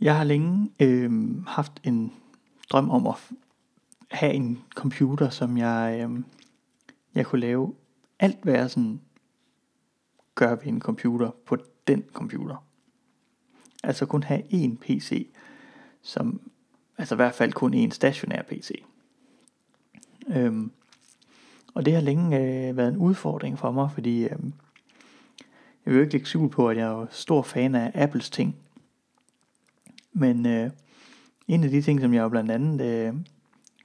Jeg 0.00 0.16
har 0.16 0.24
længe 0.24 0.70
øh, 0.80 1.10
haft 1.46 1.72
en 1.84 2.12
drøm 2.70 2.90
om 2.90 3.06
at 3.06 3.14
have 4.10 4.32
en 4.32 4.62
computer, 4.74 5.30
som 5.30 5.56
jeg, 5.56 6.00
øh, 6.02 6.20
jeg 7.14 7.26
kunne 7.26 7.40
lave 7.40 7.74
alt, 8.18 8.38
hvad 8.42 8.54
jeg 8.54 8.70
sådan 8.70 9.00
gør 10.34 10.50
ved 10.54 10.66
en 10.66 10.80
computer 10.80 11.30
på 11.46 11.56
den 11.86 12.04
computer. 12.12 12.66
Altså 13.84 14.06
kun 14.06 14.22
have 14.22 14.42
en 14.50 14.76
PC, 14.76 15.28
som, 16.02 16.40
altså 16.98 17.14
i 17.14 17.16
hvert 17.16 17.34
fald 17.34 17.52
kun 17.52 17.74
en 17.74 17.90
stationær 17.90 18.42
PC. 18.42 18.84
Øhm, 20.28 20.70
og 21.74 21.84
det 21.84 21.94
har 21.94 22.00
længe 22.00 22.38
øh, 22.38 22.76
været 22.76 22.88
en 22.88 22.96
udfordring 22.96 23.58
for 23.58 23.70
mig, 23.70 23.90
fordi 23.94 24.24
øh, 24.24 24.30
jeg 25.84 25.92
vil 25.92 25.94
jo 25.94 26.00
ikke 26.00 26.12
lægge 26.12 26.26
skjul 26.26 26.50
på, 26.50 26.68
at 26.68 26.76
jeg 26.76 26.86
er 26.86 27.06
stor 27.10 27.42
fan 27.42 27.74
af 27.74 27.90
Apples 27.94 28.30
ting. 28.30 28.56
Men 30.12 30.46
øh, 30.46 30.70
en 31.48 31.64
af 31.64 31.70
de 31.70 31.82
ting, 31.82 32.00
som 32.00 32.14
jeg 32.14 32.22
jo 32.22 32.28
blandt 32.28 32.50
andet 32.50 32.80
øh, 32.86 33.14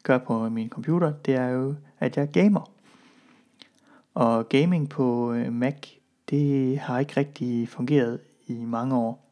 gør 0.04 0.18
på 0.18 0.50
min 0.50 0.70
computer, 0.70 1.14
det 1.26 1.36
er 1.36 1.48
jo, 1.48 1.76
at 2.00 2.18
jeg 2.18 2.32
gamer. 2.32 2.72
Og 4.14 4.50
gaming 4.50 4.90
på 4.90 5.34
øh, 5.34 5.54
Mac, 5.54 5.88
det 6.30 6.80
har 6.80 7.00
ikke 7.00 7.18
rigtig 7.18 7.70
fungeret 7.70 8.20
i 8.48 8.54
mange 8.54 8.96
år. 8.96 9.28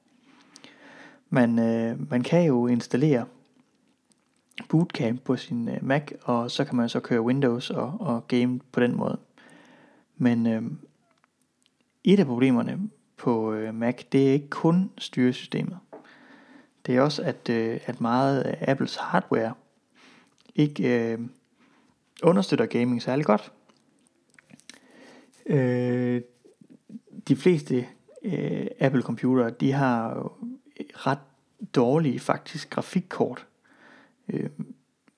Man, 1.29 1.59
øh, 1.59 2.11
man 2.11 2.23
kan 2.23 2.45
jo 2.45 2.67
installere 2.67 3.25
Bootcamp 4.69 5.23
på 5.23 5.35
sin 5.35 5.69
øh, 5.69 5.77
Mac, 5.81 6.11
og 6.23 6.51
så 6.51 6.65
kan 6.65 6.75
man 6.75 6.89
så 6.89 6.99
køre 6.99 7.21
Windows 7.21 7.69
og, 7.69 7.97
og 7.99 8.27
game 8.27 8.59
på 8.71 8.79
den 8.79 8.97
måde. 8.97 9.17
Men 10.17 10.47
øh, 10.47 10.63
et 12.03 12.19
af 12.19 12.25
problemerne 12.25 12.89
på 13.17 13.53
øh, 13.53 13.75
Mac, 13.75 14.03
det 14.11 14.29
er 14.29 14.33
ikke 14.33 14.49
kun 14.49 14.91
styresystemet. 14.97 15.77
Det 16.85 16.97
er 16.97 17.01
også, 17.01 17.23
at, 17.23 17.49
øh, 17.49 17.79
at 17.85 18.01
meget 18.01 18.41
af 18.41 18.71
Apples 18.71 18.95
hardware 18.95 19.53
ikke 20.55 21.11
øh, 21.11 21.19
understøtter 22.23 22.65
gaming 22.65 23.01
særlig 23.01 23.25
godt. 23.25 23.51
Øh, 25.45 26.21
de 27.27 27.35
fleste 27.35 27.87
øh, 28.23 28.67
Apple 28.79 29.01
computere, 29.01 29.49
de 29.49 29.71
har 29.71 30.31
ret 30.93 31.19
dårlige 31.75 32.19
faktisk 32.19 32.69
grafikkort. 32.69 33.47
Øh, 34.29 34.49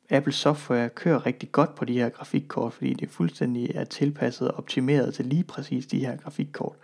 Apple 0.09 0.33
software 0.33 0.89
kører 0.89 1.25
rigtig 1.25 1.51
godt 1.51 1.75
på 1.75 1.85
de 1.85 1.93
her 1.93 2.09
grafikkort, 2.09 2.73
fordi 2.73 2.93
det 2.93 3.09
fuldstændig 3.09 3.71
er 3.75 3.83
tilpasset 3.83 4.47
og 4.51 4.57
optimeret 4.57 5.13
til 5.13 5.25
lige 5.25 5.43
præcis 5.43 5.85
de 5.87 5.99
her 5.99 6.17
grafikkort. 6.17 6.75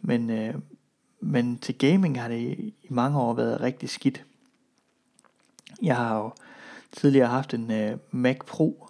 Men, 0.00 0.30
øh, 0.30 0.54
men 1.20 1.58
til 1.58 1.78
gaming 1.78 2.20
har 2.20 2.28
det 2.28 2.40
i 2.58 2.86
mange 2.88 3.20
år 3.20 3.34
været 3.34 3.60
rigtig 3.60 3.88
skidt. 3.88 4.24
Jeg 5.82 5.96
har 5.96 6.16
jo 6.16 6.30
tidligere 6.96 7.28
haft 7.28 7.54
en 7.54 7.70
øh, 7.70 7.96
Mac 8.10 8.38
Pro, 8.46 8.88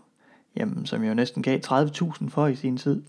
jamen, 0.57 0.87
som 0.87 1.03
jeg 1.03 1.09
jo 1.09 1.15
næsten 1.15 1.43
gav 1.43 1.61
30.000 1.67 2.29
for 2.29 2.47
i 2.47 2.57
sin 2.57 2.77
tid. 2.77 3.03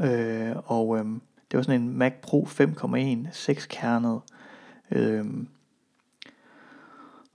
Øh, 0.00 0.56
og 0.64 0.98
øh, 0.98 1.04
det 1.50 1.56
var 1.56 1.62
sådan 1.62 1.82
en 1.82 1.98
Mac 1.98 2.12
Pro 2.22 2.48
5,1 2.50 3.28
6-kernet. 3.32 4.20
Øh, 4.90 5.24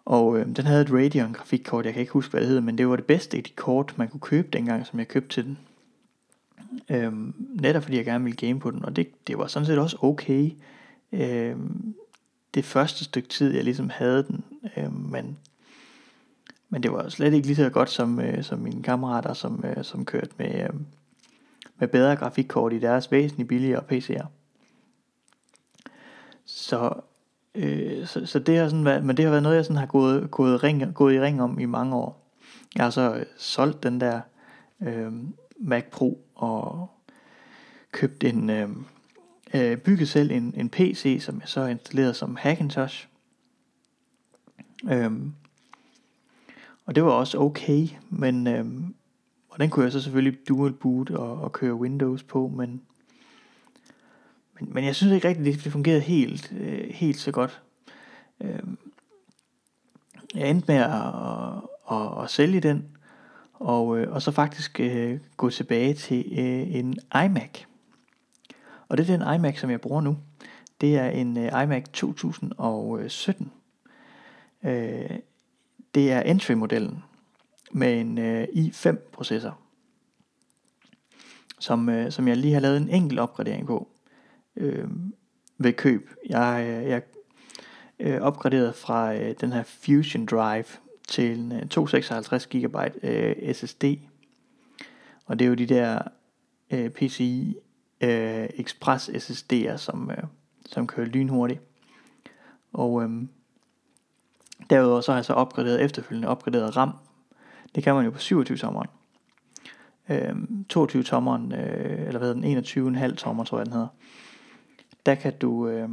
og 0.05 0.39
øh, 0.39 0.45
den 0.45 0.65
havde 0.65 0.81
et 0.81 0.93
Radeon 0.93 1.33
grafikkort, 1.33 1.85
jeg 1.85 1.93
kan 1.93 2.01
ikke 2.01 2.13
huske 2.13 2.31
hvad 2.31 2.41
det 2.41 2.49
hed, 2.49 2.61
men 2.61 2.77
det 2.77 2.89
var 2.89 2.95
det 2.95 3.05
bedste 3.05 3.37
af 3.37 3.43
de 3.43 3.51
kort 3.55 3.93
man 3.97 4.07
kunne 4.07 4.19
købe 4.19 4.47
dengang, 4.53 4.85
som 4.85 4.99
jeg 4.99 5.07
købte 5.07 5.29
til 5.29 5.45
den. 5.45 5.57
Øhm, 6.89 7.33
netop 7.61 7.83
fordi 7.83 7.97
jeg 7.97 8.05
gerne 8.05 8.23
ville 8.23 8.47
game 8.47 8.59
på 8.59 8.71
den, 8.71 8.85
og 8.85 8.95
det, 8.95 9.27
det 9.27 9.37
var 9.37 9.47
sådan 9.47 9.65
set 9.65 9.77
også 9.77 9.97
okay. 10.01 10.51
Øhm, 11.11 11.95
det 12.53 12.65
første 12.65 13.03
stykke 13.03 13.29
tid, 13.29 13.53
jeg 13.53 13.63
ligesom 13.63 13.89
havde 13.89 14.23
den, 14.23 14.43
øhm, 14.77 14.93
men, 14.93 15.37
men 16.71 16.83
det 16.83 16.91
var 16.91 17.09
slet 17.09 17.33
ikke 17.33 17.47
lige 17.47 17.55
så 17.55 17.69
godt 17.69 17.89
som, 17.89 18.19
øh, 18.19 18.43
som 18.43 18.59
mine 18.59 18.83
kammerater, 18.83 19.33
som, 19.33 19.63
øh, 19.65 19.83
som 19.83 20.05
kørte 20.05 20.29
med, 20.37 20.63
øh, 20.63 20.69
med 21.77 21.87
bedre 21.87 22.15
grafikkort 22.15 22.73
i 22.73 22.79
deres 22.79 23.11
væsentligt 23.11 23.49
billigere 23.49 23.83
PC'er. 23.91 24.25
Så, 26.45 26.93
øh, 27.55 28.07
så, 28.07 28.25
så 28.25 28.39
det 28.39 28.57
har 28.57 28.69
sådan 28.69 28.85
været, 28.85 29.03
men 29.03 29.17
det 29.17 29.25
har 29.25 29.29
været 29.29 29.43
noget, 29.43 29.55
jeg 29.55 29.65
sådan 29.65 29.77
har 29.77 29.85
gået, 29.85 30.31
gået, 30.31 30.63
ring, 30.63 30.93
gået 30.93 31.13
i 31.13 31.21
ring 31.21 31.41
om 31.41 31.59
i 31.59 31.65
mange 31.65 31.95
år. 31.95 32.33
Jeg 32.75 32.83
har 32.83 32.89
så 32.89 33.15
øh, 33.15 33.25
solgt 33.37 33.83
den 33.83 34.01
der 34.01 34.21
øh, 34.81 35.11
Mac 35.59 35.83
Pro 35.91 36.25
og 36.35 36.89
købt 37.91 38.23
en, 38.23 38.49
øh, 38.49 38.69
øh, 39.53 39.77
bygget 39.77 40.09
selv 40.09 40.31
en, 40.31 40.53
en 40.57 40.69
PC, 40.69 41.17
som 41.21 41.39
jeg 41.39 41.47
så 41.47 41.65
installerede 41.65 42.13
som 42.13 42.35
Hackintosh. 42.35 43.07
Øhm, 44.91 45.33
og 46.85 46.95
det 46.95 47.03
var 47.03 47.11
også 47.11 47.39
okay, 47.39 47.87
men 48.09 48.47
øhm, 48.47 48.95
og 49.49 49.59
den 49.59 49.69
kunne 49.69 49.85
jeg 49.85 49.91
så 49.91 50.01
selvfølgelig 50.01 50.39
dual 50.47 50.73
boot 50.73 51.09
og, 51.09 51.41
og 51.41 51.51
køre 51.51 51.75
Windows 51.75 52.23
på, 52.23 52.47
men, 52.47 52.81
men, 54.59 54.73
men 54.73 54.85
jeg 54.85 54.95
synes 54.95 55.13
ikke 55.13 55.27
rigtigt, 55.27 55.63
det 55.63 55.71
fungerede 55.71 56.01
helt, 56.01 56.53
øh, 56.57 56.89
helt 56.89 57.19
så 57.19 57.31
godt. 57.31 57.61
Øh, 58.41 58.59
jeg 60.35 60.49
endte 60.49 60.65
med 60.67 60.75
at, 60.75 60.91
at, 60.91 61.97
at, 61.97 62.23
at 62.23 62.29
sælge 62.29 62.61
den, 62.61 62.87
og, 63.53 63.99
øh, 63.99 64.11
og 64.13 64.21
så 64.21 64.31
faktisk 64.31 64.79
øh, 64.79 65.19
gå 65.37 65.49
tilbage 65.49 65.93
til 65.93 66.25
øh, 66.31 66.75
en 66.75 66.97
iMac. 67.25 67.59
Og 68.87 68.97
det 68.97 69.09
er 69.09 69.17
den 69.17 69.35
iMac, 69.35 69.59
som 69.59 69.69
jeg 69.69 69.81
bruger 69.81 70.01
nu. 70.01 70.17
Det 70.81 70.97
er 70.97 71.09
en 71.09 71.37
øh, 71.37 71.63
iMac 71.63 71.83
2017. 71.93 73.51
Øh, 74.63 75.19
det 75.95 76.11
er 76.11 76.21
entry-modellen 76.21 77.03
med 77.71 77.99
en 78.01 78.17
øh, 78.17 78.43
i5-processor, 78.43 79.57
som, 81.59 81.89
øh, 81.89 82.11
som 82.11 82.27
jeg 82.27 82.37
lige 82.37 82.53
har 82.53 82.61
lavet 82.61 82.77
en 82.77 82.89
enkelt 82.89 83.19
opgradering 83.19 83.67
på 83.67 83.87
øh, 84.55 84.87
ved 85.57 85.73
køb. 85.73 86.09
Jeg, 86.29 86.65
øh, 86.67 86.89
jeg 86.89 87.01
øh, 87.99 88.21
opgraderet 88.21 88.75
fra 88.75 89.15
øh, 89.15 89.35
den 89.41 89.51
her 89.51 89.63
Fusion 89.63 90.25
Drive 90.25 90.65
til 91.07 91.39
en 91.39 91.51
øh, 91.51 91.67
256 91.67 92.47
GB 92.47 92.75
øh, 93.03 93.53
SSD. 93.53 93.83
Og 95.25 95.39
det 95.39 95.45
er 95.45 95.49
jo 95.49 95.55
de 95.55 95.65
der 95.65 96.01
øh, 96.71 96.89
PCI 96.89 97.55
øh, 98.01 98.49
Express 98.53 99.09
SSD'er, 99.09 99.77
som, 99.77 100.11
øh, 100.11 100.23
som 100.65 100.87
kører 100.87 101.07
lynhurtigt. 101.07 101.61
Og 102.73 103.03
øh, 103.03 103.09
derudover 104.71 105.01
så 105.01 105.11
har 105.11 105.17
jeg 105.17 105.25
så 105.25 105.33
opgraderet 105.33 105.81
efterfølgende 105.81 106.27
opgraderet 106.27 106.77
RAM. 106.77 106.91
Det 107.75 107.83
kan 107.83 107.95
man 107.95 108.05
jo 108.05 108.11
på 108.11 108.19
27 108.19 108.57
tommeren. 108.57 108.89
Øh, 110.09 110.35
22 110.69 111.03
tommeren, 111.03 111.51
øh, 111.51 112.07
eller 112.07 112.19
hvad 112.19 112.35
den, 112.35 112.43
21,5 112.43 113.15
tommer 113.15 113.43
tror 113.43 113.57
jeg 113.57 113.65
den 113.65 113.73
hedder. 113.73 113.87
Der 115.05 115.15
kan 115.15 115.33
du, 115.37 115.67
øh, 115.67 115.89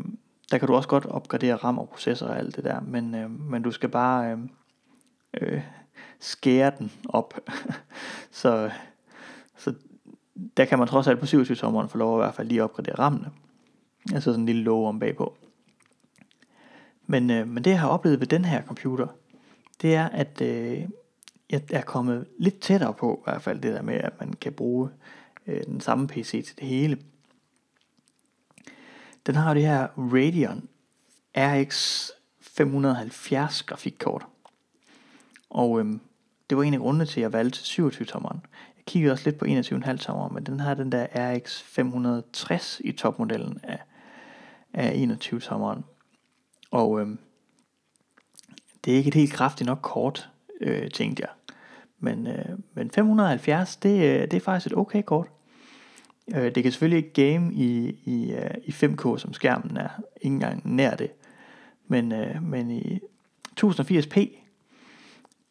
der 0.50 0.58
kan 0.58 0.68
du 0.68 0.74
også 0.74 0.88
godt 0.88 1.06
opgradere 1.06 1.56
RAM 1.56 1.78
og 1.78 1.88
processor 1.88 2.26
og 2.26 2.38
alt 2.38 2.56
det 2.56 2.64
der, 2.64 2.80
men, 2.80 3.14
øh, 3.14 3.30
men 3.30 3.62
du 3.62 3.70
skal 3.70 3.88
bare 3.88 4.32
øh, 4.32 4.38
øh, 5.40 5.62
skære 6.20 6.72
den 6.78 6.92
op. 7.08 7.34
så, 8.30 8.70
så 9.56 9.74
der 10.56 10.64
kan 10.64 10.78
man 10.78 10.88
trods 10.88 11.06
alt 11.06 11.20
på 11.20 11.26
27 11.26 11.56
tommeren 11.56 11.88
få 11.88 11.98
lov 11.98 12.14
at 12.14 12.22
i 12.22 12.24
hvert 12.24 12.34
fald 12.34 12.48
lige 12.48 12.64
opgradere 12.64 12.98
rammene. 12.98 13.30
Altså 14.14 14.30
sådan 14.30 14.40
en 14.40 14.46
lille 14.46 14.62
låge 14.62 14.88
om 14.88 14.98
bagpå. 14.98 15.36
Men, 17.10 17.30
øh, 17.30 17.48
men 17.48 17.64
det 17.64 17.70
jeg 17.70 17.80
har 17.80 17.88
oplevet 17.88 18.20
ved 18.20 18.26
den 18.26 18.44
her 18.44 18.62
computer, 18.62 19.06
det 19.82 19.94
er, 19.94 20.08
at 20.08 20.40
øh, 20.40 20.88
jeg 21.50 21.62
er 21.70 21.82
kommet 21.82 22.26
lidt 22.38 22.60
tættere 22.60 22.94
på, 22.94 23.14
i 23.20 23.30
hvert 23.30 23.42
fald 23.42 23.60
det 23.60 23.74
der 23.74 23.82
med, 23.82 23.94
at 23.94 24.12
man 24.20 24.32
kan 24.32 24.52
bruge 24.52 24.90
øh, 25.46 25.64
den 25.66 25.80
samme 25.80 26.08
PC 26.08 26.30
til 26.30 26.56
det 26.58 26.68
hele. 26.68 26.98
Den 29.26 29.34
har 29.34 29.54
det 29.54 29.62
her 29.62 29.88
Radeon 29.96 30.68
RX 31.36 32.08
570 32.40 33.62
grafikkort. 33.62 34.26
Og 35.50 35.80
øhm, 35.80 36.00
det 36.50 36.58
var 36.58 36.62
en 36.62 36.74
af 36.74 36.80
grundene 36.80 37.06
til, 37.06 37.20
at 37.20 37.22
jeg 37.22 37.32
valgte 37.32 37.58
27 37.58 38.06
tommeren 38.06 38.40
Jeg 38.76 38.84
kiggede 38.86 39.12
også 39.12 39.24
lidt 39.24 39.38
på 39.38 39.44
21,5 39.44 39.96
tommer, 39.96 40.28
men 40.28 40.46
den 40.46 40.60
har 40.60 40.74
den 40.74 40.92
der 40.92 41.06
RX 41.14 41.62
560 41.62 42.80
i 42.84 42.92
topmodellen 42.92 43.60
af, 43.62 43.78
af 44.72 44.92
21 44.94 45.40
tommeren. 45.40 45.84
Og 46.70 47.00
øh, 47.00 47.08
det 48.84 48.92
er 48.92 48.96
ikke 48.96 49.08
et 49.08 49.14
helt 49.14 49.32
kraftigt 49.32 49.66
nok 49.66 49.78
kort, 49.82 50.30
øh, 50.60 50.90
tænkte 50.90 51.20
jeg. 51.20 51.30
Men, 52.00 52.26
øh, 52.26 52.58
men 52.74 52.90
570, 52.90 53.76
det, 53.76 53.90
øh, 53.90 54.20
det 54.20 54.34
er 54.34 54.40
faktisk 54.40 54.72
et 54.72 54.78
okay 54.78 55.02
kort. 55.02 55.26
Øh, 56.34 56.54
det 56.54 56.62
kan 56.62 56.72
selvfølgelig 56.72 57.04
ikke 57.04 57.32
game 57.32 57.54
i, 57.54 57.98
i, 58.04 58.32
øh, 58.32 58.50
i 58.64 58.70
5K, 58.70 59.18
som 59.18 59.32
skærmen 59.32 59.76
er. 59.76 59.88
Ikke 60.20 60.34
engang 60.34 60.74
nær 60.74 60.94
det. 60.94 61.10
Men, 61.86 62.12
øh, 62.12 62.42
men 62.42 62.70
i 62.70 63.00
1080p, 63.60 64.38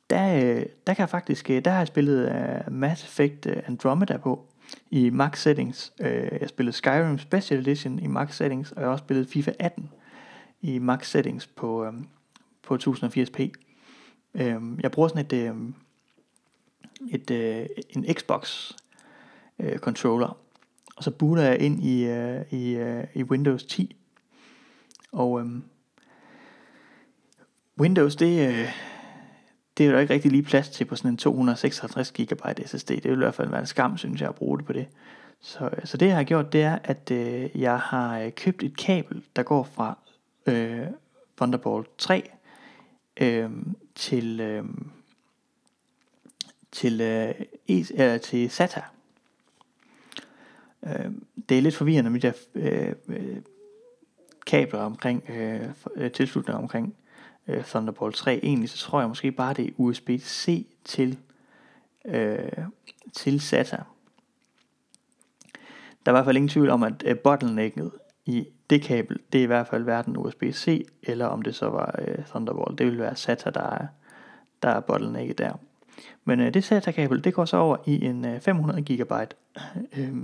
der, 0.10 0.36
øh, 0.36 0.66
der 0.88 0.94
kan 0.94 1.00
jeg 1.00 1.10
faktisk, 1.10 1.50
øh, 1.50 1.66
der 1.66 1.72
har 1.72 1.78
jeg 1.78 1.88
spillet 1.88 2.30
uh, 2.30 2.74
Mass 2.74 3.04
Effect 3.04 3.48
Andromeda 3.48 4.18
på 4.18 4.46
i 4.92 5.10
max 5.10 5.42
settings. 5.42 5.94
Uh, 6.00 6.08
jeg 6.42 6.50
spillede 6.50 6.76
Skyrim 6.76 7.18
Special 7.18 7.60
Edition 7.60 8.00
i 8.00 8.08
max 8.08 8.36
settings, 8.36 8.72
og 8.72 8.82
jeg 8.82 8.88
har 8.88 8.92
også 8.92 9.04
spillet 9.04 9.28
FIFA 9.28 9.52
18 9.60 9.90
i 10.68 10.80
max 10.80 11.10
settings 11.10 11.48
på, 11.48 11.88
um, 11.88 12.08
på 12.64 12.76
1080p. 12.76 13.42
Um, 13.42 13.52
øhm, 14.42 14.80
jeg 14.84 14.92
bruger 14.92 15.08
sådan 15.08 15.26
et, 15.26 15.50
um, 15.52 15.76
et 17.10 17.32
øh, 17.32 17.66
en 17.90 18.06
Xbox 18.14 18.72
øh, 19.60 19.78
controller, 19.78 20.38
og 20.96 21.04
så 21.04 21.12
booter 21.12 21.44
jeg 21.44 21.60
ind 21.60 21.84
i, 21.84 22.06
øh, 22.06 22.42
i, 22.52 22.76
øh, 22.76 23.04
i 23.14 23.24
Windows 23.24 23.66
10. 23.66 23.96
Og 25.12 25.32
um, 25.32 25.64
Windows, 27.80 28.16
det, 28.16 28.48
øh, 28.48 28.70
det 29.78 29.86
er 29.86 29.92
jo 29.92 29.98
ikke 29.98 30.14
rigtig 30.14 30.32
lige 30.32 30.44
plads 30.44 30.70
til 30.70 30.86
på 30.86 30.96
sådan 30.96 31.12
en 31.12 31.18
256 31.18 32.12
GB 32.12 32.42
SSD. 32.66 32.90
Det 32.90 33.04
vil 33.04 33.12
i 33.12 33.16
hvert 33.16 33.36
fald 33.36 33.50
være 33.50 33.60
en 33.60 33.66
skam, 33.66 33.98
synes 33.98 34.22
jeg, 34.22 34.30
at 34.30 34.36
bruge 34.36 34.58
det 34.58 34.66
på 34.66 34.74
det. 34.74 34.88
Så, 35.40 35.66
øh, 35.66 35.86
så 35.86 35.98
det 35.98 36.08
jeg 36.08 36.16
har 36.16 36.24
gjort, 36.24 36.54
det 36.54 36.62
er, 36.62 36.78
at 36.84 37.12
øh, 37.12 37.62
jeg 37.62 37.80
har 37.80 38.20
øh, 38.20 38.32
købt 38.32 38.64
et 38.64 38.78
kabel, 38.78 39.24
der 39.36 39.44
går 39.44 39.64
fra 39.64 39.98
øh, 40.48 40.88
Thunderbolt 41.38 41.98
3 41.98 42.32
øh, 43.22 43.52
til, 43.96 44.40
øh, 44.40 44.64
til, 46.72 47.02
øh, 47.02 47.36
e, 47.68 48.04
øh, 48.04 48.22
til 48.22 48.50
SATA. 48.50 48.82
Øh, 50.84 51.12
det 51.50 51.58
er 51.58 51.62
lidt 51.62 51.76
forvirrende 51.76 52.10
med 52.10 52.20
de 52.20 52.28
der 52.28 52.34
øh, 52.56 52.96
øh, 53.08 53.38
kabler 54.46 54.80
omkring, 54.80 55.30
øh, 55.30 55.70
øh 55.96 56.12
tilslutninger 56.12 56.62
omkring 56.62 56.96
øh, 57.48 57.64
Thunderbolt 57.64 58.16
3. 58.16 58.40
Egentlig 58.44 58.70
så 58.70 58.78
tror 58.78 59.00
jeg 59.00 59.10
måske 59.10 59.32
bare, 59.32 59.54
det 59.54 59.68
er 59.68 59.72
USB-C 59.78 60.66
til, 60.84 61.18
øh, 62.06 62.52
til 63.14 63.42
SATA. 63.42 63.78
Der 66.06 66.12
er 66.12 66.16
i 66.16 66.18
hvert 66.18 66.26
fald 66.26 66.38
ingen 66.38 66.50
tvivl 66.50 66.70
om, 66.70 66.84
at 66.84 67.04
øh, 67.06 67.18
bottlenecket 67.18 67.92
i 68.26 68.48
det 68.70 68.82
kabel, 68.82 69.20
det 69.34 69.40
er 69.40 69.44
i 69.44 69.48
hvert 69.48 69.68
fald 69.68 69.84
hverken 69.84 70.18
USB-C, 70.18 70.88
eller 71.04 71.26
om 71.26 71.42
det 71.42 71.56
så 71.56 71.70
var 71.70 71.96
øh, 72.00 72.26
Thunderbolt. 72.26 72.78
Det 72.78 72.86
ville 72.86 73.00
være 73.00 73.16
SATA, 73.16 73.50
der 73.50 73.70
er, 73.70 73.88
der 74.64 74.70
er 74.70 74.80
bottlenecket 74.80 75.38
der. 75.38 75.54
Men 76.24 76.40
øh, 76.40 76.54
det 76.54 76.64
SATA-kabel, 76.64 77.24
det 77.24 77.34
går 77.34 77.46
så 77.46 77.58
over 77.58 77.78
i 77.86 78.06
en 78.06 78.26
øh, 78.26 78.42
500 78.42 78.82
GB 78.82 79.12
øh, 79.98 80.16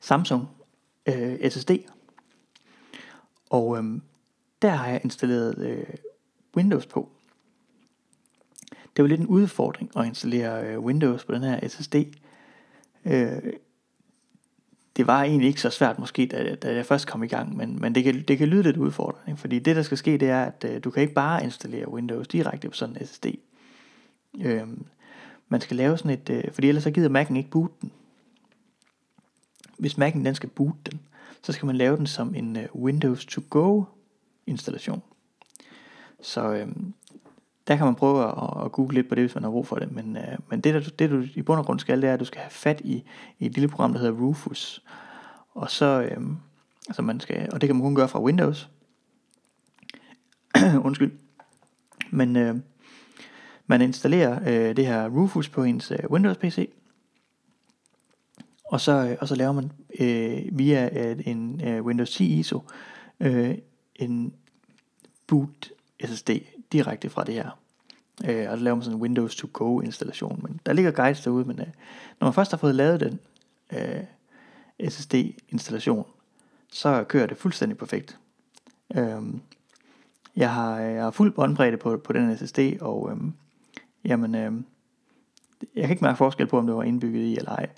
Samsung 0.00 0.48
øh, 1.06 1.50
SSD. 1.50 1.70
Og 3.50 3.78
øh, 3.78 3.84
der 4.62 4.70
har 4.70 4.88
jeg 4.88 5.00
installeret 5.04 5.58
øh, 5.58 5.94
Windows 6.56 6.86
på. 6.86 7.08
Det 8.96 9.02
var 9.02 9.08
lidt 9.08 9.20
en 9.20 9.26
udfordring 9.26 9.90
at 9.96 10.06
installere 10.06 10.66
øh, 10.66 10.80
Windows 10.80 11.24
på 11.24 11.32
den 11.34 11.42
her 11.42 11.68
SSD. 11.68 11.94
Øh, 13.04 13.52
det 14.96 15.06
var 15.06 15.22
egentlig 15.22 15.48
ikke 15.48 15.60
så 15.60 15.70
svært 15.70 15.98
måske, 15.98 16.26
da, 16.26 16.54
da 16.54 16.74
jeg 16.74 16.86
først 16.86 17.06
kom 17.06 17.22
i 17.22 17.26
gang, 17.26 17.56
men, 17.56 17.80
men 17.80 17.94
det, 17.94 18.04
kan, 18.04 18.22
det 18.22 18.38
kan 18.38 18.48
lyde 18.48 18.62
lidt 18.62 18.76
udfordrende, 18.76 19.36
fordi 19.36 19.58
det 19.58 19.76
der 19.76 19.82
skal 19.82 19.98
ske, 19.98 20.18
det 20.18 20.28
er, 20.28 20.44
at 20.44 20.64
øh, 20.68 20.84
du 20.84 20.90
kan 20.90 21.02
ikke 21.02 21.14
bare 21.14 21.44
installere 21.44 21.88
Windows 21.88 22.28
direkte 22.28 22.68
på 22.68 22.74
sådan 22.74 22.96
en 23.00 23.06
SSD. 23.06 23.26
Øh, 24.40 24.68
man 25.48 25.60
skal 25.60 25.76
lave 25.76 25.98
sådan 25.98 26.10
et, 26.10 26.30
øh, 26.30 26.44
fordi 26.52 26.68
ellers 26.68 26.84
så 26.84 26.90
gider 26.90 27.22
Mac'en 27.22 27.36
ikke 27.36 27.50
boot 27.50 27.70
den. 27.80 27.92
Hvis 29.78 29.94
Mac'en 29.94 30.24
den 30.24 30.34
skal 30.34 30.48
boot 30.48 30.76
den, 30.90 31.00
så 31.42 31.52
skal 31.52 31.66
man 31.66 31.76
lave 31.76 31.96
den 31.96 32.06
som 32.06 32.34
en 32.34 32.56
øh, 32.56 32.74
Windows 32.74 33.26
to 33.26 33.42
go 33.50 33.84
installation. 34.46 35.02
Så, 36.20 36.52
øh, 36.52 36.68
der 37.68 37.76
kan 37.76 37.86
man 37.86 37.94
prøve 37.94 38.24
at, 38.24 38.64
at 38.64 38.72
google 38.72 38.94
lidt 38.94 39.08
på 39.08 39.14
det, 39.14 39.22
hvis 39.22 39.34
man 39.34 39.44
har 39.44 39.50
brug 39.50 39.66
for 39.66 39.76
det. 39.76 39.92
Men, 39.92 40.16
øh, 40.16 40.38
men 40.50 40.60
det, 40.60 40.74
der, 40.74 40.90
det 40.98 41.10
du 41.10 41.24
i 41.34 41.42
bund 41.42 41.58
og 41.58 41.66
grund 41.66 41.80
skal, 41.80 42.02
det 42.02 42.08
er, 42.08 42.14
at 42.14 42.20
du 42.20 42.24
skal 42.24 42.40
have 42.40 42.50
fat 42.50 42.80
i, 42.84 43.04
i 43.38 43.46
et 43.46 43.54
lille 43.54 43.68
program, 43.68 43.92
der 43.92 44.00
hedder 44.00 44.20
Rufus. 44.20 44.84
Og 45.54 45.70
så, 45.70 46.02
øh, 46.02 46.22
altså 46.88 47.02
man 47.02 47.20
skal, 47.20 47.48
og 47.52 47.60
det 47.60 47.68
kan 47.68 47.76
man 47.76 47.82
kun 47.82 47.94
gøre 47.94 48.08
fra 48.08 48.22
Windows. 48.22 48.70
Undskyld. 50.86 51.12
Men 52.10 52.36
øh, 52.36 52.56
man 53.66 53.82
installerer 53.82 54.40
øh, 54.40 54.76
det 54.76 54.86
her 54.86 55.08
Rufus 55.08 55.48
på 55.48 55.62
ens 55.62 55.90
øh, 55.90 56.10
Windows 56.10 56.36
PC. 56.36 56.70
Og 58.64 58.80
så, 58.80 58.92
øh, 58.92 59.16
og 59.20 59.28
så 59.28 59.34
laver 59.34 59.52
man 59.52 59.72
øh, 60.00 60.58
via 60.58 60.88
øh, 60.92 61.18
en 61.26 61.68
øh, 61.68 61.84
Windows 61.84 62.10
10 62.10 62.38
ISO 62.38 62.60
øh, 63.20 63.54
en 63.96 64.34
boot 65.26 65.70
SSD 66.04 66.30
direkte 66.72 67.10
fra 67.10 67.24
det 67.24 67.34
her. 67.34 67.58
Øh, 68.28 68.50
og 68.50 68.58
så 68.58 68.64
laver 68.64 68.74
man 68.74 68.84
sådan 68.84 68.96
en 68.96 69.02
Windows 69.02 69.36
to 69.36 69.48
Go 69.52 69.80
installation. 69.80 70.40
Men 70.42 70.60
der 70.66 70.72
ligger 70.72 70.90
guides 70.90 71.20
derude, 71.20 71.44
men 71.44 71.60
øh, 71.60 71.66
når 72.20 72.26
man 72.26 72.32
først 72.32 72.50
har 72.50 72.58
fået 72.58 72.74
lavet 72.74 73.00
den 73.00 73.20
øh, 73.72 74.90
SSD 74.90 75.14
installation, 75.48 76.06
så 76.72 77.04
kører 77.04 77.26
det 77.26 77.36
fuldstændig 77.36 77.78
perfekt. 77.78 78.18
Øh, 78.96 79.22
jeg 80.36 80.52
har, 80.52 80.80
øh, 80.80 80.94
jeg 80.94 81.02
har 81.02 81.10
fuld 81.10 81.32
båndbredde 81.32 81.76
på, 81.76 81.96
på 81.96 82.12
den 82.12 82.36
SSD, 82.36 82.58
og 82.80 83.10
øh, 83.10 83.16
jamen, 84.04 84.34
øh, 84.34 84.52
jeg 85.74 85.82
kan 85.82 85.90
ikke 85.90 86.04
mærke 86.04 86.18
forskel 86.18 86.46
på, 86.46 86.58
om 86.58 86.66
det 86.66 86.76
var 86.76 86.82
indbygget 86.82 87.22
i 87.22 87.36
eller 87.36 87.50
ej. 87.50 87.68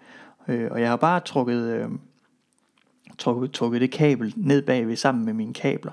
Øh, 0.48 0.70
og 0.70 0.80
jeg 0.80 0.88
har 0.88 0.96
bare 0.96 1.20
trukket, 1.20 1.62
øh, 1.62 1.90
trukket, 3.18 3.52
trukket 3.52 3.80
det 3.80 3.90
kabel 3.90 4.34
ned 4.36 4.62
bagved 4.62 4.96
sammen 4.96 5.24
med 5.24 5.32
mine 5.32 5.54
kabler. 5.54 5.92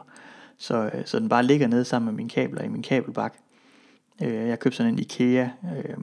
Så, 0.58 0.90
øh, 0.94 1.06
så 1.06 1.20
den 1.20 1.30
bare 1.30 1.44
ligger 1.44 1.68
nede 1.68 1.86
sammen 1.86 2.06
med 2.06 2.14
mine 2.14 2.30
kabler 2.30 2.62
i 2.62 2.68
min 2.68 2.82
kabelbak. 2.82 3.36
Øh, 4.22 4.34
jeg 4.34 4.60
købte 4.60 4.78
sådan 4.78 4.94
en 4.94 5.00
IKEA 5.00 5.50
øh, 5.64 5.98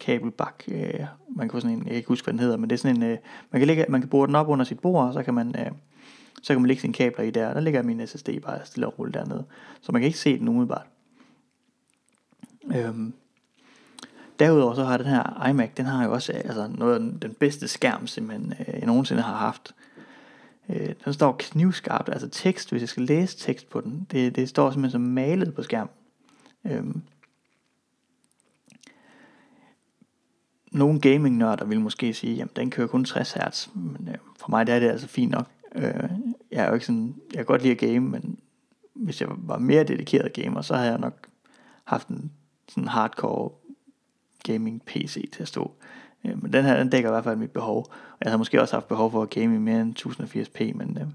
kabelbak. 0.00 0.64
Øh, 0.68 1.06
man 1.28 1.48
kan 1.48 1.50
få 1.50 1.60
sådan 1.60 1.76
en, 1.76 1.78
jeg 1.78 1.86
kan 1.86 1.96
ikke 1.96 2.08
huske, 2.08 2.24
hvad 2.24 2.32
den 2.32 2.40
hedder, 2.40 2.56
men 2.56 2.70
det 2.70 2.76
er 2.76 2.78
sådan 2.78 2.96
en, 2.96 3.02
øh, 3.02 3.18
man, 3.50 3.60
kan 3.60 3.66
lægge, 3.66 3.86
man 3.88 4.00
kan 4.00 4.10
bore 4.10 4.26
den 4.26 4.34
op 4.34 4.48
under 4.48 4.64
sit 4.64 4.80
bord, 4.80 5.06
og 5.06 5.12
så 5.12 5.22
kan 5.22 5.34
man, 5.34 5.54
øh, 5.58 5.70
så 6.42 6.54
kan 6.54 6.60
man 6.60 6.68
lægge 6.68 6.80
sine 6.80 6.92
kabler 6.92 7.24
i 7.24 7.30
der. 7.30 7.54
Der 7.54 7.60
ligger 7.60 7.82
min 7.82 8.06
SSD 8.06 8.28
bare 8.42 8.60
stille 8.64 8.86
og 8.86 8.98
roligt 8.98 9.14
dernede. 9.14 9.44
Så 9.80 9.92
man 9.92 10.00
kan 10.00 10.06
ikke 10.06 10.18
se 10.18 10.38
den 10.38 10.48
umiddelbart. 10.48 10.86
Øhm, 12.74 13.12
derudover 14.38 14.74
så 14.74 14.84
har 14.84 14.96
den 14.96 15.06
her 15.06 15.46
iMac, 15.48 15.70
den 15.76 15.86
har 15.86 16.04
jo 16.04 16.12
også 16.12 16.32
øh, 16.32 16.40
altså, 16.44 16.68
noget 16.74 16.94
af 16.94 17.00
den, 17.00 17.18
den 17.22 17.34
bedste 17.34 17.68
skærm, 17.68 18.06
simpelthen, 18.06 18.54
øh, 18.60 18.74
jeg 18.74 18.86
nogensinde 18.86 19.22
har 19.22 19.36
haft. 19.36 19.74
Øh, 20.68 20.94
den 21.04 21.12
står 21.12 21.36
knivskarpt, 21.38 22.08
altså 22.08 22.28
tekst, 22.28 22.70
hvis 22.70 22.80
jeg 22.80 22.88
skal 22.88 23.02
læse 23.02 23.38
tekst 23.38 23.70
på 23.70 23.80
den, 23.80 24.06
det, 24.10 24.36
det 24.36 24.48
står 24.48 24.70
simpelthen 24.70 24.90
som 24.90 25.12
malet 25.12 25.54
på 25.54 25.62
skærmen. 25.62 25.90
Øhm, 26.64 27.02
nogle 30.72 31.00
gaming-nørder 31.00 31.64
vil 31.64 31.80
måske 31.80 32.14
sige, 32.14 32.42
at 32.42 32.56
den 32.56 32.70
kører 32.70 32.86
kun 32.86 33.04
60 33.04 33.32
Hz, 33.32 33.68
men 33.74 34.08
øh, 34.08 34.14
for 34.38 34.50
mig 34.50 34.66
der 34.66 34.74
er 34.74 34.80
det 34.80 34.88
altså 34.88 35.08
fint 35.08 35.30
nok. 35.30 35.46
Øh, 35.74 36.10
jeg 36.50 36.64
er 36.64 36.68
jo 36.68 36.74
ikke 36.74 36.86
sådan, 36.86 37.14
jeg 37.30 37.36
kan 37.36 37.46
godt 37.46 37.62
lide 37.62 37.72
at 37.72 37.78
game, 37.78 38.00
men 38.00 38.38
hvis 38.94 39.20
jeg 39.20 39.28
var 39.30 39.58
mere 39.58 39.84
dedikeret 39.84 40.32
gamer, 40.32 40.62
så 40.62 40.74
havde 40.74 40.90
jeg 40.90 40.98
nok 41.00 41.28
haft 41.84 42.08
en 42.08 42.32
sådan 42.68 42.88
hardcore 42.88 43.50
gaming 44.42 44.82
PC 44.82 45.30
til 45.32 45.42
at 45.42 45.48
stå. 45.48 45.62
Øh, 45.62 46.03
Øh, 46.24 46.42
men 46.42 46.52
den 46.52 46.64
her, 46.64 46.78
den 46.78 46.90
dækker 46.90 47.10
i 47.10 47.12
hvert 47.12 47.24
fald 47.24 47.36
mit 47.36 47.50
behov. 47.50 47.78
Og 47.90 48.18
jeg 48.20 48.30
havde 48.30 48.38
måske 48.38 48.60
også 48.60 48.76
haft 48.76 48.88
behov 48.88 49.10
for 49.10 49.22
at 49.22 49.30
game 49.30 49.54
i 49.54 49.58
mere 49.58 49.80
end 49.80 49.98
1080p, 49.98 50.76
men 50.76 50.98
øh, 51.00 51.06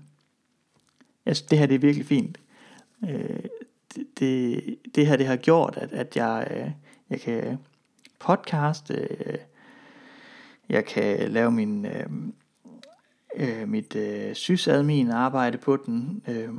jeg 1.25 1.35
synes, 1.35 1.49
det 1.49 1.57
her 1.57 1.65
det 1.65 1.75
er 1.75 1.79
virkelig 1.79 2.05
fint. 2.05 2.37
Øh, 3.09 3.39
det, 3.95 4.19
det, 4.19 4.77
det 4.95 5.07
her 5.07 5.15
det 5.15 5.27
har 5.27 5.35
gjort, 5.35 5.77
at, 5.77 5.91
at 5.91 6.15
jeg, 6.15 6.47
øh, 6.51 6.71
jeg 7.09 7.19
kan 7.19 7.59
podcaste, 8.19 8.93
øh, 8.93 9.37
jeg 10.69 10.85
kan 10.85 11.31
lave 11.31 11.51
min, 11.51 11.85
øh, 11.85 12.05
øh, 13.35 13.69
mit 13.69 13.95
øh, 13.95 14.35
sysadmin 14.35 15.11
arbejde 15.11 15.57
på 15.57 15.77
den, 15.77 16.23
øh, 16.27 16.53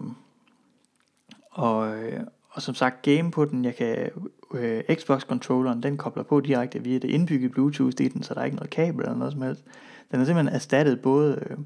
og, 1.50 1.98
øh, 1.98 2.20
og 2.48 2.62
som 2.62 2.74
sagt 2.74 3.02
game 3.02 3.30
på 3.30 3.44
den, 3.44 3.64
jeg 3.64 3.76
kan 3.76 4.10
øh, 4.54 4.82
Xbox 4.94 5.22
controlleren, 5.22 5.82
den 5.82 5.96
kobler 5.96 6.22
på 6.22 6.40
direkte 6.40 6.82
via 6.82 6.98
det 6.98 7.10
indbyggede 7.10 7.52
Bluetooth 7.52 8.00
i 8.00 8.08
den, 8.08 8.22
så 8.22 8.34
der 8.34 8.40
er 8.40 8.44
ikke 8.44 8.56
noget 8.56 8.70
kabel 8.70 9.00
eller 9.00 9.16
noget 9.16 9.32
som 9.32 9.42
helst. 9.42 9.64
Den 10.10 10.18
har 10.18 10.26
simpelthen 10.26 10.54
erstattet 10.54 11.00
både, 11.00 11.46
øh, 11.50 11.56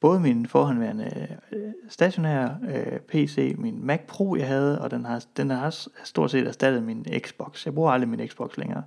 både 0.00 0.20
min 0.20 0.46
forhåndværende 0.46 1.28
øh, 1.52 1.58
stationære 1.88 2.58
øh, 2.68 2.98
PC, 2.98 3.54
min 3.58 3.86
Mac 3.86 4.00
Pro 4.08 4.36
jeg 4.36 4.46
havde, 4.46 4.80
og 4.80 4.90
den 4.90 5.04
har, 5.04 5.24
den 5.36 5.50
har 5.50 5.86
stort 6.04 6.30
set 6.30 6.46
erstattet 6.46 6.82
min 6.82 7.06
Xbox. 7.18 7.66
Jeg 7.66 7.74
bruger 7.74 7.90
aldrig 7.90 8.08
min 8.08 8.28
Xbox 8.28 8.56
længere. 8.56 8.82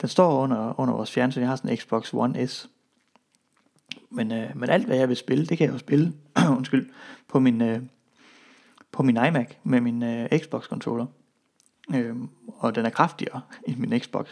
Den 0.00 0.08
står 0.08 0.42
under, 0.42 0.80
under 0.80 0.94
vores 0.94 1.12
fjernsyn, 1.12 1.40
jeg 1.40 1.48
har 1.48 1.56
sådan 1.56 1.70
en 1.70 1.76
Xbox 1.76 2.14
One 2.14 2.46
S. 2.46 2.70
Men, 4.10 4.32
øh, 4.32 4.50
men 4.56 4.70
alt 4.70 4.86
hvad 4.86 4.96
jeg 4.96 5.08
vil 5.08 5.16
spille, 5.16 5.46
det 5.46 5.58
kan 5.58 5.66
jeg 5.66 5.74
jo 5.74 5.78
spille, 5.78 6.12
undskyld, 6.56 6.90
på 7.28 7.38
min, 7.38 7.62
øh, 7.62 7.80
på 8.92 9.02
min 9.02 9.16
iMac 9.16 9.48
med 9.62 9.80
min 9.80 10.02
øh, 10.02 10.28
Xbox 10.38 10.64
controller. 10.64 11.06
Øh, 11.94 12.16
og 12.46 12.74
den 12.74 12.86
er 12.86 12.90
kraftigere 12.90 13.40
end 13.66 13.76
min 13.76 14.00
Xbox. 14.00 14.28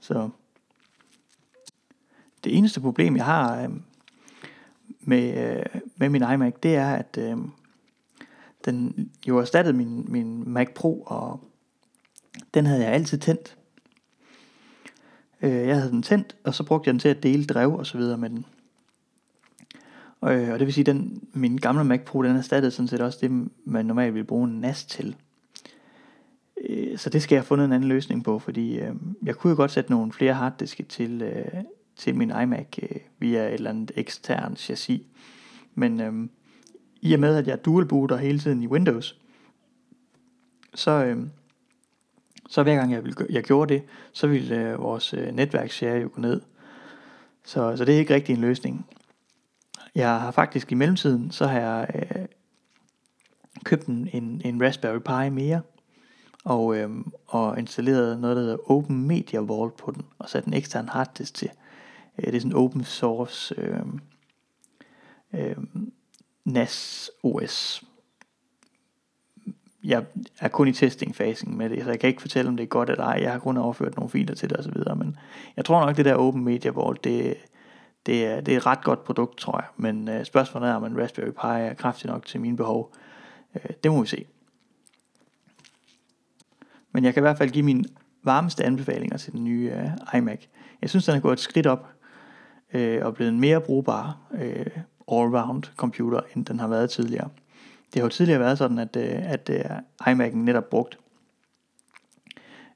Så 0.00 0.30
det 2.44 2.56
eneste 2.56 2.80
problem, 2.80 3.16
jeg 3.16 3.24
har 3.24 3.62
øh, 3.62 3.70
med, 5.00 5.56
øh, 5.56 5.80
med 5.96 6.08
min 6.08 6.22
iMac, 6.22 6.54
det 6.62 6.76
er, 6.76 6.94
at 6.94 7.18
øh, 7.20 7.36
den 8.64 9.10
jo 9.28 9.38
erstattede 9.38 9.76
min, 9.76 10.04
min 10.08 10.48
Mac 10.48 10.68
Pro, 10.74 11.02
og 11.06 11.40
den 12.54 12.66
havde 12.66 12.82
jeg 12.82 12.92
altid 12.92 13.18
tændt. 13.18 13.56
Øh, 15.42 15.68
jeg 15.68 15.76
havde 15.76 15.90
den 15.90 16.02
tændt, 16.02 16.36
og 16.44 16.54
så 16.54 16.64
brugte 16.64 16.88
jeg 16.88 16.92
den 16.92 17.00
til 17.00 17.08
at 17.08 17.22
dele 17.22 17.46
drev 17.46 17.74
og 17.74 17.86
så 17.86 17.98
videre 17.98 18.18
med 18.18 18.30
den. 18.30 18.44
Og, 20.20 20.34
øh, 20.34 20.52
og 20.52 20.58
det 20.58 20.66
vil 20.66 20.74
sige, 20.74 20.84
den 20.84 21.28
min 21.32 21.56
gamle 21.56 21.84
Mac 21.84 22.00
Pro, 22.00 22.22
den 22.22 22.36
erstattede 22.36 22.70
sådan 22.70 22.88
set 22.88 23.00
også 23.00 23.18
det, 23.20 23.48
man 23.64 23.86
normalt 23.86 24.14
ville 24.14 24.26
bruge 24.26 24.48
en 24.48 24.60
NAS 24.60 24.84
til. 24.84 25.16
Øh, 26.88 26.98
så 26.98 27.10
det 27.10 27.22
skal 27.22 27.34
jeg 27.34 27.40
have 27.40 27.46
fundet 27.46 27.64
en 27.64 27.72
anden 27.72 27.88
løsning 27.88 28.24
på, 28.24 28.38
fordi 28.38 28.78
øh, 28.78 28.94
jeg 29.22 29.34
kunne 29.36 29.50
jo 29.50 29.56
godt 29.56 29.70
sætte 29.70 29.90
nogle 29.90 30.12
flere 30.12 30.34
harddiske 30.34 30.82
til, 30.82 31.22
øh, 31.22 31.62
til 31.96 32.14
min 32.14 32.32
iMac 32.42 32.78
øh, 32.82 33.00
via 33.18 33.46
et 33.46 33.54
eller 33.54 33.70
andet 33.70 33.90
ekstern 33.96 34.56
chassis. 34.56 35.02
Men 35.74 36.00
øh, 36.00 36.28
i 37.00 37.14
og 37.14 37.20
med, 37.20 37.36
at 37.36 37.46
jeg 37.46 37.64
dual 37.64 37.86
booter 37.86 38.16
hele 38.16 38.38
tiden 38.38 38.62
i 38.62 38.66
Windows, 38.66 39.20
så, 40.74 40.90
øh, 41.04 41.26
så 42.48 42.62
hver 42.62 42.74
gang 42.74 42.92
jeg, 42.92 43.04
ville, 43.04 43.26
jeg 43.30 43.42
gjorde 43.42 43.74
det, 43.74 43.82
så 44.12 44.26
ville 44.26 44.56
øh, 44.56 44.82
vores 44.82 45.14
øh, 45.14 45.34
netværksshare 45.34 46.00
jo 46.00 46.10
gå 46.12 46.20
ned. 46.20 46.40
Så, 47.44 47.76
så 47.76 47.84
det 47.84 47.94
er 47.94 47.98
ikke 47.98 48.14
rigtig 48.14 48.32
en 48.32 48.40
løsning. 48.40 48.86
Jeg 49.94 50.20
har 50.20 50.30
faktisk 50.30 50.72
i 50.72 50.74
mellemtiden, 50.74 51.30
så 51.30 51.46
har 51.46 51.60
jeg 51.60 51.88
øh, 51.94 52.26
købt 53.64 53.86
en, 53.86 54.08
en, 54.12 54.42
en 54.44 54.62
Raspberry 54.62 54.98
Pi 54.98 55.30
mere, 55.30 55.62
og, 56.48 56.76
øh, 56.76 56.90
og 57.26 57.58
installeret 57.58 58.20
noget, 58.20 58.36
der 58.36 58.42
hedder 58.42 58.70
Open 58.70 59.06
Media 59.06 59.40
Vault 59.40 59.76
på 59.76 59.90
den, 59.90 60.02
og 60.18 60.28
sat 60.28 60.44
en 60.44 60.54
ekstern 60.54 60.88
harddisk 60.88 61.34
til. 61.34 61.50
Øh, 62.18 62.26
det 62.26 62.34
er 62.34 62.40
sådan 62.40 62.52
en 62.52 62.56
open 62.56 62.84
source 62.84 63.54
øh, 63.58 63.80
øh, 65.32 65.56
NAS 66.44 67.10
OS. 67.22 67.84
Jeg 69.84 70.04
er 70.40 70.48
kun 70.48 70.68
i 70.68 70.72
testingfasen 70.72 71.58
med 71.58 71.70
det, 71.70 71.84
så 71.84 71.90
jeg 71.90 72.00
kan 72.00 72.08
ikke 72.08 72.20
fortælle, 72.20 72.48
om 72.48 72.56
det 72.56 72.64
er 72.64 72.68
godt 72.68 72.90
eller 72.90 73.04
ej. 73.04 73.18
Jeg 73.22 73.32
har 73.32 73.38
kun 73.38 73.56
overført 73.56 73.96
nogle 73.96 74.10
filer 74.10 74.34
til 74.34 74.50
det 74.50 74.58
osv., 74.58 74.96
men 74.96 75.16
jeg 75.56 75.64
tror 75.64 75.86
nok, 75.86 75.96
det 75.96 76.04
der 76.04 76.14
Open 76.14 76.44
Media 76.44 76.70
Vault, 76.70 77.04
det, 77.04 77.36
det 78.06 78.26
er, 78.26 78.40
det 78.40 78.54
er 78.54 78.58
et 78.58 78.66
ret 78.66 78.84
godt 78.84 79.04
produkt, 79.04 79.38
tror 79.38 79.58
jeg. 79.58 79.68
Men 79.76 80.08
øh, 80.08 80.24
spørgsmålet 80.24 80.68
er, 80.68 80.74
om 80.74 80.84
en 80.84 81.02
Raspberry 81.02 81.30
Pi 81.30 81.70
er 81.70 81.74
kraftig 81.74 82.10
nok 82.10 82.26
til 82.26 82.40
mine 82.40 82.56
behov. 82.56 82.94
Øh, 83.54 83.70
det 83.82 83.92
må 83.92 84.00
vi 84.00 84.06
se. 84.06 84.26
Men 86.92 87.04
jeg 87.04 87.14
kan 87.14 87.20
i 87.20 87.24
hvert 87.24 87.38
fald 87.38 87.50
give 87.50 87.64
mine 87.64 87.84
varmeste 88.24 88.64
anbefalinger 88.64 89.16
til 89.16 89.32
den 89.32 89.44
nye 89.44 89.72
øh, 89.74 90.18
iMac. 90.18 90.40
Jeg 90.82 90.90
synes, 90.90 91.04
den 91.04 91.16
er 91.16 91.20
gået 91.20 91.32
et 91.32 91.40
skridt 91.40 91.66
op 91.66 91.88
øh, 92.74 93.06
og 93.06 93.14
blevet 93.14 93.32
en 93.32 93.40
mere 93.40 93.60
brugbar 93.60 94.18
øh, 94.34 94.66
all-round 95.12 95.76
computer, 95.76 96.20
end 96.36 96.44
den 96.44 96.60
har 96.60 96.68
været 96.68 96.90
tidligere. 96.90 97.28
Det 97.94 98.00
har 98.00 98.02
jo 98.02 98.08
tidligere 98.08 98.40
været 98.40 98.58
sådan, 98.58 98.78
at, 98.78 98.96
øh, 98.96 99.32
at 99.32 99.50
øh, 99.50 99.64
iMac'en 100.00 100.36
netop 100.36 100.70
brugt 100.70 100.98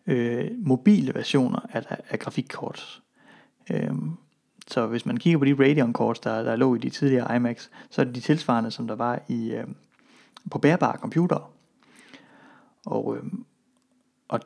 øh, 0.06 0.50
mobile 0.58 1.14
versioner 1.14 1.58
af, 1.72 1.96
af 2.10 2.18
grafikkort. 2.18 3.02
Øh, 3.70 3.94
så 4.68 4.86
hvis 4.86 5.06
man 5.06 5.16
kigger 5.16 5.38
på 5.38 5.44
de 5.44 5.54
Radeon 5.58 5.92
kort, 5.92 6.24
der, 6.24 6.42
der 6.42 6.56
lå 6.56 6.74
i 6.74 6.78
de 6.78 6.90
tidligere 6.90 7.36
iMacs, 7.36 7.70
så 7.90 8.00
er 8.00 8.04
det 8.04 8.14
de 8.14 8.20
tilsvarende, 8.20 8.70
som 8.70 8.86
der 8.86 8.94
var 8.94 9.22
i 9.28 9.52
øh, 9.52 9.64
på 10.50 10.58
bærbare 10.58 10.98
computere. 10.98 11.44
Og, 12.86 13.16
øh, 13.16 13.22
og 14.32 14.40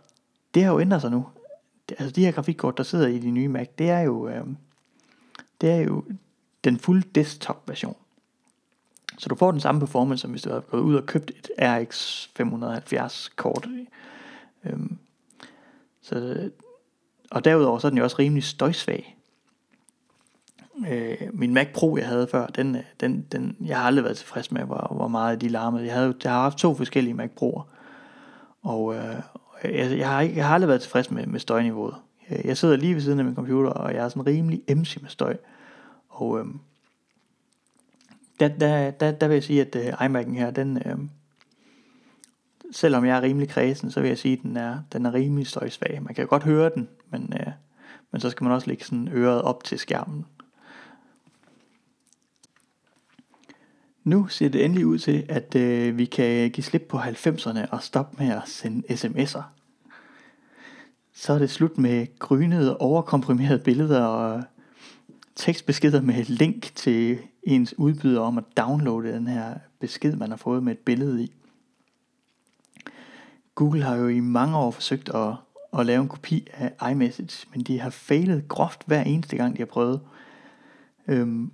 det 0.55 0.65
har 0.65 0.73
jo 0.73 0.81
ændret 0.81 1.01
sig 1.01 1.11
nu. 1.11 1.27
Altså 1.89 2.11
de 2.11 2.25
her 2.25 2.33
grafikkort, 2.33 2.77
der 2.77 2.83
sidder 2.83 3.07
i 3.07 3.19
de 3.19 3.31
nye 3.31 3.49
Mac, 3.49 3.69
det 3.79 3.91
er 3.91 4.01
jo, 4.01 4.29
øh, 4.29 4.47
det 5.61 5.71
er 5.71 5.77
jo 5.77 6.05
den 6.65 6.79
fulde 6.79 7.09
desktop 7.15 7.69
version. 7.69 7.97
Så 9.19 9.29
du 9.29 9.35
får 9.35 9.51
den 9.51 9.61
samme 9.61 9.81
performance, 9.81 10.21
som 10.21 10.31
hvis 10.31 10.43
du 10.43 10.49
havde 10.49 10.63
gået 10.63 10.81
ud 10.81 10.95
og 10.95 11.07
købt 11.07 11.31
et 11.31 11.51
RX 11.63 12.27
570 12.37 13.29
kort. 13.37 13.69
Øhm, 14.65 14.99
så, 16.03 16.51
og 17.31 17.45
derudover 17.45 17.79
så 17.79 17.87
er 17.87 17.91
den 17.91 17.99
jo 17.99 18.05
også 18.05 18.17
rimelig 18.19 18.45
støjsvag. 18.45 19.17
Øh, 20.89 21.17
min 21.33 21.55
Mac 21.55 21.69
Pro, 21.75 21.97
jeg 21.97 22.09
havde 22.09 22.29
før, 22.31 22.47
den, 22.47 22.77
øh, 22.77 22.83
den, 23.01 23.27
den, 23.33 23.57
jeg 23.61 23.79
har 23.79 23.85
aldrig 23.87 24.05
været 24.05 24.17
tilfreds 24.17 24.53
med, 24.53 24.63
hvor, 24.63 24.93
hvor 24.97 25.09
meget 25.09 25.41
de 25.41 25.49
larmede. 25.49 25.85
Jeg, 25.87 25.95
havde, 25.95 26.15
jeg 26.25 26.33
har 26.33 26.43
haft 26.43 26.59
to 26.59 26.75
forskellige 26.75 27.15
Mac 27.15 27.31
Pro'er, 27.41 27.63
og 28.63 28.95
øh, 28.95 29.21
jeg, 29.75 29.99
jeg, 29.99 30.09
har 30.09 30.21
ikke, 30.21 30.37
jeg 30.37 30.47
har 30.47 30.55
aldrig 30.55 30.69
været 30.69 30.81
tilfreds 30.81 31.11
med, 31.11 31.27
med 31.27 31.41
støjniveauet. 31.41 31.95
Jeg, 32.31 32.41
jeg 32.45 32.57
sidder 32.57 32.77
lige 32.77 32.95
ved 32.95 33.03
siden 33.03 33.19
af 33.19 33.25
min 33.25 33.35
computer, 33.35 33.71
og 33.71 33.95
jeg 33.95 34.05
er 34.05 34.09
sådan 34.09 34.27
rimelig 34.27 34.63
emsig 34.69 35.03
med 35.03 35.11
støj. 35.11 35.37
Og 36.09 36.39
øhm, 36.39 36.61
der, 38.41 38.49
der, 38.49 38.91
der, 38.91 39.11
der 39.11 39.29
vil 39.29 39.35
jeg 39.35 39.45
sige, 39.45 39.61
at 39.61 39.77
øh, 39.77 39.93
iMac'en 39.93 40.39
her, 40.39 40.51
den, 40.51 40.77
øh, 40.77 40.99
selvom 42.71 43.05
jeg 43.05 43.17
er 43.17 43.23
rimelig 43.23 43.49
kredsen, 43.49 43.91
så 43.91 44.01
vil 44.01 44.09
jeg 44.09 44.19
sige, 44.19 44.33
at 44.33 44.43
den 44.43 44.57
er, 44.57 44.79
den 44.93 45.07
er 45.07 45.15
rimelig 45.15 45.47
støjsvag. 45.47 46.03
Man 46.03 46.15
kan 46.15 46.27
godt 46.27 46.43
høre 46.43 46.71
den, 46.75 46.89
men, 47.11 47.33
øh, 47.41 47.53
men 48.13 48.21
så 48.21 48.31
skal 48.31 48.45
man 48.45 48.53
også 48.53 48.67
lægge 48.67 48.85
sådan 48.85 49.09
øret 49.09 49.43
op 49.43 49.65
til 49.65 49.79
skærmen. 49.79 50.27
Nu 54.05 54.27
ser 54.27 54.49
det 54.49 54.65
endelig 54.65 54.87
ud 54.87 54.99
til, 54.99 55.27
at 55.29 55.55
øh, 55.55 55.99
vi 55.99 56.05
kan 56.05 56.51
give 56.51 56.65
slip 56.65 56.87
på 56.89 56.99
90'erne 56.99 57.71
og 57.71 57.83
stoppe 57.83 58.25
med 58.25 58.33
at 58.33 58.43
sende 58.47 58.93
sms'er. 58.93 59.43
Så 61.19 61.33
er 61.33 61.39
det 61.39 61.51
slut 61.51 61.79
med 61.79 62.19
grynede, 62.19 62.77
overkomprimerede 62.77 63.59
billeder 63.59 64.05
og 64.05 64.45
tekstbeskeder 65.37 66.01
med 66.01 66.25
link 66.25 66.75
til 66.75 67.19
ens 67.43 67.79
udbyder 67.79 68.21
om 68.21 68.39
at 68.39 68.45
downloade 68.57 69.13
den 69.13 69.27
her 69.27 69.55
besked, 69.81 70.17
man 70.17 70.31
har 70.31 70.37
fået 70.37 70.63
med 70.63 70.73
et 70.73 70.79
billede 70.79 71.25
i. 71.25 71.33
Google 73.55 73.83
har 73.83 73.97
jo 73.97 74.09
i 74.09 74.21
mange 74.21 74.57
år 74.57 74.71
forsøgt 74.71 75.09
at, 75.09 75.35
at 75.79 75.87
lave 75.87 76.03
en 76.03 76.09
kopi 76.09 76.49
af 76.53 76.91
iMessage, 76.91 77.47
men 77.53 77.63
de 77.63 77.81
har 77.81 77.91
fejlet 77.91 78.49
groft 78.49 78.83
hver 78.87 79.03
eneste 79.03 79.37
gang, 79.37 79.57
de 79.57 79.59
har 79.59 79.67
prøvet. 79.67 80.01
Øhm, 81.09 81.53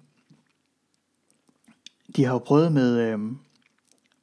de 2.16 2.24
har 2.24 2.32
jo 2.32 2.38
prøvet 2.38 2.72
med, 2.72 3.00
øhm, 3.00 3.38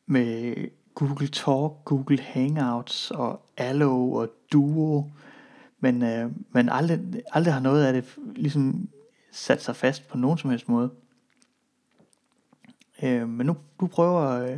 med 0.05 0.55
Google 0.95 1.27
Talk, 1.27 1.85
Google 1.85 2.21
Hangouts 2.21 3.11
og 3.11 3.41
Allo 3.57 4.11
og 4.11 4.29
Duo, 4.51 5.05
men, 5.79 6.03
øh, 6.03 6.31
men 6.51 6.69
aldrig, 6.69 6.99
aldrig 7.31 7.53
har 7.53 7.61
noget 7.61 7.85
af 7.85 7.93
det 7.93 8.17
ligesom 8.35 8.89
sat 9.31 9.63
sig 9.63 9.75
fast 9.75 10.07
på 10.07 10.17
nogen 10.17 10.37
som 10.37 10.49
helst 10.49 10.69
måde. 10.69 10.91
Øh, 13.03 13.29
men 13.29 13.45
nu, 13.45 13.57
nu 13.81 13.87
prøver 13.87 14.29
øh, 14.29 14.57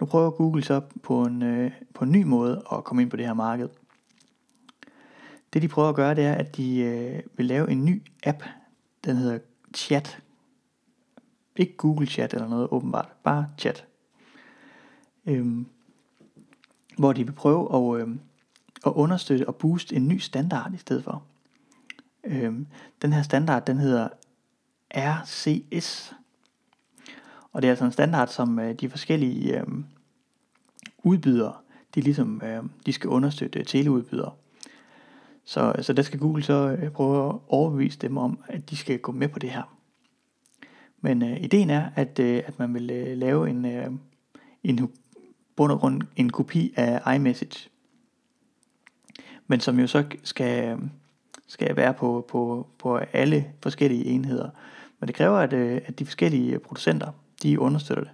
nu 0.00 0.06
prøver 0.06 0.30
Google 0.30 0.64
så 0.64 0.80
på 1.02 1.22
en, 1.22 1.42
øh, 1.42 1.72
på 1.94 2.04
en 2.04 2.12
ny 2.12 2.22
måde 2.22 2.62
at 2.72 2.84
komme 2.84 3.02
ind 3.02 3.10
på 3.10 3.16
det 3.16 3.26
her 3.26 3.34
marked. 3.34 3.68
Det 5.52 5.62
de 5.62 5.68
prøver 5.68 5.88
at 5.88 5.94
gøre, 5.94 6.14
det 6.14 6.24
er, 6.24 6.32
at 6.32 6.56
de 6.56 6.78
øh, 6.78 7.22
vil 7.36 7.46
lave 7.46 7.70
en 7.70 7.84
ny 7.84 8.02
app, 8.24 8.42
den 9.04 9.16
hedder 9.16 9.38
Chat. 9.74 10.22
Ikke 11.56 11.76
Google 11.76 12.06
Chat 12.06 12.34
eller 12.34 12.48
noget 12.48 12.68
åbenbart, 12.70 13.08
bare 13.24 13.48
Chat. 13.58 13.86
Øhm, 15.26 15.66
hvor 16.98 17.12
de 17.12 17.24
vil 17.24 17.32
prøve 17.32 17.96
at, 17.96 18.02
øh, 18.02 18.16
at 18.86 18.92
understøtte 18.92 19.48
og 19.48 19.56
booste 19.56 19.96
en 19.96 20.08
ny 20.08 20.18
standard 20.18 20.74
i 20.74 20.78
stedet 20.78 21.04
for. 21.04 21.22
Øhm, 22.24 22.66
den 23.02 23.12
her 23.12 23.22
standard, 23.22 23.66
den 23.66 23.78
hedder 23.78 24.08
RCS, 24.94 26.14
og 27.52 27.62
det 27.62 27.68
er 27.68 27.72
altså 27.72 27.84
en 27.84 27.92
standard, 27.92 28.28
som 28.28 28.58
øh, 28.58 28.74
de 28.74 28.90
forskellige 28.90 29.60
øh, 29.60 29.66
udbydere, 30.98 31.54
de 31.94 32.00
ligesom, 32.00 32.42
øh, 32.44 32.62
de 32.86 32.92
skal 32.92 33.10
understøtte 33.10 33.58
øh, 33.58 33.64
teleudbydere. 33.64 34.32
Så, 35.44 35.72
øh, 35.78 35.84
så 35.84 35.92
der 35.92 36.02
skal 36.02 36.20
Google 36.20 36.42
så 36.42 36.76
øh, 36.82 36.90
prøve 36.90 37.28
at 37.28 37.34
overbevise 37.48 37.98
dem 37.98 38.16
om, 38.16 38.38
at 38.48 38.70
de 38.70 38.76
skal 38.76 38.98
gå 38.98 39.12
med 39.12 39.28
på 39.28 39.38
det 39.38 39.50
her. 39.50 39.78
Men 41.00 41.22
øh, 41.22 41.42
ideen 41.42 41.70
er, 41.70 41.90
at, 41.94 42.18
øh, 42.18 42.42
at 42.46 42.58
man 42.58 42.74
vil 42.74 42.90
øh, 42.90 43.18
lave 43.18 43.50
en, 43.50 43.64
øh, 43.64 43.90
en 44.64 44.92
bund 45.56 45.72
og 45.72 45.78
grund 45.78 46.02
en 46.16 46.30
kopi 46.30 46.72
af 46.76 47.14
iMessage. 47.14 47.70
Men 49.48 49.60
som 49.60 49.80
jo 49.80 49.86
så 49.86 50.04
skal, 50.24 50.78
skal 51.46 51.76
være 51.76 51.94
på, 51.94 52.26
på, 52.28 52.66
på 52.78 52.96
alle 52.96 53.52
forskellige 53.62 54.04
enheder. 54.04 54.50
Men 55.00 55.06
det 55.06 55.14
kræver, 55.14 55.38
at, 55.38 55.52
øh, 55.52 55.80
at 55.86 55.98
de 55.98 56.06
forskellige 56.06 56.58
producenter, 56.58 57.12
de 57.42 57.60
understøtter 57.60 58.04
det. 58.04 58.12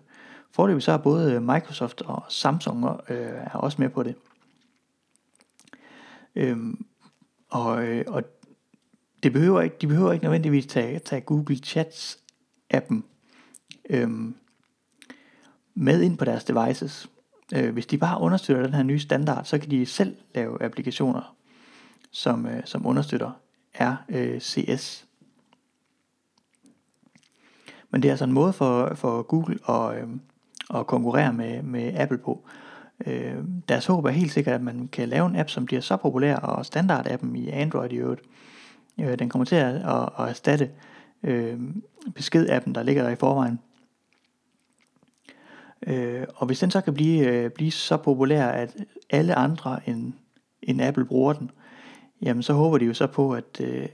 Forløbig 0.53 0.83
så 0.83 0.92
er 0.92 0.97
både 0.97 1.40
Microsoft 1.40 2.03
og 2.03 2.25
Samsung 2.29 2.85
øh, 3.09 3.29
er 3.29 3.57
også 3.57 3.81
med 3.81 3.88
på 3.88 4.03
det. 4.03 4.14
Øhm, 6.37 6.87
og, 7.51 7.85
øh, 7.85 8.05
og 8.09 8.23
det 9.23 9.33
behøver 9.33 9.61
ikke, 9.61 9.77
de 9.81 9.87
behøver 9.87 10.12
ikke 10.12 10.25
nødvendigvis 10.25 10.66
tage, 10.66 10.99
tage 10.99 11.20
Google 11.20 11.57
Chats 11.57 12.18
appen 12.70 13.05
øhm, 13.90 14.35
med 15.75 16.03
ind 16.03 16.18
på 16.18 16.25
deres 16.25 16.44
devices. 16.44 17.11
Øh, 17.52 17.72
hvis 17.72 17.87
de 17.87 17.98
bare 17.98 18.20
understøtter 18.20 18.62
den 18.62 18.74
her 18.74 18.83
nye 18.83 18.98
standard, 18.98 19.44
så 19.44 19.59
kan 19.59 19.70
de 19.70 19.87
selv 19.87 20.16
lave 20.35 20.62
applikationer, 20.62 21.37
som, 22.11 22.46
øh, 22.46 22.62
som 22.64 22.87
understøtter 22.87 23.30
RCS. 23.74 25.07
Men 27.90 28.02
det 28.02 28.09
er 28.09 28.12
altså 28.12 28.24
en 28.24 28.33
måde 28.33 28.52
for, 28.52 28.94
for 28.94 29.22
Google 29.22 29.59
at, 29.68 30.02
øh, 30.02 30.09
at 30.74 30.87
konkurrere 30.87 31.33
med, 31.33 31.62
med 31.62 31.94
Apple 31.94 32.18
på. 32.18 32.44
Øh, 33.07 33.37
deres 33.68 33.87
håb 33.87 34.04
er 34.04 34.11
helt 34.11 34.33
sikkert, 34.33 34.54
at 34.54 34.62
man 34.62 34.88
kan 34.92 35.09
lave 35.09 35.26
en 35.26 35.37
app, 35.37 35.50
som 35.50 35.66
bliver 35.66 35.80
så 35.80 35.96
populær, 35.96 36.37
og 36.37 36.66
standardappen 36.66 37.37
i 37.37 37.48
Android 37.48 37.92
i 37.92 37.96
øvrigt, 37.96 38.22
øh, 39.00 39.18
den 39.18 39.28
kommer 39.28 39.44
til 39.44 39.57
at, 39.57 39.74
at, 39.74 40.09
at 40.18 40.28
erstatte 40.28 40.70
øh, 41.22 41.61
besked-appen, 42.14 42.72
der 42.74 42.83
ligger 42.83 43.02
der 43.02 43.11
i 43.11 43.16
forvejen. 43.16 43.59
Øh, 45.87 46.27
og 46.35 46.47
hvis 46.47 46.59
den 46.59 46.70
så 46.70 46.81
kan 46.81 46.94
blive, 46.94 47.29
øh, 47.29 47.51
blive 47.51 47.70
så 47.70 47.97
populær, 47.97 48.47
at 48.47 48.77
alle 49.11 49.35
andre 49.35 49.88
end, 49.88 50.12
end 50.62 50.83
Apple 50.83 51.05
bruger 51.05 51.33
den, 51.33 51.51
jamen 52.23 52.42
så 52.42 52.53
håber 52.53 52.79
de 52.79 52.85
jo 52.85 52.94
så 52.94 53.07
på, 53.07 53.35
at, 53.35 53.61
øh, 53.61 53.88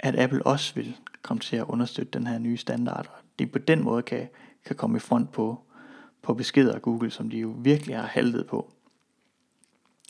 at 0.00 0.18
Apple 0.18 0.46
også 0.46 0.74
vil 0.74 0.96
komme 1.22 1.40
til 1.40 1.56
at 1.56 1.64
understøtte 1.64 2.18
den 2.18 2.26
her 2.26 2.38
nye 2.38 2.56
standard, 2.56 3.06
og 3.06 3.24
de 3.38 3.46
på 3.46 3.58
den 3.58 3.84
måde 3.84 4.02
kan, 4.02 4.28
kan 4.66 4.76
komme 4.76 4.96
i 4.96 5.00
front 5.00 5.32
på, 5.32 5.60
på 6.22 6.34
beskeder 6.34 6.74
af 6.74 6.82
Google, 6.82 7.10
som 7.10 7.30
de 7.30 7.38
jo 7.38 7.54
virkelig 7.58 7.96
har 7.96 8.06
haltet 8.06 8.46
på. 8.46 8.70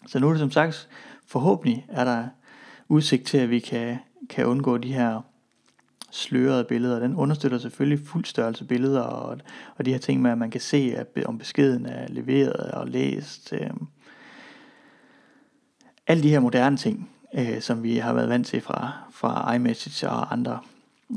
Så 0.07 0.19
nu 0.19 0.27
er 0.27 0.31
det 0.31 0.41
som 0.41 0.51
sagt, 0.51 0.89
forhåbentlig 1.27 1.87
er 1.89 2.05
der 2.05 2.29
udsigt 2.89 3.27
til, 3.27 3.39
at 3.39 3.51
vi 3.51 3.59
kan, 3.59 3.99
kan 4.31 4.47
undgå 4.47 4.79
de 4.79 4.93
her 4.93 5.21
slørede 6.13 6.65
billeder. 6.65 6.99
Den 6.99 7.17
understøtter 7.17 7.59
selvfølgelig 7.59 8.07
fuldstørrelse 8.07 8.65
billeder 8.65 9.01
og, 9.01 9.39
og 9.77 9.85
de 9.85 9.91
her 9.91 9.99
ting 9.99 10.23
med, 10.23 10.31
at 10.31 10.39
man 10.39 10.51
kan 10.51 10.61
se, 10.61 10.95
at, 10.97 11.25
om 11.27 11.39
beskeden 11.39 11.87
er 11.87 12.09
leveret 12.09 12.71
og 12.71 12.89
læst. 12.89 13.53
Øh, 13.53 13.71
alle 16.07 16.23
de 16.23 16.29
her 16.29 16.41
moderne 16.41 16.77
ting, 16.77 17.11
øh, 17.35 17.61
som 17.61 17.83
vi 17.83 17.97
har 17.97 18.13
været 18.13 18.29
vant 18.29 18.47
til 18.47 18.61
fra, 18.61 18.93
fra 19.11 19.55
iMessage 19.55 20.09
og 20.09 20.33
andre 20.33 20.61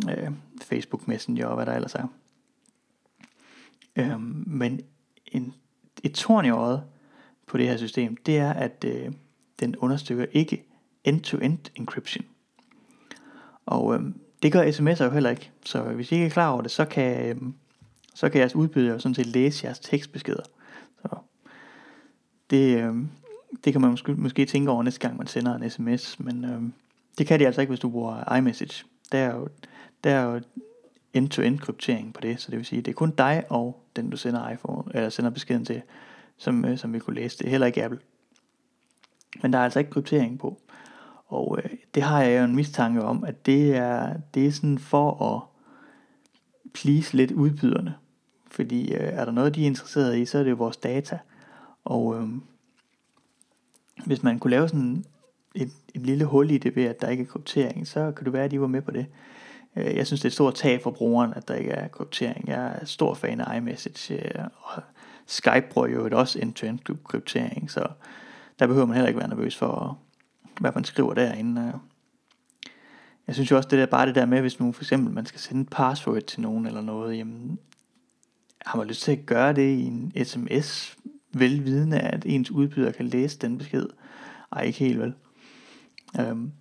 øh, 0.09 0.31
Facebook 0.61 1.07
Messenger 1.07 1.47
og 1.47 1.55
hvad 1.55 1.65
der 1.65 1.73
ellers 1.73 1.95
er. 1.95 2.07
Øh, 3.95 4.21
men 4.47 4.81
en, 5.25 5.53
et 6.03 6.13
tårn 6.13 6.45
i 6.45 6.49
øjet 6.49 6.83
på 7.47 7.57
det 7.57 7.67
her 7.67 7.77
system, 7.77 8.17
det 8.17 8.37
er, 8.37 8.53
at 8.53 8.85
øh, 8.87 9.11
den 9.59 9.75
understøtter 9.75 10.25
ikke 10.31 10.65
end-to-end 11.03 11.59
encryption. 11.75 12.25
Og 13.65 13.95
øh, 13.95 14.01
det 14.45 14.53
gør 14.53 14.63
sms'er 14.63 15.03
jo 15.03 15.09
heller 15.09 15.29
ikke. 15.29 15.51
Så 15.63 15.81
hvis 15.81 16.11
I 16.11 16.15
ikke 16.15 16.25
er 16.25 16.29
klar 16.29 16.49
over 16.49 16.61
det, 16.61 16.71
så 16.71 16.85
kan, 16.85 17.29
øhm, 17.29 17.53
så 18.13 18.29
kan 18.29 18.39
jeres 18.39 18.55
udbyder 18.55 18.93
jo 18.93 18.99
sådan 18.99 19.15
set 19.15 19.25
læse 19.25 19.65
jeres 19.65 19.79
tekstbeskeder. 19.79 20.43
Så 21.01 21.17
det, 22.49 22.77
øhm, 22.77 23.09
det 23.63 23.73
kan 23.73 23.81
man 23.81 23.91
måske, 23.91 24.13
måske 24.13 24.45
tænke 24.45 24.71
over 24.71 24.83
næste 24.83 24.99
gang, 24.99 25.17
man 25.17 25.27
sender 25.27 25.55
en 25.55 25.69
sms, 25.69 26.19
men 26.19 26.45
øh, 26.45 26.61
det 27.17 27.27
kan 27.27 27.39
de 27.39 27.45
altså 27.45 27.61
ikke, 27.61 27.71
hvis 27.71 27.79
du 27.79 27.89
bruger 27.89 28.35
iMessage. 28.35 28.85
Der 29.11 29.17
er 29.17 29.35
jo, 29.35 29.47
der 30.03 30.11
er 30.11 30.23
jo 30.23 30.41
end-to-end 31.13 31.59
kryptering 31.59 32.13
på 32.13 32.21
det, 32.21 32.41
så 32.41 32.51
det 32.51 32.57
vil 32.57 32.65
sige, 32.65 32.81
det 32.81 32.91
er 32.91 32.95
kun 32.95 33.11
dig 33.11 33.43
og 33.49 33.83
den, 33.95 34.09
du 34.09 34.17
sender, 34.17 34.49
iPhone, 34.49 34.83
eller 34.93 35.09
sender 35.09 35.31
beskeden 35.31 35.65
til, 35.65 35.81
som, 36.37 36.65
øh, 36.65 36.77
som 36.77 36.93
vi 36.93 36.99
kunne 36.99 37.15
læse. 37.15 37.37
Det 37.37 37.45
er 37.45 37.51
heller 37.51 37.67
ikke 37.67 37.83
Apple. 37.83 37.99
Men 39.41 39.53
der 39.53 39.59
er 39.59 39.63
altså 39.63 39.79
ikke 39.79 39.91
kryptering 39.91 40.39
på. 40.39 40.57
Og 41.27 41.59
øh, 41.63 41.69
det 41.95 42.03
har 42.03 42.21
jeg 42.21 42.39
jo 42.39 42.43
en 42.43 42.55
mistanke 42.55 43.03
om, 43.03 43.23
at 43.23 43.45
det 43.45 43.75
er, 43.75 44.13
det 44.33 44.47
er 44.47 44.51
sådan 44.51 44.79
for 44.79 45.35
at 45.35 45.41
please 46.73 47.17
lidt 47.17 47.31
udbyderne. 47.31 47.95
Fordi 48.51 48.93
øh, 48.93 49.07
er 49.13 49.25
der 49.25 49.31
noget, 49.31 49.55
de 49.55 49.61
er 49.61 49.65
interesseret 49.65 50.17
i, 50.17 50.25
så 50.25 50.37
er 50.37 50.43
det 50.43 50.49
jo 50.49 50.55
vores 50.55 50.77
data. 50.77 51.19
Og 51.85 52.15
øh, 52.15 52.29
hvis 54.05 54.23
man 54.23 54.39
kunne 54.39 54.51
lave 54.51 54.69
sådan 54.69 55.05
et, 55.55 55.71
et 55.93 56.01
lille 56.01 56.25
hul 56.25 56.51
i 56.51 56.57
det 56.57 56.75
ved, 56.75 56.83
at 56.83 57.01
der 57.01 57.09
ikke 57.09 57.23
er 57.23 57.27
kryptering, 57.27 57.87
så 57.87 58.11
kan 58.11 58.25
det 58.25 58.33
være, 58.33 58.45
at 58.45 58.51
de 58.51 58.61
var 58.61 58.67
med 58.67 58.81
på 58.81 58.91
det. 58.91 59.05
Øh, 59.75 59.95
jeg 59.95 60.07
synes, 60.07 60.21
det 60.21 60.25
er 60.25 60.29
et 60.29 60.33
stort 60.33 60.55
tab 60.55 60.83
for 60.83 60.91
brugeren, 60.91 61.33
at 61.33 61.47
der 61.47 61.55
ikke 61.55 61.71
er 61.71 61.87
kryptering. 61.87 62.47
Jeg 62.47 62.77
er 62.81 62.85
stor 62.85 63.13
fan 63.13 63.41
af 63.41 63.57
iMessage, 63.57 64.13
øh, 64.13 64.45
og 64.61 64.83
Skype 65.25 65.65
bruger 65.71 65.87
jo 65.87 66.09
også 66.11 66.39
end-to-end 66.39 66.79
kryptering, 67.03 67.71
så 67.71 67.87
der 68.59 68.67
behøver 68.67 68.85
man 68.85 68.95
heller 68.95 69.07
ikke 69.07 69.19
være 69.19 69.29
nervøs 69.29 69.55
for, 69.55 69.99
hvad 70.59 70.71
man 70.75 70.83
skriver 70.83 71.13
derinde. 71.13 71.61
Øh. 71.61 71.79
Jeg 73.27 73.35
synes 73.35 73.51
jo 73.51 73.57
også, 73.57 73.69
det 73.69 73.79
der, 73.79 73.85
bare 73.85 74.07
det 74.07 74.15
der 74.15 74.25
med, 74.25 74.41
hvis 74.41 74.59
nu 74.59 74.71
for 74.71 74.83
eksempel 74.83 75.13
man 75.13 75.25
skal 75.25 75.39
sende 75.39 75.61
et 75.61 75.69
password 75.69 76.21
til 76.21 76.41
nogen 76.41 76.67
eller 76.67 76.81
noget, 76.81 77.17
jamen, 77.17 77.59
har 78.65 78.77
man 78.77 78.87
lyst 78.87 79.01
til 79.01 79.11
at 79.11 79.25
gøre 79.25 79.53
det 79.53 79.69
i 79.69 79.85
en 79.85 80.11
sms, 80.25 80.97
velvidende 81.33 81.99
at 81.99 82.25
ens 82.25 82.51
udbyder 82.51 82.91
kan 82.91 83.05
læse 83.05 83.39
den 83.39 83.57
besked? 83.57 83.85
Ej, 84.51 84.61
ikke 84.61 84.79
helt 84.79 84.99
vel. 84.99 85.13
Øhm, 86.19 86.51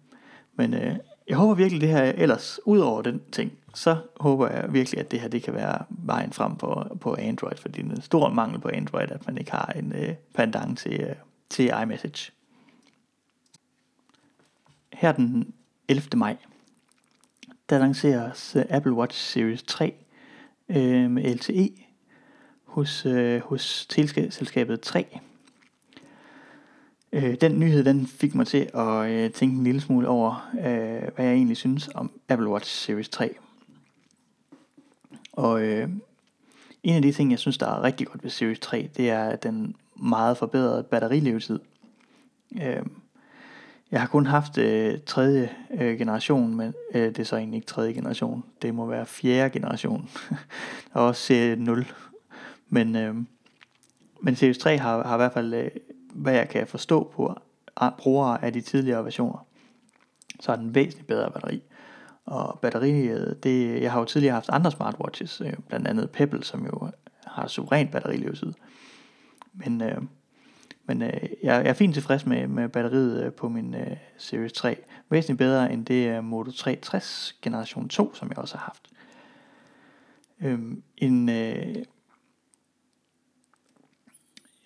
men 0.56 0.74
øh, 0.74 0.96
jeg 1.28 1.36
håber 1.36 1.54
virkelig 1.54 1.80
det 1.80 1.88
her, 1.88 2.02
ellers 2.02 2.60
ud 2.64 2.78
over 2.78 3.02
den 3.02 3.20
ting, 3.32 3.52
så 3.74 3.96
håber 4.20 4.48
jeg 4.48 4.72
virkelig, 4.72 5.00
at 5.00 5.10
det 5.10 5.20
her 5.20 5.28
det 5.28 5.42
kan 5.42 5.54
være 5.54 5.84
vejen 5.88 6.32
frem 6.32 6.56
på, 6.56 6.84
på 7.00 7.16
Android, 7.18 7.56
fordi 7.56 7.82
det 7.82 7.90
er 7.90 7.96
en 7.96 8.02
stor 8.02 8.28
mangel 8.28 8.60
på 8.60 8.68
Android, 8.68 9.10
at 9.10 9.26
man 9.26 9.38
ikke 9.38 9.50
har 9.50 9.72
en 9.76 9.92
øh, 9.92 10.14
pendant 10.34 10.78
til, 10.78 11.00
øh, 11.00 11.14
til 11.50 11.72
iMessage. 11.82 12.32
Her 15.04 15.12
den 15.12 15.54
11. 15.88 16.08
maj, 16.16 16.36
der 17.70 17.78
lanceres 17.78 18.56
øh, 18.56 18.64
Apple 18.70 18.92
Watch 18.92 19.18
Series 19.18 19.62
3 19.62 19.94
øh, 20.68 21.10
med 21.10 21.34
LTE 21.34 21.70
hos, 22.64 23.06
øh, 23.06 23.40
hos 23.40 23.86
teleselskabet 23.86 24.80
3. 24.80 25.20
Øh, 27.12 27.34
den 27.40 27.60
nyhed 27.60 27.84
den 27.84 28.06
fik 28.06 28.34
mig 28.34 28.46
til 28.46 28.70
at 28.74 29.10
øh, 29.10 29.30
tænke 29.30 29.56
en 29.56 29.64
lille 29.64 29.80
smule 29.80 30.08
over, 30.08 30.50
øh, 30.54 31.14
hvad 31.14 31.24
jeg 31.24 31.34
egentlig 31.34 31.56
synes 31.56 31.90
om 31.94 32.20
Apple 32.28 32.48
Watch 32.48 32.70
Series 32.70 33.08
3. 33.08 33.34
Og 35.32 35.62
øh, 35.62 35.88
en 36.82 36.94
af 36.94 37.02
de 37.02 37.12
ting, 37.12 37.30
jeg 37.30 37.38
synes, 37.38 37.58
der 37.58 37.66
er 37.66 37.82
rigtig 37.82 38.06
godt 38.06 38.22
ved 38.22 38.30
Series 38.30 38.58
3, 38.58 38.90
det 38.96 39.10
er 39.10 39.36
den 39.36 39.76
meget 39.96 40.38
forbedrede 40.38 40.82
batterilevetid. 40.82 41.58
Øh, 42.62 42.82
jeg 43.90 44.00
har 44.00 44.06
kun 44.06 44.26
haft 44.26 44.58
øh, 44.58 44.98
tredje 45.06 45.50
øh, 45.70 45.98
generation, 45.98 46.54
men 46.54 46.74
øh, 46.94 47.02
det 47.02 47.18
er 47.18 47.24
så 47.24 47.36
egentlig 47.36 47.56
ikke 47.56 47.66
tredje 47.66 47.92
generation. 47.92 48.44
Det 48.62 48.74
må 48.74 48.86
være 48.86 49.06
fjerde 49.06 49.50
generation. 49.50 50.10
og 50.92 51.06
også 51.06 51.22
serie 51.22 51.56
0. 51.56 51.86
Men, 52.68 52.96
øh, 52.96 53.14
men 54.20 54.36
Series 54.36 54.58
3 54.58 54.78
har, 54.78 55.02
har 55.02 55.14
i 55.14 55.18
hvert 55.18 55.32
fald, 55.32 55.54
øh, 55.54 55.70
hvad 56.14 56.34
jeg 56.34 56.48
kan 56.48 56.66
forstå 56.66 57.12
på 57.14 57.38
brugere 57.98 58.44
af 58.44 58.52
de 58.52 58.60
tidligere 58.60 59.04
versioner, 59.04 59.46
så 60.40 60.52
er 60.52 60.56
den 60.56 60.74
væsentligt 60.74 61.08
bedre 61.08 61.30
batteri. 61.30 61.62
Og 62.26 62.58
batteriet, 62.62 63.44
det, 63.44 63.82
jeg 63.82 63.92
har 63.92 63.98
jo 63.98 64.04
tidligere 64.04 64.34
haft 64.34 64.48
andre 64.52 64.70
smartwatches, 64.70 65.40
øh, 65.40 65.52
blandt 65.68 65.88
andet 65.88 66.10
Pebble, 66.10 66.44
som 66.44 66.66
jo 66.66 66.90
har 67.26 67.46
suveræn 67.46 67.88
batterilevetid. 67.88 68.52
Men, 69.52 69.82
øh, 69.82 70.02
men 70.86 71.02
øh, 71.02 71.10
jeg, 71.22 71.30
jeg 71.42 71.66
er 71.66 71.72
fint 71.72 71.94
tilfreds 71.94 72.26
med, 72.26 72.46
med 72.46 72.68
batteriet 72.68 73.24
øh, 73.24 73.32
på 73.32 73.48
min 73.48 73.74
øh, 73.74 73.96
Series 74.18 74.52
3. 74.52 74.76
Væsentligt 75.10 75.38
bedre 75.38 75.72
end 75.72 75.86
det 75.86 76.16
øh, 76.16 76.24
Moto 76.24 76.50
360 76.50 77.38
generation 77.42 77.88
2, 77.88 78.14
som 78.14 78.28
jeg 78.28 78.38
også 78.38 78.56
har 78.56 78.64
haft. 78.64 78.90
Øhm, 80.40 80.82
en, 80.96 81.28
øh, 81.28 81.76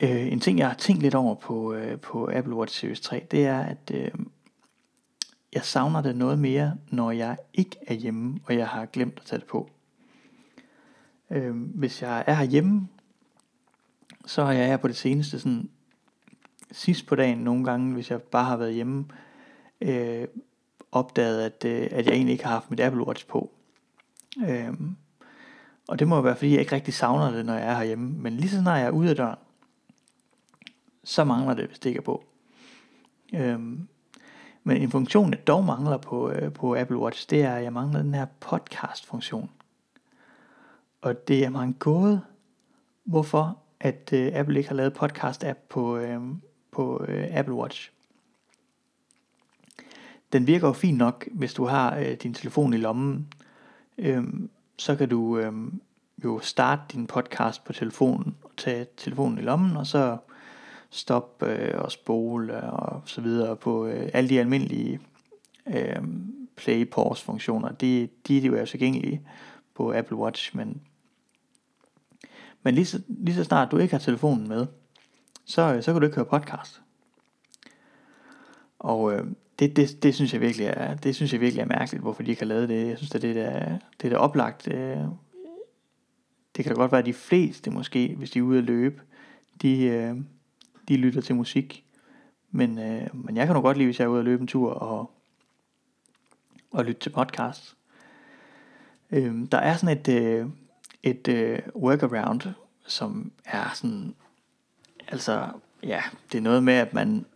øh, 0.00 0.32
en 0.32 0.40
ting, 0.40 0.58
jeg 0.58 0.68
har 0.68 0.74
tænkt 0.74 1.02
lidt 1.02 1.14
over 1.14 1.34
på, 1.34 1.74
øh, 1.74 2.00
på 2.00 2.30
Apple 2.32 2.54
Watch 2.54 2.80
Series 2.80 3.00
3, 3.00 3.26
det 3.30 3.46
er, 3.46 3.60
at 3.60 3.90
øh, 3.94 4.10
jeg 5.52 5.64
savner 5.64 6.02
det 6.02 6.16
noget 6.16 6.38
mere, 6.38 6.74
når 6.90 7.10
jeg 7.10 7.36
ikke 7.54 7.76
er 7.86 7.94
hjemme, 7.94 8.40
og 8.44 8.56
jeg 8.56 8.68
har 8.68 8.86
glemt 8.86 9.18
at 9.20 9.26
tage 9.26 9.40
det 9.40 9.48
på. 9.48 9.70
Øh, 11.30 11.56
hvis 11.56 12.02
jeg 12.02 12.24
er 12.26 12.34
herhjemme, 12.34 12.88
så 14.26 14.42
er 14.42 14.52
jeg 14.52 14.80
på 14.80 14.88
det 14.88 14.96
seneste 14.96 15.40
sådan 15.40 15.70
sidst 16.72 17.06
på 17.06 17.14
dagen 17.14 17.38
nogle 17.38 17.64
gange, 17.64 17.94
hvis 17.94 18.10
jeg 18.10 18.22
bare 18.22 18.44
har 18.44 18.56
været 18.56 18.74
hjemme, 18.74 19.04
øh, 19.80 20.26
opdaget, 20.92 21.42
at, 21.42 21.64
øh, 21.64 21.88
at 21.90 22.06
jeg 22.06 22.14
egentlig 22.14 22.32
ikke 22.32 22.44
har 22.44 22.52
haft 22.52 22.70
mit 22.70 22.80
Apple 22.80 23.06
Watch 23.06 23.26
på. 23.26 23.50
Øh, 24.48 24.72
og 25.88 25.98
det 25.98 26.08
må 26.08 26.20
være, 26.20 26.36
fordi 26.36 26.50
jeg 26.50 26.60
ikke 26.60 26.74
rigtig 26.74 26.94
savner 26.94 27.30
det, 27.30 27.46
når 27.46 27.54
jeg 27.54 27.68
er 27.68 27.74
herhjemme. 27.74 28.10
Men 28.18 28.36
lige 28.36 28.50
så 28.50 28.60
snart 28.60 28.78
jeg 28.78 28.86
er 28.86 28.90
ude 28.90 29.10
af 29.10 29.16
døren, 29.16 29.38
så 31.04 31.24
mangler 31.24 31.54
det, 31.54 31.66
hvis 31.66 31.78
det 31.78 31.90
ikke 31.90 31.98
er 31.98 32.02
på. 32.02 32.24
Øhm, 33.34 33.88
men 34.64 34.76
en 34.76 34.90
funktion, 34.90 35.32
der 35.32 35.38
dog 35.38 35.64
mangler 35.64 35.96
på, 35.96 36.30
øh, 36.30 36.52
på 36.52 36.76
Apple 36.76 36.98
Watch, 36.98 37.30
det 37.30 37.42
er, 37.42 37.54
at 37.54 37.64
jeg 37.64 37.72
mangler 37.72 38.02
den 38.02 38.14
her 38.14 38.26
podcast-funktion. 38.40 39.50
Og 41.00 41.28
det 41.28 41.44
er 41.44 41.50
mig 41.50 41.64
en 41.64 41.74
gåde, 41.74 42.20
hvorfor 43.04 43.58
at 43.80 44.10
øh, 44.12 44.32
Apple 44.34 44.58
ikke 44.58 44.68
har 44.68 44.76
lavet 44.76 44.98
podcast-app 45.02 45.58
på, 45.68 45.96
øh, 45.96 46.20
på 46.78 47.04
øh, 47.08 47.26
Apple 47.30 47.54
Watch. 47.54 47.92
Den 50.32 50.46
virker 50.46 50.66
jo 50.66 50.72
fint 50.72 50.98
nok, 50.98 51.28
hvis 51.32 51.54
du 51.54 51.64
har 51.64 51.96
øh, 51.96 52.12
din 52.12 52.34
telefon 52.34 52.74
i 52.74 52.76
lommen. 52.76 53.28
Øhm, 53.98 54.50
så 54.76 54.96
kan 54.96 55.08
du 55.08 55.38
øh, 55.38 55.52
jo 56.24 56.40
starte 56.42 56.82
din 56.92 57.06
podcast 57.06 57.64
på 57.64 57.72
telefonen, 57.72 58.36
og 58.42 58.50
tage 58.56 58.86
telefonen 58.96 59.38
i 59.38 59.42
lommen, 59.42 59.76
og 59.76 59.86
så 59.86 60.16
stoppe 60.90 61.46
øh, 61.46 61.80
og 61.80 61.92
spole 61.92 62.62
og 62.62 63.02
så 63.04 63.20
videre 63.20 63.56
på 63.56 63.86
øh, 63.86 64.10
alle 64.14 64.30
de 64.30 64.40
almindelige 64.40 65.00
øh, 65.66 66.02
play 66.56 66.84
pause 66.84 67.24
funktioner. 67.24 67.72
De, 67.72 68.08
de 68.28 68.38
er 68.38 68.42
jo 68.42 68.54
altså 68.54 68.72
tilgængelige 68.72 69.22
på 69.74 69.92
Apple 69.94 70.16
Watch, 70.16 70.56
men 70.56 70.82
men 72.62 72.74
lige 72.74 72.86
så, 72.86 73.02
lige 73.08 73.34
så 73.34 73.44
snart 73.44 73.70
du 73.70 73.78
ikke 73.78 73.94
har 73.94 73.98
telefonen 73.98 74.48
med, 74.48 74.66
så, 75.48 75.74
øh, 75.74 75.82
så 75.82 75.92
kan 75.92 76.00
du 76.00 76.06
ikke 76.06 76.16
høre 76.16 76.26
podcast. 76.26 76.82
Og 78.78 79.12
øh, 79.12 79.26
det, 79.58 79.76
det, 79.76 80.02
det, 80.02 80.14
synes 80.14 80.32
jeg 80.32 80.40
virkelig 80.40 80.66
er, 80.66 80.94
det 80.94 81.14
synes 81.14 81.32
jeg 81.32 81.40
virkelig 81.40 81.62
er 81.62 81.66
mærkeligt, 81.66 82.02
hvorfor 82.02 82.22
de 82.22 82.30
ikke 82.30 82.42
har 82.42 82.46
lavet 82.46 82.68
det. 82.68 82.88
Jeg 82.88 82.96
synes, 82.96 83.14
at 83.14 83.22
det 83.22 83.36
er, 83.36 83.78
det 84.00 84.06
er 84.06 84.08
der 84.08 84.16
oplagt. 84.16 84.68
Øh, 84.68 84.98
det 86.56 86.64
kan 86.64 86.74
da 86.74 86.80
godt 86.80 86.92
være, 86.92 86.98
at 86.98 87.06
de 87.06 87.12
fleste 87.12 87.70
måske, 87.70 88.14
hvis 88.18 88.30
de 88.30 88.38
er 88.38 88.42
ude 88.42 88.58
at 88.58 88.64
løbe, 88.64 89.02
de, 89.62 89.82
øh, 89.82 90.16
de 90.88 90.96
lytter 90.96 91.20
til 91.20 91.34
musik. 91.34 91.84
Men, 92.50 92.78
øh, 92.78 93.08
men 93.12 93.36
jeg 93.36 93.46
kan 93.46 93.54
nok 93.54 93.64
godt 93.64 93.76
lide, 93.76 93.86
hvis 93.86 93.98
jeg 93.98 94.04
er 94.04 94.08
ude 94.08 94.18
at 94.18 94.24
løbe 94.24 94.40
en 94.40 94.46
tur 94.46 94.72
og, 94.72 95.10
og 96.70 96.84
lytte 96.84 97.00
til 97.00 97.10
podcast. 97.10 97.76
Øh, 99.10 99.34
der 99.52 99.58
er 99.58 99.76
sådan 99.76 99.98
et, 99.98 100.08
øh, 100.08 100.46
et 101.02 101.28
øh, 101.28 101.58
workaround, 101.76 102.40
som 102.86 103.32
er 103.44 103.70
sådan, 103.74 104.14
altså, 105.08 105.48
ja, 105.82 106.02
det 106.32 106.38
er 106.38 106.42
noget 106.42 106.62
med, 106.62 106.74
at 106.74 106.94
man, 106.94 107.26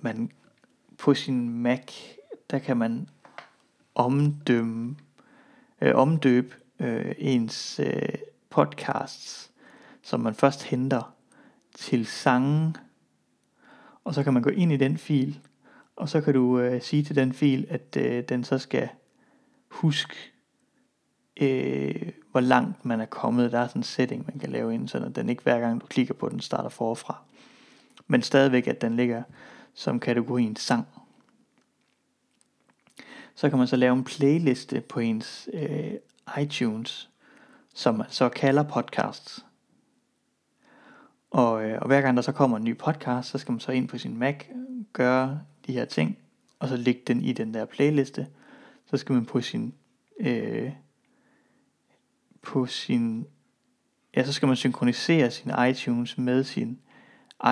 man 0.00 0.30
på 0.98 1.14
sin 1.14 1.48
Mac, 1.48 1.92
der 2.50 2.58
kan 2.58 2.76
man 2.76 3.08
omdømme, 3.94 4.96
øh, 5.80 5.94
omdøbe 5.94 6.54
øh, 6.80 7.14
ens 7.18 7.80
øh, 7.80 8.08
podcasts, 8.50 9.50
som 10.02 10.20
man 10.20 10.34
først 10.34 10.62
henter 10.62 11.14
til 11.74 12.06
sange, 12.06 12.74
og 14.04 14.14
så 14.14 14.22
kan 14.22 14.32
man 14.32 14.42
gå 14.42 14.50
ind 14.50 14.72
i 14.72 14.76
den 14.76 14.98
fil, 14.98 15.40
og 15.96 16.08
så 16.08 16.20
kan 16.20 16.34
du 16.34 16.58
øh, 16.58 16.82
sige 16.82 17.04
til 17.04 17.16
den 17.16 17.32
fil, 17.32 17.66
at 17.70 17.96
øh, 17.96 18.24
den 18.28 18.44
så 18.44 18.58
skal 18.58 18.88
huske 19.68 20.31
øh, 21.40 22.12
hvor 22.30 22.40
langt 22.40 22.84
man 22.84 23.00
er 23.00 23.06
kommet. 23.06 23.52
Der 23.52 23.58
er 23.58 23.68
sådan 23.68 23.80
en 23.80 23.84
setting, 23.84 24.24
man 24.26 24.38
kan 24.38 24.50
lave 24.50 24.74
ind, 24.74 24.88
så 24.88 25.12
den 25.14 25.28
ikke 25.28 25.42
hver 25.42 25.60
gang 25.60 25.80
du 25.80 25.86
klikker 25.86 26.14
på 26.14 26.28
den, 26.28 26.40
starter 26.40 26.68
forfra. 26.68 27.18
Men 28.06 28.22
stadigvæk, 28.22 28.66
at 28.66 28.80
den 28.80 28.96
ligger 28.96 29.22
som 29.74 30.00
kategorien 30.00 30.56
sang. 30.56 30.86
Så 33.34 33.50
kan 33.50 33.58
man 33.58 33.66
så 33.66 33.76
lave 33.76 33.92
en 33.92 34.04
playliste 34.04 34.80
på 34.80 35.00
ens 35.00 35.48
øh, 35.52 35.92
iTunes, 36.42 37.10
som 37.74 37.94
man 37.94 38.06
så 38.10 38.28
kalder 38.28 38.62
podcasts. 38.62 39.46
Og, 41.30 41.64
øh, 41.64 41.78
og 41.80 41.86
hver 41.86 42.00
gang 42.00 42.16
der 42.16 42.22
så 42.22 42.32
kommer 42.32 42.56
en 42.56 42.64
ny 42.64 42.78
podcast, 42.78 43.28
så 43.28 43.38
skal 43.38 43.52
man 43.52 43.60
så 43.60 43.72
ind 43.72 43.88
på 43.88 43.98
sin 43.98 44.18
Mac, 44.18 44.44
gøre 44.92 45.40
de 45.66 45.72
her 45.72 45.84
ting, 45.84 46.18
og 46.58 46.68
så 46.68 46.76
lægge 46.76 47.02
den 47.06 47.22
i 47.22 47.32
den 47.32 47.54
der 47.54 47.64
playliste. 47.64 48.26
Så 48.86 48.96
skal 48.96 49.12
man 49.12 49.26
på 49.26 49.40
sin 49.40 49.74
øh, 50.20 50.72
på 52.42 52.66
sin, 52.66 53.26
ja, 54.16 54.24
så 54.24 54.32
skal 54.32 54.46
man 54.46 54.56
synkronisere 54.56 55.30
sin 55.30 55.50
iTunes 55.70 56.18
med 56.18 56.44
sin 56.44 56.78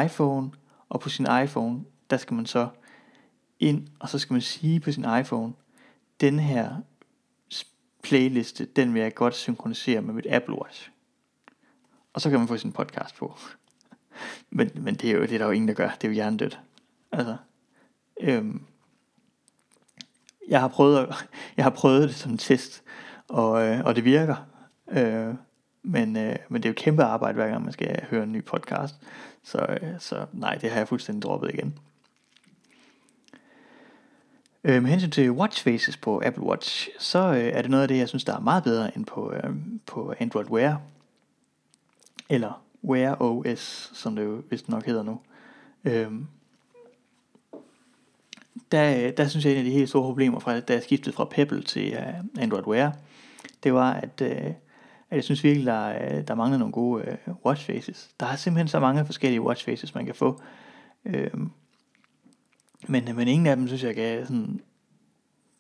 iPhone, 0.05 0.51
og 0.89 1.01
på 1.01 1.09
sin 1.09 1.27
iPhone, 1.45 1.85
der 2.11 2.17
skal 2.17 2.35
man 2.35 2.47
så 2.47 2.69
ind, 3.61 3.89
og 3.99 4.09
så 4.09 4.19
skal 4.19 4.35
man 4.35 4.43
sige 4.43 4.81
på 4.81 4.93
sin 4.93 5.05
iPhone, 5.21 5.53
den 6.21 6.39
her 6.39 6.77
playliste, 8.03 8.65
den 8.65 8.95
vil 8.95 9.03
jeg 9.03 9.15
godt 9.15 9.35
synkronisere 9.35 10.03
med 10.03 10.15
mit 10.15 10.27
Apple 10.31 10.63
Watch. 10.63 10.91
Og 12.13 12.21
så 12.21 12.31
kan 12.31 12.39
man 12.39 12.49
få 12.49 12.57
sin 12.57 12.73
podcast 12.73 13.17
på. 13.17 13.39
men, 14.51 14.71
men 14.75 14.95
det 14.95 15.11
er 15.11 15.15
jo 15.15 15.23
det 15.23 15.33
er 15.33 15.39
der 15.39 15.45
jo 15.45 15.51
ingen, 15.51 15.69
der 15.69 15.75
gør. 15.75 15.89
Det 15.89 16.05
er 16.05 16.09
jo 16.09 16.15
hjernedødt. 16.15 16.61
Altså, 17.13 17.37
øhm, 18.21 18.63
jeg 20.49 20.61
har 20.61 20.69
prøvet, 20.69 21.15
jeg 21.57 21.65
har 21.65 21.71
prøvet 21.71 22.09
det 22.09 22.17
som 22.17 22.39
test, 22.39 22.83
og, 23.29 23.67
øh, 23.67 23.85
og 23.85 23.97
det 23.97 24.05
virker. 24.05 24.37
Øh, 24.91 25.35
men, 25.83 26.17
øh, 26.17 26.37
men 26.49 26.63
det 26.63 26.69
er 26.69 26.71
jo 26.71 26.75
kæmpe 26.77 27.03
arbejde, 27.03 27.35
hver 27.35 27.49
gang 27.49 27.65
man 27.65 27.73
skal 27.73 28.05
høre 28.11 28.23
en 28.23 28.33
ny 28.33 28.45
podcast. 28.45 28.95
Så, 29.43 29.79
øh, 29.83 29.89
så 29.99 30.27
nej, 30.33 30.55
det 30.55 30.71
har 30.71 30.79
jeg 30.79 30.89
fuldstændig 30.89 31.23
droppet 31.23 31.51
igen. 31.55 31.79
Øh, 34.65 34.83
med 34.83 34.91
hensyn 34.91 35.11
til 35.11 35.31
watch 35.31 35.65
faces 35.65 35.97
på 35.97 36.23
Apple 36.25 36.43
Watch, 36.43 36.89
så 36.99 37.19
øh, 37.19 37.39
er 37.39 37.63
det 37.63 37.71
noget 37.71 37.83
af 37.83 37.89
det, 37.89 37.99
jeg 37.99 38.09
synes, 38.09 38.25
der 38.25 38.37
er 38.37 38.41
meget 38.41 38.65
bedre 38.65 38.97
end 38.97 39.07
på, 39.07 39.33
øh, 39.33 39.51
på 39.87 40.15
Android 40.19 40.51
Wear. 40.51 40.81
Eller 42.29 42.63
Wear 42.85 43.23
OS, 43.23 43.91
som 43.95 44.17
det 44.17 44.25
jo 44.25 44.43
vist 44.51 44.69
nok 44.69 44.87
hedder 44.87 45.03
nu. 45.03 45.21
Øh, 45.85 46.13
der, 48.73 49.11
der 49.11 49.29
synes 49.29 49.45
jeg, 49.45 49.53
en 49.53 49.59
af 49.59 49.65
de 49.65 49.71
helt 49.71 49.89
store 49.89 50.03
problemer, 50.03 50.39
fra, 50.39 50.61
da 50.61 50.73
jeg 50.73 50.83
skiftede 50.83 51.17
fra 51.17 51.25
Pebble 51.25 51.63
til 51.63 51.99
uh, 51.99 52.43
Android 52.43 52.67
Wear, 52.67 52.97
det 53.63 53.75
var, 53.75 53.93
at, 53.93 54.23
uh, 54.23 54.53
at 55.11 55.17
jeg 55.17 55.25
synes 55.25 55.45
virkelig, 55.45 55.67
der, 55.67 55.89
øh, 55.89 56.29
der 56.29 56.35
mangler 56.35 56.59
nogle 56.59 56.73
gode 56.73 57.05
øh, 57.05 57.35
watch 57.47 57.67
faces. 57.67 58.11
Der 58.21 58.27
er 58.27 58.37
simpelthen 58.37 58.69
så 58.69 58.81
mange 58.81 59.07
forskellige 59.07 59.43
watch 59.43 59.65
faces, 59.65 59.95
man 59.95 60.07
kan 60.07 60.15
få. 60.15 60.41
Øhm, 61.05 61.43
øh, 61.43 61.49
men, 62.89 63.17
men 63.17 63.29
ingen 63.29 63.47
af 63.47 63.57
dem, 63.57 63.67
synes 63.67 63.85
jeg, 63.85 63.95
gav 63.95 64.25
sådan 64.25 64.61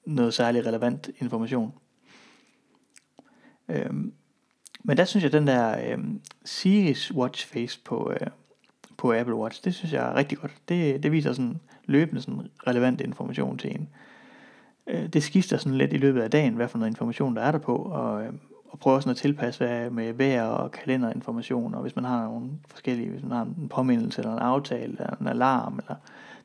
noget 0.07 0.34
særlig 0.34 0.66
relevant 0.66 1.11
information. 1.18 1.72
Øh, 3.68 3.94
men 4.84 4.96
der 4.96 5.05
synes 5.05 5.24
jeg, 5.24 5.32
den 5.32 5.46
der 5.46 5.92
øh, 5.92 6.05
Series 6.44 7.14
watch 7.14 7.46
face 7.46 7.80
på, 7.84 8.12
øh, 8.20 8.26
på 8.96 9.12
Apple 9.12 9.34
Watch, 9.34 9.64
det 9.64 9.74
synes 9.74 9.92
jeg 9.92 10.11
er 10.11 10.14
rigtig 10.14 10.38
godt. 10.38 10.55
Det, 10.68 11.03
det 11.03 11.12
viser 11.12 11.32
sådan 11.32 11.61
løbende 11.84 12.22
sådan 12.22 12.48
relevant 12.66 13.01
information 13.01 13.59
til 13.59 13.74
en. 13.74 13.88
Øh, 14.86 15.09
det 15.09 15.22
skifter 15.22 15.57
sådan 15.57 15.78
lidt 15.78 15.92
i 15.92 15.96
løbet 15.96 16.22
af 16.22 16.30
dagen, 16.30 16.55
hvad 16.55 16.68
for 16.68 16.78
noget 16.78 16.90
information 16.90 17.36
der 17.36 17.42
er 17.42 17.53
der 17.53 17.59
på, 17.59 17.76
og, 17.76 18.24
øh, 18.24 18.32
og 18.71 18.79
prøver 18.79 19.01
sådan 19.01 19.11
at 19.11 19.16
tilpasse 19.16 19.64
hvad 19.64 19.91
med 19.91 20.12
vejr 20.12 20.45
og 20.45 20.71
kalenderinformation, 20.71 21.75
og 21.75 21.83
hvis 21.83 21.97
man 21.97 22.05
har 22.05 22.25
nogle 22.25 22.51
forskellige, 22.68 23.11
hvis 23.11 23.23
man 23.23 23.33
har 23.33 23.43
en 23.43 23.68
påmindelse 23.68 24.21
eller 24.21 24.33
en 24.33 24.39
aftale 24.39 24.85
eller 24.85 25.16
en 25.21 25.27
alarm, 25.27 25.79
eller 25.79 25.95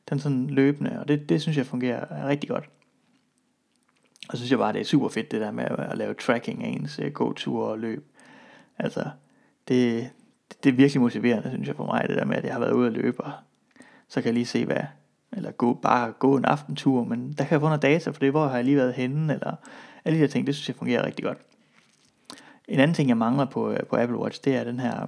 den 0.09 0.19
sådan 0.19 0.47
løbende, 0.47 0.99
og 0.99 1.07
det, 1.07 1.29
det 1.29 1.41
synes 1.41 1.57
jeg 1.57 1.65
fungerer 1.65 2.27
rigtig 2.27 2.49
godt. 2.49 2.69
Og 4.29 4.37
så 4.37 4.37
synes 4.37 4.51
jeg 4.51 4.59
bare, 4.59 4.73
det 4.73 4.81
er 4.81 4.85
super 4.85 5.09
fedt 5.09 5.31
det 5.31 5.41
der 5.41 5.51
med 5.51 5.63
at 5.63 5.97
lave 5.97 6.13
tracking 6.13 6.63
af 6.63 6.67
ens 6.67 6.99
øh, 6.99 7.11
gåture 7.11 7.69
og 7.69 7.79
løb. 7.79 8.05
Altså, 8.77 9.03
det, 9.67 10.09
det 10.63 10.69
er 10.69 10.73
virkelig 10.73 11.01
motiverende, 11.01 11.49
synes 11.49 11.67
jeg 11.67 11.75
for 11.75 11.85
mig, 11.85 12.05
det 12.07 12.17
der 12.17 12.25
med, 12.25 12.35
at 12.35 12.43
jeg 12.43 12.53
har 12.53 12.59
været 12.59 12.73
ude 12.73 12.87
at 12.87 12.93
løbe, 12.93 13.21
og 13.21 13.31
så 14.07 14.21
kan 14.21 14.25
jeg 14.25 14.33
lige 14.33 14.45
se, 14.45 14.65
hvad, 14.65 14.81
eller 15.33 15.51
gå, 15.51 15.73
bare 15.73 16.11
gå 16.11 16.37
en 16.37 16.45
aftentur, 16.45 17.03
men 17.03 17.33
der 17.37 17.43
kan 17.43 17.51
jeg 17.51 17.59
få 17.59 17.65
noget 17.67 17.81
data 17.81 18.09
for 18.09 18.19
det, 18.19 18.31
hvor 18.31 18.47
har 18.47 18.55
jeg 18.55 18.65
lige 18.65 18.77
været 18.77 18.93
henne, 18.93 19.33
eller 19.33 19.55
alle 20.05 20.15
de 20.15 20.21
her 20.21 20.27
ting, 20.27 20.47
det 20.47 20.55
synes 20.55 20.67
jeg 20.67 20.75
fungerer 20.75 21.05
rigtig 21.05 21.25
godt. 21.25 21.37
En 22.67 22.79
anden 22.79 22.95
ting, 22.95 23.09
jeg 23.09 23.17
mangler 23.17 23.45
på, 23.45 23.71
øh, 23.71 23.79
på 23.89 23.95
Apple 23.95 24.17
Watch, 24.17 24.43
det 24.43 24.55
er 24.55 24.63
den 24.63 24.79
her, 24.79 25.07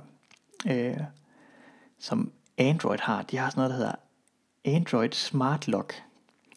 øh, 0.68 0.98
som 2.00 2.32
Android 2.58 3.00
har. 3.00 3.22
De 3.22 3.38
har 3.38 3.50
sådan 3.50 3.60
noget, 3.60 3.70
der 3.70 3.78
hedder 3.78 3.96
Android 4.66 5.12
Smart 5.12 5.68
Lock. 5.68 5.94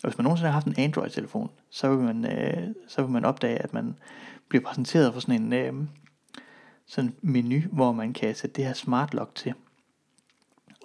Og 0.02 0.08
hvis 0.08 0.18
man 0.18 0.24
nogensinde 0.24 0.50
har 0.50 0.52
haft 0.52 0.66
en 0.66 0.74
Android-telefon, 0.78 1.50
så 1.70 1.88
vil 1.88 1.98
man, 1.98 2.24
øh, 2.24 2.74
så 2.88 3.02
vil 3.02 3.10
man 3.10 3.24
opdage, 3.24 3.58
at 3.58 3.72
man 3.72 3.96
bliver 4.48 4.64
præsenteret 4.64 5.12
for 5.12 5.20
sådan 5.20 5.42
en 5.42 5.52
øh, 5.52 5.74
sådan 6.86 7.14
menu, 7.22 7.60
hvor 7.72 7.92
man 7.92 8.12
kan 8.12 8.34
sætte 8.34 8.56
det 8.56 8.64
her 8.64 8.72
Smart 8.72 9.14
Lock 9.14 9.34
til. 9.34 9.54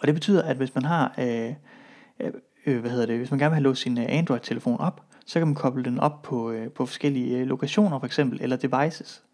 Og 0.02 0.08
det 0.08 0.14
betyder, 0.14 0.44
at 0.44 0.58
hvis 0.58 0.76
man 0.76 0.84
har 0.84 1.16
øh, 1.18 1.54
øh, 2.20 2.32
øh 2.66 2.80
hvad 2.80 2.92
hedder 2.92 3.06
det, 3.06 3.18
hvis 3.18 3.32
man 3.32 3.40
gerne 3.40 3.50
vil 3.50 3.56
have 3.56 3.64
låst 3.64 3.82
sin 3.82 3.98
øh, 3.98 4.06
Android-telefon 4.10 4.80
op, 4.80 5.02
så 5.26 5.40
kan 5.40 5.48
man 5.48 5.56
koble 5.56 5.84
den 5.84 6.00
op 6.00 6.22
på, 6.22 6.52
øh, 6.52 6.72
på 6.72 6.86
forskellige 6.86 7.46
lokationer 7.46 8.00
for 8.00 8.06
eksempel, 8.06 8.42
eller 8.42 8.58
devices. 8.58 9.25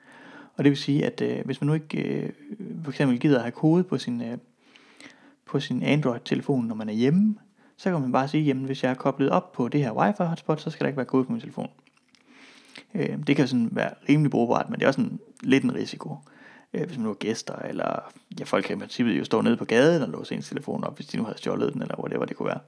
Og 0.55 0.63
det 0.63 0.69
vil 0.69 0.77
sige, 0.77 1.05
at 1.05 1.21
øh, 1.21 1.45
hvis 1.45 1.61
man 1.61 1.67
nu 1.67 1.73
ikke 1.73 2.03
øh, 2.03 2.29
for 2.83 2.91
eksempel 2.91 3.19
gider 3.19 3.35
at 3.35 3.43
have 3.43 3.51
kode 3.51 3.83
på 3.83 3.97
sin, 3.97 4.21
øh, 4.21 4.37
på 5.45 5.59
sin 5.59 5.83
Android-telefon, 5.83 6.65
når 6.65 6.75
man 6.75 6.89
er 6.89 6.93
hjemme, 6.93 7.35
så 7.77 7.91
kan 7.91 8.01
man 8.01 8.11
bare 8.11 8.27
sige, 8.27 8.43
jamen 8.43 8.65
hvis 8.65 8.83
jeg 8.83 8.89
er 8.89 8.95
koblet 8.95 9.29
op 9.29 9.51
på 9.51 9.67
det 9.67 9.83
her 9.83 9.91
wifi 9.91 10.23
hotspot, 10.23 10.61
så 10.61 10.69
skal 10.69 10.83
der 10.83 10.87
ikke 10.87 10.97
være 10.97 11.05
kode 11.05 11.25
på 11.25 11.31
min 11.31 11.41
telefon. 11.41 11.69
Øh, 12.93 13.17
det 13.27 13.35
kan 13.35 13.47
sådan 13.47 13.69
være 13.71 13.93
rimelig 14.09 14.31
brugbart, 14.31 14.69
men 14.69 14.79
det 14.79 14.83
er 14.83 14.87
også 14.87 15.01
en, 15.01 15.19
lidt 15.41 15.63
en 15.63 15.75
risiko. 15.75 16.15
Øh, 16.73 16.85
hvis 16.85 16.97
man 16.97 17.03
nu 17.03 17.09
har 17.09 17.13
gæster, 17.13 17.55
eller 17.55 18.11
ja, 18.39 18.43
folk 18.43 18.65
kan 18.65 18.77
i 18.77 18.79
princippet 18.79 19.19
jo 19.19 19.23
stå 19.23 19.41
nede 19.41 19.57
på 19.57 19.65
gaden 19.65 20.01
og 20.01 20.09
låse 20.09 20.35
ens 20.35 20.49
telefon 20.49 20.83
op, 20.83 20.95
hvis 20.95 21.07
de 21.07 21.17
nu 21.17 21.23
havde 21.23 21.37
stjålet 21.37 21.73
den, 21.73 21.81
eller 21.81 21.99
whatever 21.99 22.25
det 22.25 22.37
kunne 22.37 22.47
være. 22.47 22.59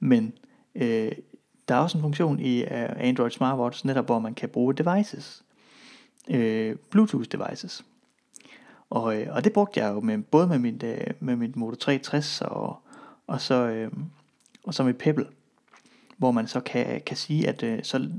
Men 0.00 0.32
øh, 0.74 1.12
der 1.68 1.74
er 1.74 1.78
også 1.78 1.98
en 1.98 2.02
funktion 2.02 2.40
i 2.40 2.62
uh, 2.62 2.68
Android 2.96 3.30
Smartwatch, 3.30 3.86
netop 3.86 4.06
hvor 4.06 4.18
man 4.18 4.34
kan 4.34 4.48
bruge 4.48 4.74
devices. 4.74 5.43
Øh, 6.30 6.76
Bluetooth 6.90 7.28
devices. 7.28 7.84
Og, 8.90 9.20
øh, 9.20 9.34
og 9.34 9.44
det 9.44 9.52
brugte 9.52 9.80
jeg 9.80 9.94
jo 9.94 10.00
med, 10.00 10.18
både 10.18 10.46
med 10.46 10.58
mit, 10.58 10.82
øh, 10.82 11.06
med 11.20 11.36
mit 11.36 11.56
Moto 11.56 11.74
360 11.74 12.40
og, 12.40 12.78
og, 13.26 13.40
så, 13.40 13.54
øh, 13.54 13.92
og 14.64 14.74
så 14.74 14.84
med 14.84 14.94
Pebble. 14.94 15.26
Hvor 16.16 16.30
man 16.30 16.46
så 16.46 16.60
kan, 16.60 17.00
kan 17.06 17.16
sige, 17.16 17.48
at 17.48 17.62
øh, 17.62 17.82
så, 17.82 18.10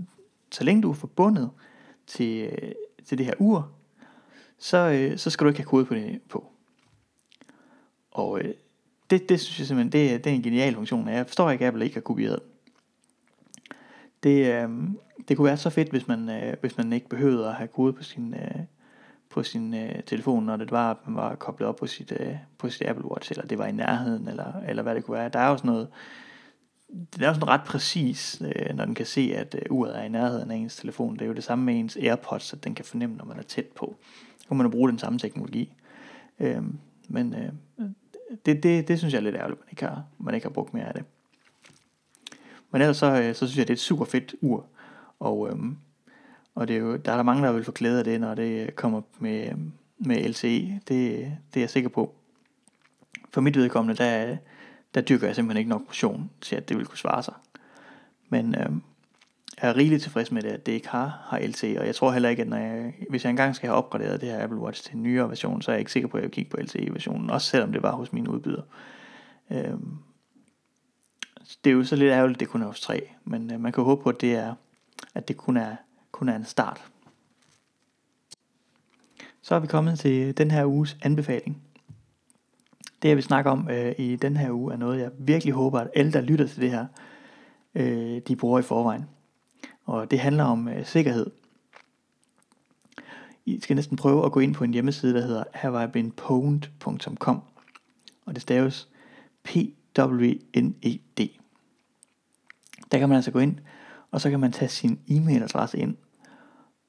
så 0.51 0.63
længe 0.63 0.81
du 0.81 0.89
er 0.89 0.93
forbundet 0.93 1.49
til, 2.07 2.43
øh, 2.43 2.71
til 3.05 3.17
det 3.17 3.25
her 3.25 3.33
ur, 3.39 3.71
så, 4.57 4.77
øh, 4.77 5.17
så 5.17 5.29
skal 5.29 5.45
du 5.45 5.49
ikke 5.49 5.59
have 5.59 5.69
kode 5.69 5.85
på 5.85 5.95
det 5.95 6.21
på. 6.29 6.51
Og 8.11 8.39
øh, 8.39 8.53
det, 9.09 9.29
det 9.29 9.41
synes 9.41 9.59
jeg 9.59 9.67
simpelthen, 9.67 9.91
det, 9.91 10.23
det 10.23 10.31
er 10.31 10.35
en 10.35 10.43
genial 10.43 10.75
funktion. 10.75 11.07
Jeg 11.07 11.27
forstår 11.27 11.51
ikke, 11.51 11.65
at 11.65 11.67
Apple 11.67 11.85
ikke 11.85 11.95
har 11.95 12.01
kopieret 12.01 12.39
det. 14.24 14.53
Øh, 14.53 14.70
det 15.28 15.38
kunne 15.38 15.45
være 15.45 15.57
så 15.57 15.70
fedt, 15.70 15.89
hvis 15.89 16.07
man, 16.07 16.30
øh, 16.30 16.55
hvis 16.61 16.78
man 16.78 16.93
ikke 16.93 17.09
behøvede 17.09 17.47
at 17.47 17.53
have 17.53 17.68
kode 17.68 17.93
på 17.93 18.03
sin, 18.03 18.34
øh, 18.34 18.61
på 19.30 19.43
sin 19.43 19.74
øh, 19.74 20.03
telefon, 20.03 20.45
når 20.45 20.57
det 20.57 20.72
var, 20.72 20.91
at 20.91 20.97
man 21.07 21.16
var 21.16 21.36
koblet 21.36 21.70
op 21.70 21.76
på 21.76 21.88
sit, 21.88 22.13
øh, 22.20 22.36
på 22.57 22.70
sit 22.70 22.88
Apple 22.88 23.11
Watch, 23.11 23.32
eller 23.32 23.45
det 23.45 23.57
var 23.57 23.66
i 23.66 23.72
nærheden, 23.72 24.28
eller, 24.28 24.61
eller 24.68 24.84
hvad 24.84 24.95
det 24.95 25.03
kunne 25.03 25.18
være. 25.18 25.30
Der 25.30 25.39
er 25.39 25.49
jo 25.49 25.57
sådan 25.57 25.72
noget, 25.72 25.88
det 26.88 27.22
er 27.22 27.28
jo 27.28 27.34
sådan 27.34 27.47
ret 27.47 27.63
præcis, 27.66 28.41
øh, 28.41 28.76
når 28.76 28.86
den 28.86 28.95
kan 28.95 29.05
se, 29.05 29.34
at 29.36 29.55
øh, 29.55 29.61
uret 29.70 29.97
er 29.99 30.03
i 30.03 30.09
nærheden 30.09 30.51
af 30.51 30.55
ens 30.55 30.76
telefon. 30.76 31.13
Det 31.13 31.22
er 31.22 31.26
jo 31.26 31.34
det 31.34 31.43
samme 31.43 31.66
med 31.66 31.80
ens 31.80 31.97
AirPods, 31.97 32.53
at 32.53 32.63
den 32.63 32.76
kan 32.76 32.86
fornemme, 32.86 33.16
når 33.16 33.26
man 33.26 33.38
er 33.38 33.43
tæt 33.43 33.68
på. 33.76 33.95
Så 34.39 34.47
kan 34.47 34.57
man 34.57 34.66
jo 34.66 34.72
bruge 34.72 34.89
den 34.89 34.99
samme 34.99 35.20
teknologi. 35.20 35.74
Øh, 36.39 36.63
men 37.07 37.36
øh, 37.36 37.51
det, 38.45 38.63
det, 38.63 38.88
det 38.88 38.97
synes 38.97 39.13
jeg 39.13 39.20
er 39.20 39.24
lidt 39.24 39.36
ærgerligt, 39.36 39.59
man 39.59 39.68
ikke 39.72 39.86
har, 39.86 40.03
man 40.18 40.36
ikke 40.36 40.45
har 40.45 40.53
brugt 40.53 40.74
mere 40.74 40.88
af 40.88 40.93
det. 40.93 41.03
Men 42.76 42.82
ellers 42.82 42.97
så, 42.97 43.21
øh, 43.21 43.36
så 43.36 43.47
synes 43.47 43.57
jeg, 43.57 43.67
det 43.67 43.73
er 43.73 43.76
et 43.76 43.80
super 43.80 44.05
fedt 44.05 44.36
ur. 44.41 44.65
Og, 45.19 45.49
øhm, 45.49 45.78
og 46.55 46.67
det 46.67 46.76
er 46.76 46.80
jo, 46.80 46.95
der 46.95 47.11
er 47.11 47.15
der 47.15 47.23
mange, 47.23 47.43
der 47.43 47.51
vil 47.51 47.63
få 47.63 47.71
glæde 47.71 47.99
af 47.99 48.03
det, 48.03 48.21
når 48.21 48.36
det 48.36 48.63
øh, 48.63 48.71
kommer 48.71 49.01
med, 49.19 49.49
øhm, 49.49 49.71
med 49.97 50.30
LCE. 50.30 50.80
Det, 50.88 51.17
det 51.53 51.55
er 51.55 51.59
jeg 51.59 51.69
sikker 51.69 51.89
på. 51.89 52.15
For 53.34 53.41
mit 53.41 53.57
vedkommende, 53.57 54.03
der, 54.03 54.38
der 54.95 55.01
dyrker 55.01 55.28
jeg 55.28 55.36
simpelthen 55.36 55.59
ikke 55.59 55.69
nok 55.69 55.82
motion 55.88 56.30
til, 56.41 56.55
at 56.55 56.69
det 56.69 56.78
vil 56.78 56.86
kunne 56.86 56.97
svare 56.97 57.23
sig. 57.23 57.34
Men 58.30 58.55
øhm, 58.55 58.82
er 59.57 59.78
rigeligt 59.78 60.03
tilfreds 60.03 60.32
med 60.32 60.41
det, 60.41 60.49
at 60.49 60.65
det 60.65 60.71
ikke 60.71 60.89
har, 60.89 61.26
har 61.30 61.39
LTE, 61.39 61.80
og 61.80 61.86
jeg 61.86 61.95
tror 61.95 62.11
heller 62.11 62.30
ikke, 62.30 62.41
at 62.41 62.47
når 62.47 62.57
jeg, 62.57 62.93
hvis 63.09 63.23
jeg 63.23 63.30
engang 63.30 63.55
skal 63.55 63.69
have 63.69 63.78
opgraderet 63.78 64.21
det 64.21 64.30
her 64.30 64.43
Apple 64.43 64.59
Watch 64.59 64.84
til 64.84 64.95
en 64.95 65.03
nyere 65.03 65.30
version, 65.30 65.61
så 65.61 65.71
er 65.71 65.76
jeg 65.76 65.80
ikke 65.80 65.91
sikker 65.91 66.09
på, 66.09 66.17
at 66.17 66.21
jeg 66.21 66.28
vil 66.28 66.34
kigge 66.34 66.51
på 66.51 66.57
LTE-versionen, 66.57 67.30
også 67.30 67.49
selvom 67.49 67.71
det 67.71 67.84
var 67.84 67.91
hos 67.91 68.13
min 68.13 68.28
udbyder. 68.28 68.61
Øhm, 69.51 69.97
det 71.63 71.69
er 71.69 71.73
jo 71.73 71.83
så 71.83 71.95
lidt 71.95 72.11
ærgerligt, 72.11 72.35
at 72.35 72.39
det 72.39 72.49
kun 72.49 72.61
er 72.61 72.67
hos 72.67 72.81
3, 72.81 73.09
men 73.23 73.53
øh, 73.53 73.59
man 73.59 73.71
kan 73.71 73.83
håbe 73.83 74.03
på, 74.03 74.09
at 74.09 74.21
det, 74.21 74.35
er, 74.35 74.55
at 75.15 75.27
det 75.27 75.37
kun, 75.37 75.57
er, 75.57 75.75
kun 76.11 76.29
er 76.29 76.35
en 76.35 76.45
start. 76.45 76.81
Så 79.41 79.55
er 79.55 79.59
vi 79.59 79.67
kommet 79.67 79.99
til 79.99 80.37
den 80.37 80.51
her 80.51 80.65
uges 80.65 80.97
anbefaling. 81.01 81.61
Det 83.01 83.09
jeg 83.09 83.15
vil 83.15 83.23
snakke 83.23 83.49
om 83.49 83.69
øh, 83.69 83.95
i 83.97 84.15
den 84.15 84.37
her 84.37 84.51
uge 84.51 84.73
er 84.73 84.77
noget, 84.77 84.99
jeg 84.99 85.11
virkelig 85.17 85.53
håber, 85.53 85.79
at 85.79 85.89
alle, 85.95 86.13
der 86.13 86.21
lytter 86.21 86.47
til 86.47 86.61
det 86.61 86.71
her, 86.71 86.85
øh, 87.75 88.21
de 88.27 88.35
bruger 88.35 88.59
i 88.59 88.63
forvejen 88.63 89.05
og 89.85 90.11
det 90.11 90.19
handler 90.19 90.43
om 90.43 90.67
øh, 90.67 90.85
sikkerhed. 90.85 91.31
I 93.45 93.59
skal 93.59 93.75
næsten 93.75 93.97
prøve 93.97 94.25
at 94.25 94.31
gå 94.31 94.39
ind 94.39 94.53
på 94.53 94.63
en 94.63 94.73
hjemmeside, 94.73 95.13
der 95.13 95.21
hedder 95.21 95.43
haveibeenpwned.com 95.53 97.41
og 98.25 98.33
det 98.33 98.41
staves 98.41 98.89
WNED. 99.99 101.29
Der 102.91 102.99
kan 102.99 103.09
man 103.09 103.15
altså 103.15 103.31
gå 103.31 103.39
ind, 103.39 103.57
og 104.11 104.21
så 104.21 104.29
kan 104.29 104.39
man 104.39 104.51
tage 104.51 104.69
sin 104.69 104.99
e-mailadresse 105.07 105.77
ind, 105.77 105.95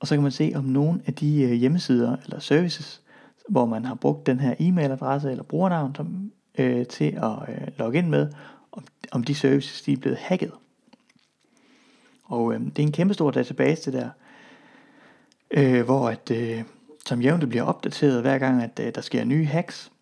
og 0.00 0.06
så 0.06 0.14
kan 0.14 0.22
man 0.22 0.32
se 0.32 0.52
om 0.54 0.64
nogle 0.64 1.00
af 1.06 1.14
de 1.14 1.42
øh, 1.42 1.52
hjemmesider 1.52 2.16
eller 2.24 2.38
services, 2.38 3.02
hvor 3.48 3.66
man 3.66 3.84
har 3.84 3.94
brugt 3.94 4.26
den 4.26 4.40
her 4.40 4.54
e-mailadresse 4.60 5.30
eller 5.30 5.42
brugernavn 5.42 5.94
som, 5.94 6.32
øh, 6.58 6.86
til 6.86 7.04
at 7.04 7.48
øh, 7.48 7.68
logge 7.78 7.98
ind 7.98 8.08
med, 8.08 8.32
om, 8.72 8.84
om 9.12 9.24
de 9.24 9.34
services 9.34 9.82
de 9.82 9.92
er 9.92 9.96
blevet 9.96 10.18
hacket. 10.18 10.52
Og 12.24 12.54
øh, 12.54 12.60
det 12.60 12.78
er 12.78 12.82
en 12.82 12.92
kæmpe 12.92 13.14
stor 13.14 13.30
database 13.30 13.92
det 13.92 14.00
der, 14.00 14.10
øh, 15.50 15.84
hvor 15.84 16.08
at, 16.08 16.30
øh, 16.30 16.62
som 17.06 17.20
jævnt 17.20 17.48
bliver 17.48 17.64
opdateret 17.64 18.20
hver 18.20 18.38
gang, 18.38 18.62
at 18.62 18.80
øh, 18.82 18.94
der 18.94 19.00
sker 19.00 19.24
nye 19.24 19.46
hacks. 19.46 19.92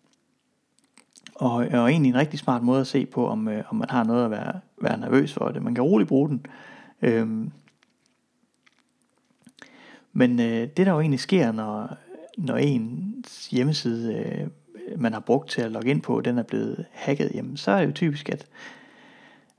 Og, 1.35 1.53
og 1.53 1.89
egentlig 1.89 2.09
en 2.09 2.17
rigtig 2.17 2.39
smart 2.39 2.63
måde 2.63 2.81
at 2.81 2.87
se 2.87 3.05
på, 3.05 3.27
om, 3.27 3.47
øh, 3.47 3.63
om 3.69 3.75
man 3.75 3.89
har 3.89 4.03
noget 4.03 4.25
at 4.25 4.31
være, 4.31 4.59
være 4.81 4.99
nervøs 4.99 5.33
for 5.33 5.49
det. 5.49 5.63
Man 5.63 5.75
kan 5.75 5.83
roligt 5.83 6.07
bruge 6.07 6.29
den. 6.29 6.45
Øhm. 7.01 7.51
men 10.13 10.39
øh, 10.39 10.67
det 10.77 10.77
der 10.77 10.91
jo 10.91 10.99
egentlig 10.99 11.19
sker, 11.19 11.51
når, 11.51 11.97
når 12.37 12.55
ens 12.55 13.47
hjemmeside, 13.47 14.13
øh, 14.13 14.47
man 14.99 15.13
har 15.13 15.19
brugt 15.19 15.49
til 15.49 15.61
at 15.61 15.71
logge 15.71 15.89
ind 15.89 16.01
på, 16.01 16.21
den 16.21 16.37
er 16.37 16.43
blevet 16.43 16.85
hacket, 16.91 17.31
jamen, 17.33 17.57
så 17.57 17.71
er 17.71 17.79
det 17.79 17.87
jo 17.87 17.91
typisk, 17.91 18.29
at, 18.29 18.47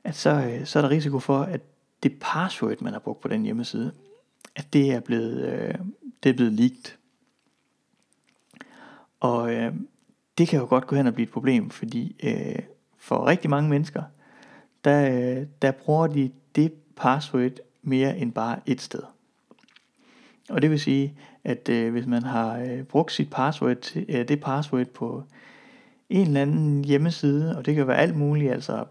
at 0.05 0.15
så, 0.15 0.31
øh, 0.31 0.67
så 0.67 0.79
er 0.79 0.83
der 0.83 0.91
risiko 0.91 1.19
for, 1.19 1.39
at 1.39 1.61
det 2.03 2.19
password, 2.21 2.81
man 2.81 2.93
har 2.93 3.01
brugt 3.01 3.21
på 3.21 3.29
den 3.29 3.43
hjemmeside, 3.43 3.93
at 4.57 4.73
det 4.73 4.93
er 4.93 5.01
blevet, 5.01 5.53
øh, 5.53 5.75
det 6.23 6.31
er 6.31 6.35
blevet 6.35 6.53
leaked. 6.53 6.93
Og 9.21 9.55
øh, 9.55 9.73
det 10.39 10.49
kan 10.49 10.61
jo 10.61 10.67
godt 10.67 10.87
gå 10.87 10.97
hen 10.97 11.07
og 11.07 11.15
blive 11.15 11.27
et 11.27 11.33
problem, 11.33 11.71
fordi 11.71 12.17
øh, 12.23 12.59
for 12.99 13.27
rigtig 13.27 13.51
mange 13.51 13.71
mennesker, 13.71 14.03
der, 14.85 15.11
øh, 15.11 15.47
der 15.63 15.71
bruger 15.71 16.07
de 16.07 16.31
det 16.57 16.73
password 16.97 17.53
mere 17.83 18.19
end 18.19 18.33
bare 18.33 18.59
et 18.67 18.81
sted. 18.81 19.03
Og 20.49 20.63
det 20.63 20.71
vil 20.71 20.81
sige, 20.81 21.15
at 21.45 21.69
øh, 21.69 21.93
hvis 21.93 22.07
man 22.07 22.23
har 22.23 22.59
øh, 22.59 22.83
brugt 22.83 23.13
sit 23.13 23.31
password, 23.31 23.77
til, 23.77 24.07
øh, 24.09 24.29
det 24.29 24.41
password 24.41 24.87
på 24.87 25.25
en 26.11 26.27
eller 26.27 26.43
anden 26.43 26.85
hjemmeside, 26.85 27.57
og 27.57 27.67
det 27.67 27.75
kan 27.75 27.87
være 27.87 27.97
alt 27.97 28.17
muligt, 28.17 28.53
altså 28.53 28.85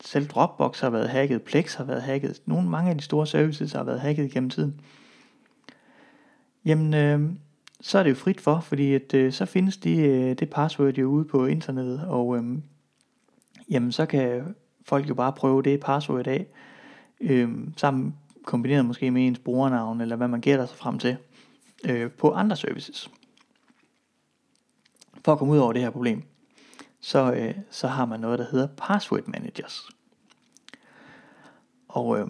selv 0.00 0.28
Dropbox 0.28 0.80
har 0.80 0.90
været 0.90 1.08
hacket, 1.08 1.42
Plex 1.42 1.74
har 1.74 1.84
været 1.84 2.02
hacket, 2.02 2.42
nogle 2.46 2.68
mange 2.68 2.90
af 2.90 2.96
de 2.96 3.02
store 3.02 3.26
services 3.26 3.72
har 3.72 3.84
været 3.84 4.00
hacket 4.00 4.30
gennem 4.30 4.50
tiden. 4.50 4.80
Jamen, 6.64 6.94
øh, 6.94 7.30
så 7.80 7.98
er 7.98 8.02
det 8.02 8.10
jo 8.10 8.14
frit 8.14 8.40
for, 8.40 8.60
fordi 8.60 8.94
at, 8.94 9.14
øh, 9.14 9.32
så 9.32 9.46
findes 9.46 9.76
de, 9.76 9.96
øh, 9.96 10.38
det 10.38 10.50
password 10.50 10.94
jo 10.94 11.08
ude 11.08 11.24
på 11.24 11.46
internettet, 11.46 12.04
og 12.06 12.36
øh, 12.36 12.44
jamen 13.70 13.92
så 13.92 14.06
kan 14.06 14.54
folk 14.88 15.08
jo 15.08 15.14
bare 15.14 15.32
prøve 15.32 15.62
det 15.62 15.80
password 15.80 16.26
af, 16.26 16.46
øh, 17.20 17.48
sammen 17.76 18.16
kombineret 18.44 18.84
måske 18.84 19.10
med 19.10 19.26
ens 19.26 19.38
brugernavn, 19.38 20.00
eller 20.00 20.16
hvad 20.16 20.28
man 20.28 20.40
gætter 20.40 20.66
sig 20.66 20.78
frem 20.78 20.98
til, 20.98 21.16
øh, 21.84 22.10
på 22.10 22.32
andre 22.32 22.56
services. 22.56 23.10
For 25.24 25.32
at 25.32 25.38
komme 25.38 25.54
ud 25.54 25.58
over 25.58 25.72
det 25.72 25.82
her 25.82 25.90
problem, 25.90 26.22
så, 27.00 27.32
øh, 27.32 27.54
så 27.70 27.88
har 27.88 28.04
man 28.04 28.20
noget, 28.20 28.38
der 28.38 28.46
hedder 28.50 28.68
password 28.76 29.26
managers. 29.26 29.88
Og 31.88 32.18
øh, 32.18 32.26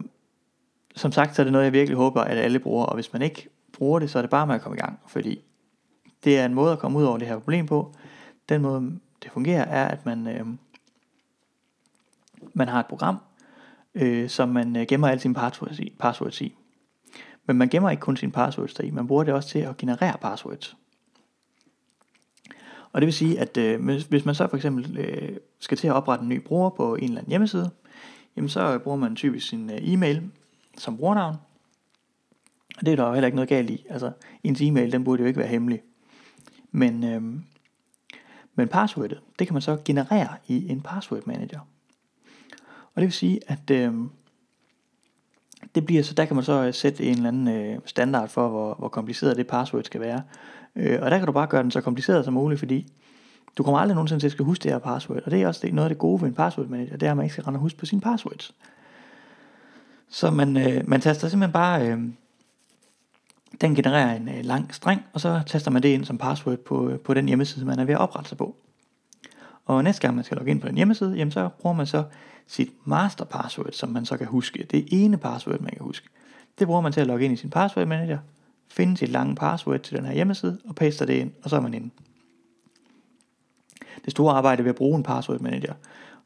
som 0.97 1.13
sagt, 1.13 1.37
så 1.37 1.43
er 1.43 1.45
det 1.45 1.53
noget, 1.53 1.65
jeg 1.65 1.73
virkelig 1.73 1.97
håber, 1.97 2.21
at 2.21 2.39
alle 2.39 2.59
bruger, 2.59 2.85
og 2.85 2.95
hvis 2.95 3.13
man 3.13 3.23
ikke 3.23 3.49
bruger 3.81 3.99
det, 3.99 4.11
så 4.11 4.19
er 4.19 4.23
det 4.23 4.31
bare 4.31 4.47
med 4.47 4.55
at 4.55 4.61
komme 4.61 4.79
i 4.79 4.81
gang, 4.81 4.99
fordi 5.07 5.41
det 6.25 6.39
er 6.39 6.47
en 6.47 6.55
måde 6.55 6.73
at 6.73 6.79
komme 6.79 6.99
ud 6.99 7.05
over 7.05 7.19
det 7.19 7.29
her 7.29 7.39
problem 7.39 7.67
på. 7.67 7.95
Den 8.49 8.63
måde, 8.63 8.99
det 9.23 9.31
fungerer, 9.31 9.65
er, 9.65 9.89
at 9.89 10.07
man, 10.07 10.27
øh, 10.27 10.47
man 12.55 12.69
har 12.69 12.81
et 12.81 12.87
program, 12.87 13.19
øh, 13.95 14.29
som 14.29 14.49
man 14.49 14.77
øh, 14.77 14.87
gemmer 14.89 15.09
alle 15.09 15.21
sine 15.21 15.35
passwords 15.35 15.79
i, 15.79 15.97
passwords 16.01 16.41
i. 16.41 16.57
Men 17.47 17.57
man 17.57 17.69
gemmer 17.69 17.91
ikke 17.91 18.01
kun 18.01 18.17
sine 18.17 18.33
passwords 18.33 18.75
deri, 18.75 18.91
man 18.91 19.07
bruger 19.07 19.25
det 19.25 19.35
også 19.35 19.49
til 19.49 19.59
at 19.59 19.77
generere 19.77 20.19
passwords. 20.21 20.77
Og 22.93 23.01
det 23.01 23.07
vil 23.07 23.15
sige, 23.15 23.41
at 23.41 23.57
øh, 23.57 23.85
hvis 24.09 24.25
man 24.25 24.35
så 24.35 24.49
for 24.49 24.57
eksempel 24.57 24.99
øh, 24.99 25.37
skal 25.59 25.79
til 25.79 25.89
at 25.89 25.95
oprette 25.95 26.23
en 26.23 26.29
ny 26.29 26.41
bruger 26.47 26.71
på 26.71 26.95
en 26.95 27.05
eller 27.05 27.19
anden 27.19 27.31
hjemmeside, 27.31 27.71
jamen 28.37 28.49
så 28.49 28.79
bruger 28.79 28.97
man 28.97 29.17
typisk 29.17 29.49
sin 29.49 29.71
øh, 29.71 29.79
e-mail 29.81 30.31
som 30.79 30.97
brugernavn. 30.97 31.37
Og 32.81 32.87
det 32.87 32.93
er 32.93 32.97
der 32.97 33.07
jo 33.07 33.13
heller 33.13 33.27
ikke 33.27 33.37
noget 33.37 33.49
galt 33.49 33.71
i. 33.71 33.87
Altså, 33.91 34.13
ens 34.45 34.61
e-mail, 34.61 34.93
den 34.93 35.05
burde 35.05 35.23
jo 35.23 35.27
ikke 35.27 35.39
være 35.39 35.49
hemmelig. 35.49 35.83
Men, 36.73 37.05
øhm, 37.05 37.43
men 38.55 38.69
passwordet, 38.69 39.21
det 39.39 39.47
kan 39.47 39.55
man 39.55 39.63
så 39.63 39.79
generere 39.85 40.29
i 40.49 40.69
en 40.69 40.81
password 40.81 41.27
manager. 41.27 41.61
Og 42.95 42.97
det 42.97 43.03
vil 43.03 43.13
sige, 43.13 43.41
at 43.47 43.71
øhm, 43.71 44.11
det 45.75 45.87
bliver 45.87 46.03
så, 46.03 46.15
der 46.15 46.25
kan 46.25 46.37
man 46.37 46.45
så 46.45 46.65
øh, 46.65 46.75
sætte 46.75 47.05
en 47.05 47.17
eller 47.17 47.29
anden 47.29 47.49
øh, 47.49 47.79
standard 47.85 48.29
for, 48.29 48.49
hvor, 48.49 48.75
hvor 48.75 48.89
kompliceret 48.89 49.37
det 49.37 49.47
password 49.47 49.85
skal 49.85 50.01
være. 50.01 50.23
Øh, 50.77 50.99
og 51.03 51.11
der 51.11 51.19
kan 51.19 51.27
du 51.27 51.33
bare 51.33 51.47
gøre 51.47 51.63
den 51.63 51.71
så 51.71 51.81
kompliceret 51.81 52.25
som 52.25 52.35
muligt, 52.35 52.59
fordi 52.59 52.93
du 53.59 53.63
kommer 53.63 53.79
aldrig 53.79 53.95
nogensinde 53.95 54.23
til 54.23 54.29
at 54.29 54.33
skal 54.33 54.45
huske 54.45 54.63
det 54.63 54.71
her 54.71 54.79
password. 54.79 55.23
Og 55.25 55.31
det 55.31 55.43
er 55.43 55.49
også 55.49 55.61
det, 55.67 55.75
noget 55.75 55.89
af 55.89 55.91
det 55.91 55.99
gode 55.99 56.21
ved 56.21 56.29
en 56.29 56.35
password 56.35 56.69
manager, 56.69 56.97
det 56.97 57.07
er, 57.07 57.11
at 57.11 57.17
man 57.17 57.25
ikke 57.25 57.33
skal 57.33 57.45
rende 57.45 57.57
og 57.57 57.61
huske 57.61 57.79
på 57.79 57.87
sine 57.87 58.01
passwords. 58.01 58.55
Så 60.09 60.31
man, 60.31 60.57
øh, 60.57 60.89
man 60.89 61.01
taster 61.01 61.29
simpelthen 61.29 61.53
bare, 61.53 61.89
øh, 61.89 61.99
den 63.61 63.75
genererer 63.75 64.17
en 64.17 64.29
øh, 64.29 64.45
lang 64.45 64.75
streng, 64.75 65.03
og 65.13 65.21
så 65.21 65.43
taster 65.47 65.71
man 65.71 65.83
det 65.83 65.89
ind 65.89 66.05
som 66.05 66.19
password 66.19 66.59
på, 66.59 66.89
øh, 66.89 66.99
på 66.99 67.15
den 67.15 67.29
hjemmeside, 67.29 67.65
man 67.65 67.79
er 67.79 67.85
ved 67.85 67.95
at 67.95 68.01
oprette 68.01 68.29
sig 68.29 68.39
på. 68.39 68.57
Og 69.65 69.85
næste 69.85 70.03
gang 70.03 70.15
man 70.15 70.25
skal 70.25 70.37
logge 70.37 70.51
ind 70.51 70.61
på 70.61 70.69
den 70.69 70.77
hjemmeside, 70.77 71.15
jamen 71.17 71.33
så 71.33 71.49
bruger 71.49 71.77
man 71.77 71.87
så 71.87 72.05
sit 72.47 72.71
master 72.85 73.25
password, 73.25 73.73
som 73.73 73.89
man 73.89 74.07
så 74.07 74.17
kan 74.17 74.27
huske. 74.27 74.67
Det 74.71 74.89
ene 74.91 75.17
password, 75.17 75.61
man 75.61 75.71
kan 75.71 75.83
huske. 75.83 76.09
Det 76.59 76.67
bruger 76.67 76.81
man 76.81 76.93
til 76.93 77.01
at 77.01 77.07
logge 77.07 77.25
ind 77.25 77.35
i 77.35 77.37
sin 77.37 77.51
password 77.51 77.87
manager, 77.87 78.19
finde 78.69 78.97
sit 78.97 79.09
lange 79.09 79.35
password 79.35 79.81
til 79.81 79.97
den 79.97 80.05
her 80.05 80.13
hjemmeside, 80.13 80.59
og 80.69 80.75
paster 80.75 81.07
det 81.07 81.15
ind, 81.15 81.33
og 81.43 81.51
så 81.51 81.57
er 81.57 81.61
man 81.61 81.75
inde. 81.75 81.91
Det 84.05 84.11
store 84.11 84.35
arbejde 84.35 84.65
ved 84.65 84.71
at 84.71 84.77
bruge 84.77 84.97
en 84.97 85.03
password 85.03 85.41
manager, 85.41 85.75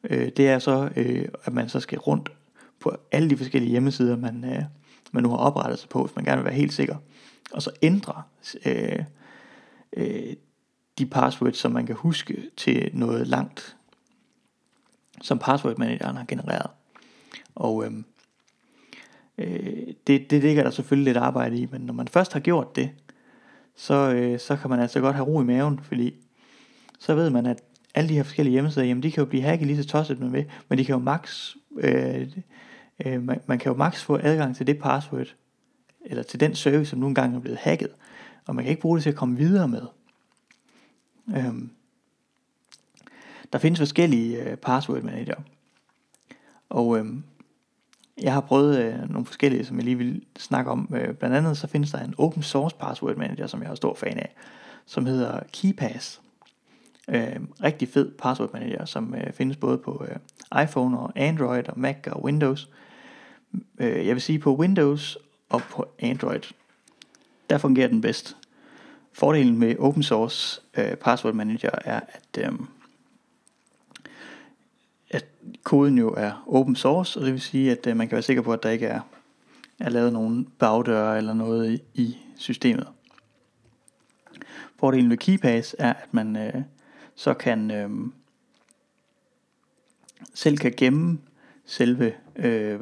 øh, 0.05 0.28
det 0.37 0.49
er 0.49 0.59
så, 0.59 0.91
øh, 0.97 1.28
at 1.45 1.53
man 1.53 1.68
så 1.68 1.80
skal 1.80 1.99
rundt 1.99 2.32
på 2.80 2.97
alle 3.12 3.30
de 3.30 3.37
forskellige 3.37 3.70
hjemmesider, 3.70 4.16
man, 4.16 4.45
øh, 4.45 4.62
man 5.12 5.22
nu 5.22 5.28
har 5.28 5.37
oprettet 5.37 5.78
sig 5.78 5.89
på, 5.89 6.05
hvis 6.05 6.16
man 6.16 6.24
gerne 6.24 6.37
vil 6.37 6.45
være 6.45 6.55
helt 6.55 6.72
sikker, 6.72 6.97
og 7.53 7.62
så 7.62 7.70
ændre 7.82 8.22
øh, 8.66 9.05
øh, 9.97 10.36
de 10.99 11.07
passwords, 11.07 11.59
som 11.59 11.72
man 11.72 11.86
kan 11.86 11.97
huske 11.97 12.51
til 12.57 12.90
noget 12.92 13.26
langt, 13.26 13.76
som 15.22 15.38
password 15.38 15.78
manageren 15.78 16.16
har 16.16 16.24
genereret. 16.24 16.70
Og 17.55 17.84
øh, 17.84 17.92
øh, 19.38 19.95
det, 20.07 20.30
det 20.30 20.42
ligger 20.42 20.62
der 20.62 20.70
selvfølgelig 20.70 21.14
lidt 21.14 21.22
arbejde 21.22 21.57
i, 21.59 21.66
men 21.70 21.80
når 21.80 21.95
man 21.95 22.09
først 22.09 22.32
har 22.32 22.40
gjort 22.40 22.76
det, 22.76 22.90
så, 23.76 23.95
øh, 23.95 24.40
så 24.40 24.57
kan 24.57 24.70
man 24.70 24.80
altså 24.80 25.01
godt 25.01 25.16
have 25.16 25.26
ro 25.26 25.40
i 25.40 25.45
maven, 25.45 25.80
fordi 25.82 26.14
så 26.99 27.14
ved 27.14 27.30
man, 27.30 27.47
at 27.47 27.62
alle 27.95 28.09
de 28.09 28.14
her 28.14 28.22
forskellige 28.22 28.53
hjemmesider, 28.53 28.86
jamen 28.86 29.03
de 29.03 29.12
kan 29.12 29.20
jo 29.20 29.28
blive 29.28 29.42
hacket 29.42 29.66
lige 29.66 29.82
så 29.82 29.88
tosset 29.88 30.20
man 30.20 30.32
vil, 30.32 30.45
men 30.68 30.78
de 30.78 30.84
kan 30.84 30.92
jo 30.92 30.99
max, 30.99 31.55
øh, 31.76 32.28
øh, 33.07 33.22
man, 33.22 33.40
man 33.47 33.59
kan 33.59 33.72
jo 33.72 33.78
max 33.78 34.03
få 34.03 34.18
adgang 34.22 34.57
til 34.57 34.66
det 34.66 34.78
password, 34.78 35.34
eller 36.05 36.22
til 36.22 36.40
den 36.40 36.55
service, 36.55 36.90
som 36.90 36.98
nogle 36.98 37.14
gange 37.14 37.36
er 37.36 37.40
blevet 37.40 37.59
hacket, 37.59 37.90
og 38.46 38.55
man 38.55 38.64
kan 38.64 38.70
ikke 38.70 38.82
bruge 38.82 38.96
det 38.96 39.02
til 39.02 39.11
at 39.11 39.16
komme 39.16 39.36
videre 39.36 39.68
med. 39.68 39.82
Øhm, 41.36 41.70
der 43.52 43.59
findes 43.59 43.80
forskellige 43.80 44.42
øh, 44.42 44.57
password 44.57 45.02
manager, 45.02 45.36
og 46.70 46.98
øhm, 46.98 47.24
jeg 48.22 48.32
har 48.32 48.40
prøvet 48.40 48.78
øh, 48.78 49.11
nogle 49.11 49.26
forskellige, 49.26 49.64
som 49.64 49.76
jeg 49.76 49.84
lige 49.84 49.98
vil 49.98 50.24
snakke 50.38 50.70
om. 50.70 50.94
Øh, 50.96 51.14
blandt 51.14 51.36
andet 51.36 51.59
så 51.59 51.66
findes 51.66 51.90
der 51.90 51.98
en 51.98 52.14
open 52.18 52.42
source 52.42 52.76
password 52.76 53.16
manager, 53.16 53.46
som 53.46 53.62
jeg 53.62 53.70
er 53.70 53.74
stor 53.74 53.94
fan 53.94 54.18
af, 54.18 54.34
som 54.86 55.07
hedder 55.07 55.40
KeyPass. 55.52 56.20
Øh, 57.09 57.40
rigtig 57.62 57.88
fed 57.88 58.11
password 58.18 58.52
manager, 58.52 58.84
som 58.84 59.14
øh, 59.14 59.32
findes 59.32 59.57
både 59.57 59.78
på 59.78 60.07
øh, 60.09 60.62
iPhone 60.62 60.98
og 60.98 61.12
Android 61.16 61.68
og 61.68 61.80
Mac 61.80 61.96
og 62.07 62.24
Windows. 62.24 62.70
Øh, 63.78 64.07
jeg 64.07 64.14
vil 64.14 64.22
sige 64.22 64.38
på 64.38 64.57
Windows 64.57 65.18
og 65.49 65.62
på 65.62 65.88
Android, 65.99 66.53
der 67.51 67.59
fungerer 67.59 67.88
den 67.88 68.01
bedst. 68.01 68.36
Fordelen 69.12 69.59
med 69.59 69.76
open 69.78 70.03
source 70.03 70.61
øh, 70.76 70.97
password 70.97 71.34
manager 71.34 71.70
er, 71.84 72.01
at, 72.09 72.38
øh, 72.38 72.53
at 75.11 75.26
koden 75.62 75.99
jo 75.99 76.14
er 76.16 76.45
open 76.47 76.76
source, 76.76 77.20
og 77.20 77.24
det 77.24 77.32
vil 77.32 77.40
sige, 77.40 77.72
at 77.72 77.86
øh, 77.86 77.97
man 77.97 78.09
kan 78.09 78.14
være 78.14 78.22
sikker 78.22 78.42
på, 78.42 78.53
at 78.53 78.62
der 78.62 78.70
ikke 78.70 78.86
er, 78.86 79.01
er 79.80 79.88
lavet 79.88 80.12
nogen 80.12 80.49
bagdøre 80.59 81.16
eller 81.18 81.34
noget 81.34 81.72
i, 81.72 82.03
i 82.03 82.16
systemet. 82.36 82.88
Fordelen 84.76 85.11
ved 85.11 85.16
KeyPass 85.16 85.76
er, 85.78 85.92
at 85.92 86.14
man 86.14 86.36
øh, 86.36 86.62
så 87.14 87.34
kan 87.34 87.70
øh, 87.70 87.90
selv 90.34 90.59
kan 90.59 90.74
gemme 90.76 91.18
selve 91.64 92.12
øh, 92.36 92.80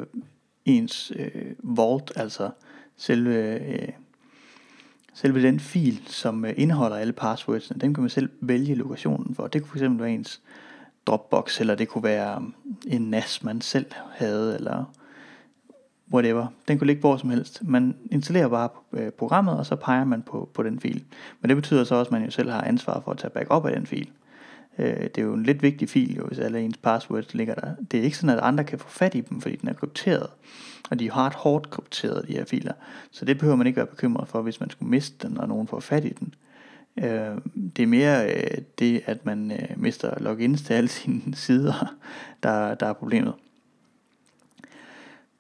ens 0.65 1.13
øh, 1.17 1.53
vault, 1.63 2.13
altså 2.17 2.51
selve, 2.97 3.61
øh, 3.61 3.89
selve 5.15 5.43
den 5.43 5.61
fil, 5.61 6.03
som 6.07 6.45
øh, 6.45 6.55
indeholder 6.57 6.97
alle 6.97 7.13
passwordsene, 7.13 7.81
den 7.81 7.95
kan 7.95 8.03
man 8.03 8.11
selv 8.11 8.31
vælge 8.41 8.75
lokationen 8.75 9.35
for. 9.35 9.47
Det 9.47 9.63
kunne 9.63 9.81
fx 9.81 10.01
være 10.01 10.11
ens 10.11 10.41
Dropbox, 11.07 11.61
eller 11.61 11.75
det 11.75 11.89
kunne 11.89 12.05
være 12.05 12.43
øh, 12.87 12.95
en 12.95 13.03
NAS, 13.03 13.43
man 13.43 13.61
selv 13.61 13.87
havde, 14.11 14.55
eller 14.55 14.85
whatever. 16.13 16.47
Den 16.69 16.79
kunne 16.79 16.87
ligge 16.87 17.01
hvor 17.01 17.17
som 17.17 17.31
helst. 17.31 17.63
Man 17.65 17.97
installerer 18.11 18.49
bare 18.49 18.69
øh, 18.93 19.11
programmet, 19.11 19.59
og 19.59 19.67
så 19.67 19.77
peger 19.77 20.05
man 20.05 20.23
på, 20.23 20.49
på 20.55 20.63
den 20.63 20.81
fil. 20.81 21.05
Men 21.41 21.49
det 21.49 21.57
betyder 21.57 21.85
så 21.85 21.95
også, 21.95 22.09
at 22.09 22.13
man 22.13 22.25
jo 22.25 22.31
selv 22.31 22.51
har 22.51 22.63
ansvar 22.63 23.01
for 23.01 23.11
at 23.11 23.19
tage 23.19 23.31
backup 23.31 23.67
af 23.67 23.73
den 23.77 23.87
fil. 23.87 24.09
Øh, 24.79 25.03
det 25.03 25.19
er 25.19 25.23
jo 25.23 25.35
en 25.35 25.43
lidt 25.43 25.63
vigtig 25.63 25.89
fil, 25.89 26.17
jo, 26.17 26.27
hvis 26.27 26.39
alle 26.39 26.61
ens 26.61 26.77
passwords 26.77 27.35
ligger 27.35 27.55
der. 27.55 27.75
Det 27.91 28.01
er 28.01 28.05
ikke 28.05 28.17
sådan, 28.17 28.39
at 28.39 28.43
andre 28.43 28.65
kan 28.65 28.79
få 28.79 28.89
fat 28.89 29.15
i 29.15 29.21
dem, 29.21 29.41
fordi 29.41 29.57
den 29.57 29.69
er 29.69 29.73
krypteret. 29.73 30.31
Og 30.91 30.99
de 30.99 31.07
er 31.07 31.13
hard 31.13 31.35
hårdt 31.35 31.71
krypteret, 31.71 32.29
de 32.29 32.33
her 32.33 32.45
filer. 32.45 32.73
Så 33.11 33.25
det 33.25 33.39
behøver 33.39 33.57
man 33.57 33.67
ikke 33.67 33.77
være 33.77 33.87
bekymret 33.87 34.29
for, 34.29 34.43
hvis 34.43 34.61
man 34.61 34.71
skulle 34.71 34.91
miste 34.91 35.29
den, 35.29 35.39
og 35.39 35.49
nogen 35.49 35.69
får 35.69 35.81
fat 35.81 36.05
i 36.05 36.09
den. 36.09 36.35
Øh, 36.97 37.37
det 37.77 37.83
er 37.83 37.87
mere 37.87 38.35
øh, 38.35 38.59
det, 38.79 39.03
at 39.07 39.27
man 39.27 39.51
øh, 39.51 39.69
mister 39.77 40.23
logins 40.23 40.63
til 40.63 40.75
alle 40.75 40.89
sine 40.89 41.35
sider, 41.45 41.95
der, 42.43 42.75
der 42.75 42.87
er 42.87 42.93
problemet. 42.93 43.35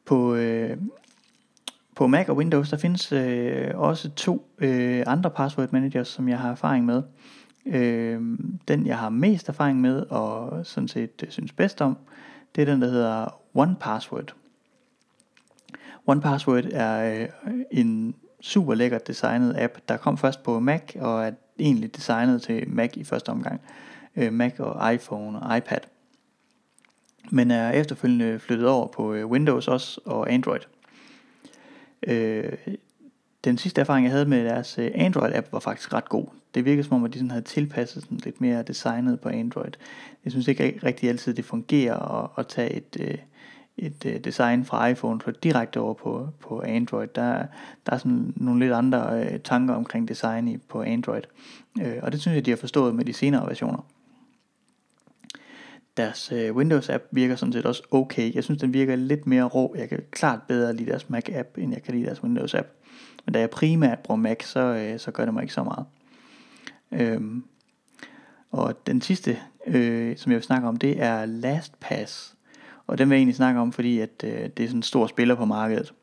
På, 0.05 0.35
øh, 0.35 0.77
på 1.95 2.07
Mac 2.07 2.29
og 2.29 2.37
Windows, 2.37 2.71
der 2.71 2.77
findes 2.77 3.13
øh, 3.13 3.71
også 3.75 4.11
to 4.11 4.47
øh, 4.59 5.05
andre 5.07 5.31
password 5.31 5.73
managers, 5.73 6.09
som 6.09 6.29
jeg 6.29 6.39
har 6.39 6.51
erfaring 6.51 6.85
med. 6.85 7.03
Øh, 7.67 8.21
den 8.69 8.87
jeg 8.87 8.99
har 8.99 9.09
mest 9.09 9.49
erfaring 9.49 9.81
med, 9.81 10.07
og 10.11 10.67
sådan 10.67 10.89
set 10.89 11.23
øh, 11.23 11.31
synes 11.31 11.53
bedst 11.53 11.81
om, 11.81 11.97
det 12.55 12.63
er 12.63 12.67
den, 12.67 12.83
der 12.83 12.89
hedder 12.89 13.41
One 13.55 13.77
Password. 13.81 14.35
One 16.07 16.21
Password 16.21 16.65
er 16.65 17.23
øh, 17.23 17.53
en 17.71 18.15
super 18.41 18.75
lækkert 18.75 19.07
designet 19.07 19.57
app, 19.59 19.79
der 19.89 19.97
kom 19.97 20.19
først 20.19 20.43
på 20.43 20.61
Mac 20.61 20.97
og 21.01 21.25
er 21.25 21.31
egentlig 21.59 21.97
designet 21.97 22.43
til 22.43 22.69
Mac 22.69 22.91
i 22.97 23.05
første 23.05 23.29
omgang. 23.29 23.61
Øh, 24.17 24.33
Mac 24.33 24.59
og 24.59 24.95
iPhone 24.95 25.41
og 25.41 25.57
iPad. 25.57 25.81
Men 27.31 27.51
er 27.51 27.71
efterfølgende 27.71 28.39
flyttet 28.39 28.69
over 28.69 28.87
på 28.87 29.13
øh, 29.13 29.27
Windows 29.27 29.69
også 29.69 30.01
og 30.05 30.33
Android. 30.33 30.61
Øh, 32.07 32.53
den 33.45 33.59
sidste 33.59 33.81
erfaring, 33.81 34.05
jeg 34.05 34.13
havde 34.13 34.27
med 34.27 34.45
deres 34.45 34.79
øh, 34.79 34.91
Android-app, 34.95 35.53
var 35.53 35.59
faktisk 35.59 35.93
ret 35.93 36.09
god. 36.09 36.27
Det 36.55 36.65
virkede 36.65 36.85
som 36.87 36.97
om, 36.97 37.05
at 37.05 37.13
de 37.13 37.19
sådan 37.19 37.31
havde 37.31 37.45
tilpasset 37.45 38.09
den 38.09 38.21
lidt 38.25 38.41
mere 38.41 38.63
designet 38.63 39.21
på 39.21 39.29
Android. 39.29 39.73
Jeg 40.25 40.33
synes 40.33 40.49
ikke 40.49 40.81
rigtig 40.85 41.09
altid, 41.09 41.35
det 41.35 41.45
fungerer 41.45 42.23
at, 42.25 42.31
at 42.39 42.47
tage 42.47 42.73
et, 42.73 42.97
øh, 43.01 43.19
et 43.77 44.07
øh, 44.07 44.25
design 44.25 44.65
fra 44.65 44.87
iPhone 44.87 45.21
for 45.21 45.31
direkte 45.31 45.81
over 45.81 45.95
på, 45.95 46.29
på 46.41 46.63
Android. 46.67 47.09
Der, 47.15 47.47
der 47.87 47.93
er 47.93 47.99
sådan 47.99 48.33
nogle 48.37 48.61
lidt 48.61 48.73
andre 48.73 49.25
øh, 49.25 49.41
tanker 49.41 49.75
omkring 49.75 50.09
design 50.09 50.49
i, 50.49 50.57
på 50.57 50.83
Android. 50.83 51.23
Øh, 51.83 51.97
og 52.03 52.13
det 52.13 52.21
synes 52.21 52.35
jeg, 52.35 52.47
de 52.47 52.51
har 52.51 52.57
forstået 52.57 52.95
med 52.95 53.05
de 53.05 53.13
senere 53.13 53.47
versioner. 53.47 53.87
Deres 55.97 56.33
øh, 56.33 56.57
Windows-app 56.57 57.09
virker 57.11 57.37
sådan 57.37 57.53
set 57.53 57.67
også 57.67 57.83
okay. 57.91 58.35
Jeg 58.35 58.45
synes, 58.45 58.61
den 58.61 58.75
virker 58.75 58.97
lidt 58.97 59.27
mere 59.27 59.45
rå. 59.45 59.75
Jeg 59.79 59.89
kan 59.89 60.01
klart 60.11 60.43
bedre 60.49 60.77
lide 60.77 60.91
deres 60.91 61.05
Mac-app, 61.05 61.59
end 61.59 61.73
jeg 61.73 61.83
kan 61.83 61.95
lide 61.95 62.07
deres 62.07 62.25
Windows-app. 62.25 62.82
Men 63.25 63.33
da 63.33 63.41
jeg 63.41 63.51
primært 63.51 63.99
bruger 63.99 64.21
Mac, 64.21 64.45
så, 64.45 64.61
øh, 64.61 64.99
så 64.99 65.11
gør 65.11 65.25
det 65.25 65.35
mig 65.35 65.43
ikke 65.43 65.55
så 65.55 65.65
meget. 65.65 65.87
Øhm, 66.93 67.45
og 68.51 68.87
den 68.87 69.01
sidste, 69.01 69.39
øh, 69.67 70.17
som 70.17 70.33
jeg 70.33 70.37
vil 70.37 70.45
snakke 70.45 70.69
om, 70.69 70.77
det 70.77 71.03
er 71.03 71.27
LastPass. 71.27 72.35
Og 72.87 72.99
den 72.99 73.09
vil 73.09 73.15
jeg 73.15 73.21
egentlig 73.21 73.37
snakke 73.37 73.61
om, 73.61 73.73
fordi 73.73 73.99
at, 73.99 74.25
øh, 74.25 74.51
det 74.57 74.61
er 74.61 74.67
sådan 74.67 74.79
en 74.79 74.83
stor 74.83 75.07
spiller 75.07 75.35
på 75.35 75.45
markedet. 75.45 75.95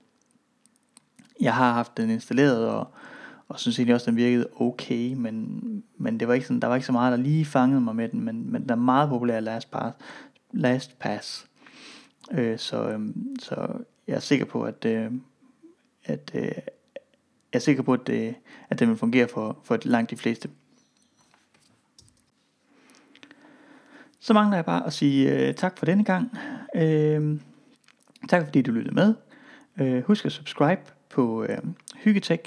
Jeg 1.41 1.55
har 1.55 1.73
haft 1.73 1.97
den 1.97 2.09
installeret, 2.09 2.67
og, 2.67 2.87
og 3.47 3.59
synes 3.59 3.79
egentlig 3.79 3.95
også, 3.95 4.03
at 4.03 4.07
den 4.07 4.17
virkede 4.17 4.47
okay, 4.55 5.13
men, 5.13 5.63
men 5.97 6.19
det 6.19 6.27
var 6.27 6.33
ikke 6.33 6.45
sådan, 6.45 6.59
der 6.59 6.67
var 6.67 6.75
ikke 6.75 6.85
så 6.85 6.91
meget, 6.91 7.11
der 7.11 7.23
lige 7.23 7.45
fangede 7.45 7.81
mig 7.81 7.95
med 7.95 8.09
den, 8.09 8.21
men, 8.21 8.51
men 8.51 8.61
den 8.61 8.69
er 8.69 8.75
meget 8.75 9.09
populær 9.09 9.39
LastPass. 9.39 9.97
LastPass. 10.51 11.47
Øh, 12.31 12.59
så, 12.59 12.89
øh, 12.89 12.99
så 13.39 13.67
jeg 14.07 14.15
er 14.15 14.19
sikker 14.19 14.45
på, 14.45 14.63
at, 14.63 14.85
øh, 14.85 15.11
at 16.03 16.31
øh, 16.33 16.51
er 17.53 17.59
sikker 17.59 17.83
på, 17.83 17.93
at, 17.93 18.07
det, 18.07 18.35
at 18.69 18.79
den 18.79 18.89
vil 18.89 18.97
fungere 18.97 19.27
for, 19.27 19.57
for 19.63 19.77
langt 19.83 20.11
de 20.11 20.17
fleste. 20.17 20.49
Så 24.19 24.33
mangler 24.33 24.57
jeg 24.57 24.65
bare 24.65 24.85
at 24.85 24.93
sige 24.93 25.33
øh, 25.33 25.55
tak 25.55 25.77
for 25.77 25.85
denne 25.85 26.03
gang. 26.03 26.37
Øh, 26.75 27.39
tak 28.29 28.45
fordi 28.45 28.61
du 28.61 28.71
lyttede 28.71 28.95
med. 28.95 29.15
Øh, 29.79 30.03
husk 30.03 30.25
at 30.25 30.31
subscribe 30.31 30.81
på 31.09 31.43
øh, 31.43 31.57
Hyggetech 31.95 32.43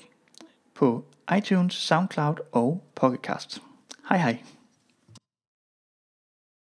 på 0.74 1.04
iTunes, 1.36 1.74
SoundCloud 1.74 2.36
og 2.52 2.84
Pocketcast. 2.94 3.62
Hej 4.08 4.18
hej. 4.18 4.38